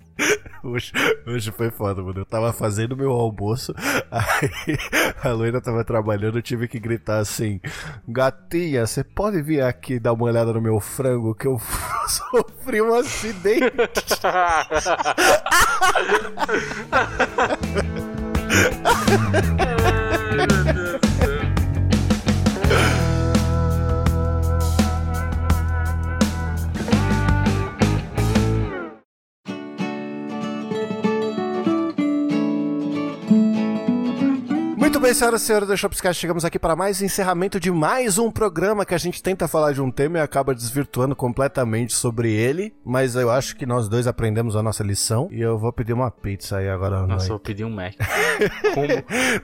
Hoje, 0.62 0.92
hoje 1.26 1.50
foi 1.50 1.70
foda, 1.70 2.00
mano. 2.02 2.20
Eu 2.20 2.24
tava 2.24 2.52
fazendo 2.52 2.96
meu 2.96 3.10
almoço, 3.10 3.74
aí 4.10 4.78
a 5.22 5.30
loira 5.30 5.60
tava 5.60 5.84
trabalhando, 5.84 6.38
eu 6.38 6.42
tive 6.42 6.68
que 6.68 6.78
gritar 6.78 7.18
assim: 7.18 7.60
Gatinha, 8.06 8.86
você 8.86 9.02
pode 9.02 9.42
vir 9.42 9.62
aqui 9.62 9.98
dar 9.98 10.12
uma 10.12 10.24
olhada 10.24 10.52
no 10.52 10.60
meu 10.60 10.78
frango 10.78 11.34
que 11.34 11.46
eu 11.46 11.60
sofri 12.06 12.80
um 12.80 12.94
acidente. 12.94 13.72
bem, 35.12 35.18
senhoras 35.18 35.42
e 35.42 35.44
senhores 35.44 35.68
do 35.68 35.76
Shopscast, 35.76 36.18
chegamos 36.18 36.42
aqui 36.42 36.58
para 36.58 36.74
mais 36.74 37.02
encerramento 37.02 37.60
de 37.60 37.70
mais 37.70 38.16
um 38.16 38.30
programa 38.30 38.86
que 38.86 38.94
a 38.94 38.98
gente 38.98 39.22
tenta 39.22 39.46
falar 39.46 39.72
de 39.72 39.80
um 39.82 39.90
tema 39.90 40.16
e 40.16 40.20
acaba 40.22 40.54
desvirtuando 40.54 41.14
completamente 41.14 41.92
sobre 41.92 42.32
ele, 42.32 42.72
mas 42.82 43.14
eu 43.14 43.30
acho 43.30 43.54
que 43.56 43.66
nós 43.66 43.90
dois 43.90 44.06
aprendemos 44.06 44.56
a 44.56 44.62
nossa 44.62 44.82
lição 44.82 45.28
e 45.30 45.40
eu 45.40 45.58
vou 45.58 45.70
pedir 45.70 45.92
uma 45.92 46.10
pizza 46.10 46.56
aí 46.56 46.68
agora 46.68 47.06
Nossa, 47.06 47.30
eu 47.30 47.38
pedir 47.38 47.64
um 47.64 47.70
Mac. 47.70 47.94
Como? 48.74 48.88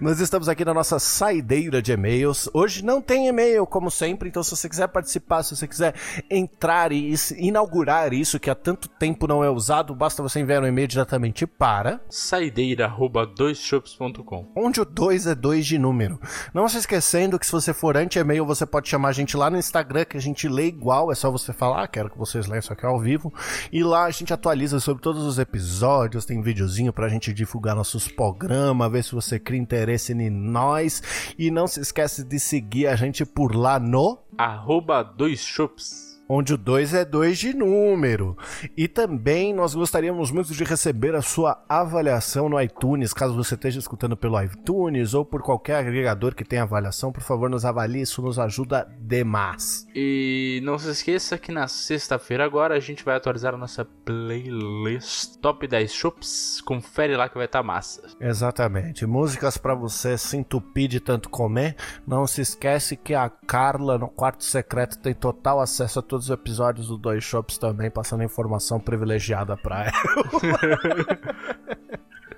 Nós 0.00 0.20
estamos 0.20 0.48
aqui 0.48 0.64
na 0.64 0.72
nossa 0.72 0.98
saideira 0.98 1.82
de 1.82 1.92
e-mails. 1.92 2.48
Hoje 2.54 2.82
não 2.82 3.02
tem 3.02 3.28
e-mail, 3.28 3.66
como 3.66 3.90
sempre, 3.90 4.30
então 4.30 4.42
se 4.42 4.56
você 4.56 4.68
quiser 4.68 4.88
participar, 4.88 5.42
se 5.42 5.54
você 5.54 5.68
quiser 5.68 5.94
entrar 6.30 6.92
e 6.92 7.14
inaugurar 7.36 8.14
isso 8.14 8.40
que 8.40 8.48
há 8.48 8.54
tanto 8.54 8.88
tempo 8.88 9.26
não 9.26 9.44
é 9.44 9.50
usado, 9.50 9.94
basta 9.94 10.22
você 10.22 10.40
enviar 10.40 10.62
um 10.62 10.66
e-mail 10.66 10.88
diretamente 10.88 11.46
para 11.46 12.00
Saideira 12.08 12.86
arroba 12.86 13.26
doisshops.com. 13.26 14.50
onde 14.56 14.80
o 14.80 14.84
2 14.86 15.26
é 15.26 15.34
2 15.34 15.57
de 15.66 15.78
número. 15.78 16.20
Não 16.52 16.68
se 16.68 16.78
esquecendo 16.78 17.38
que 17.38 17.46
se 17.46 17.52
você 17.52 17.72
for 17.72 17.96
anti-e-mail, 17.96 18.44
você 18.44 18.66
pode 18.66 18.88
chamar 18.88 19.08
a 19.10 19.12
gente 19.12 19.36
lá 19.36 19.50
no 19.50 19.56
Instagram, 19.56 20.04
que 20.04 20.16
a 20.16 20.20
gente 20.20 20.48
lê 20.48 20.66
igual, 20.66 21.12
é 21.12 21.14
só 21.14 21.30
você 21.30 21.52
falar, 21.52 21.84
ah, 21.84 21.88
quero 21.88 22.10
que 22.10 22.18
vocês 22.18 22.46
leiam 22.46 22.60
isso 22.60 22.72
aqui 22.72 22.86
ao 22.86 22.98
vivo. 22.98 23.32
E 23.72 23.82
lá 23.82 24.04
a 24.04 24.10
gente 24.10 24.32
atualiza 24.32 24.80
sobre 24.80 25.02
todos 25.02 25.24
os 25.24 25.38
episódios, 25.38 26.24
tem 26.24 26.40
videozinho 26.40 26.92
pra 26.92 27.08
gente 27.08 27.32
divulgar 27.32 27.74
nossos 27.74 28.08
programas, 28.08 28.90
ver 28.90 29.04
se 29.04 29.14
você 29.14 29.38
cria 29.38 29.60
interesse 29.60 30.12
em 30.12 30.30
nós. 30.30 31.02
E 31.38 31.50
não 31.50 31.66
se 31.66 31.80
esquece 31.80 32.24
de 32.24 32.38
seguir 32.38 32.86
a 32.86 32.96
gente 32.96 33.24
por 33.24 33.54
lá 33.54 33.78
no... 33.78 34.18
Arroba 34.36 35.02
doisshops. 35.02 36.07
Onde 36.28 36.54
o 36.54 36.58
2 36.58 36.94
é 36.94 37.04
2 37.04 37.38
de 37.38 37.54
número. 37.54 38.36
E 38.76 38.86
também 38.86 39.54
nós 39.54 39.74
gostaríamos 39.74 40.30
muito 40.30 40.52
de 40.52 40.64
receber 40.64 41.14
a 41.14 41.22
sua 41.22 41.64
avaliação 41.68 42.48
no 42.48 42.60
iTunes, 42.60 43.12
caso 43.12 43.34
você 43.34 43.54
esteja 43.54 43.78
escutando 43.78 44.16
pelo 44.16 44.40
iTunes 44.42 45.14
ou 45.14 45.24
por 45.24 45.42
qualquer 45.42 45.76
agregador 45.76 46.34
que 46.34 46.44
tenha 46.44 46.62
avaliação, 46.62 47.10
por 47.10 47.22
favor, 47.22 47.48
nos 47.48 47.64
avalie, 47.64 48.02
isso 48.02 48.20
nos 48.20 48.38
ajuda 48.38 48.88
demais. 49.00 49.86
E 49.94 50.60
não 50.62 50.78
se 50.78 50.90
esqueça 50.90 51.38
que 51.38 51.50
na 51.50 51.66
sexta-feira 51.68 52.44
agora 52.44 52.74
a 52.74 52.80
gente 52.80 53.04
vai 53.04 53.16
atualizar 53.16 53.54
a 53.54 53.58
nossa 53.58 53.84
playlist 53.84 55.36
Top 55.40 55.66
10 55.66 55.92
Shops. 55.92 56.60
Confere 56.60 57.16
lá 57.16 57.28
que 57.28 57.36
vai 57.36 57.46
estar 57.46 57.60
tá 57.60 57.62
massa. 57.62 58.02
Exatamente. 58.20 59.06
Músicas 59.06 59.56
para 59.56 59.74
você 59.74 60.18
se 60.18 60.36
entupir 60.36 60.88
de 60.88 61.00
tanto 61.00 61.28
comer. 61.28 61.76
Não 62.06 62.26
se 62.26 62.40
esquece 62.40 62.96
que 62.96 63.14
a 63.14 63.28
Carla 63.28 63.98
no 63.98 64.08
quarto 64.08 64.44
secreto 64.44 64.98
tem 64.98 65.14
total 65.14 65.60
acesso 65.60 65.98
a 65.98 66.02
todos 66.02 66.17
os 66.18 66.30
episódios 66.30 66.88
do 66.88 66.96
Dois 66.96 67.24
Shops 67.24 67.58
também, 67.58 67.90
passando 67.90 68.22
informação 68.22 68.80
privilegiada 68.80 69.56
pra 69.56 69.86
ela. 69.86 69.92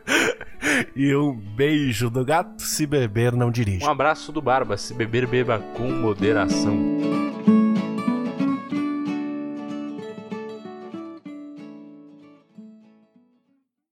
e 0.94 1.14
um 1.14 1.34
beijo 1.34 2.10
do 2.10 2.24
gato. 2.24 2.62
Se 2.62 2.86
beber, 2.86 3.32
não 3.32 3.50
dirige. 3.50 3.84
Um 3.84 3.90
abraço 3.90 4.32
do 4.32 4.42
Barba. 4.42 4.76
Se 4.76 4.94
beber, 4.94 5.26
beba 5.26 5.58
com 5.76 5.90
moderação. 5.90 7.29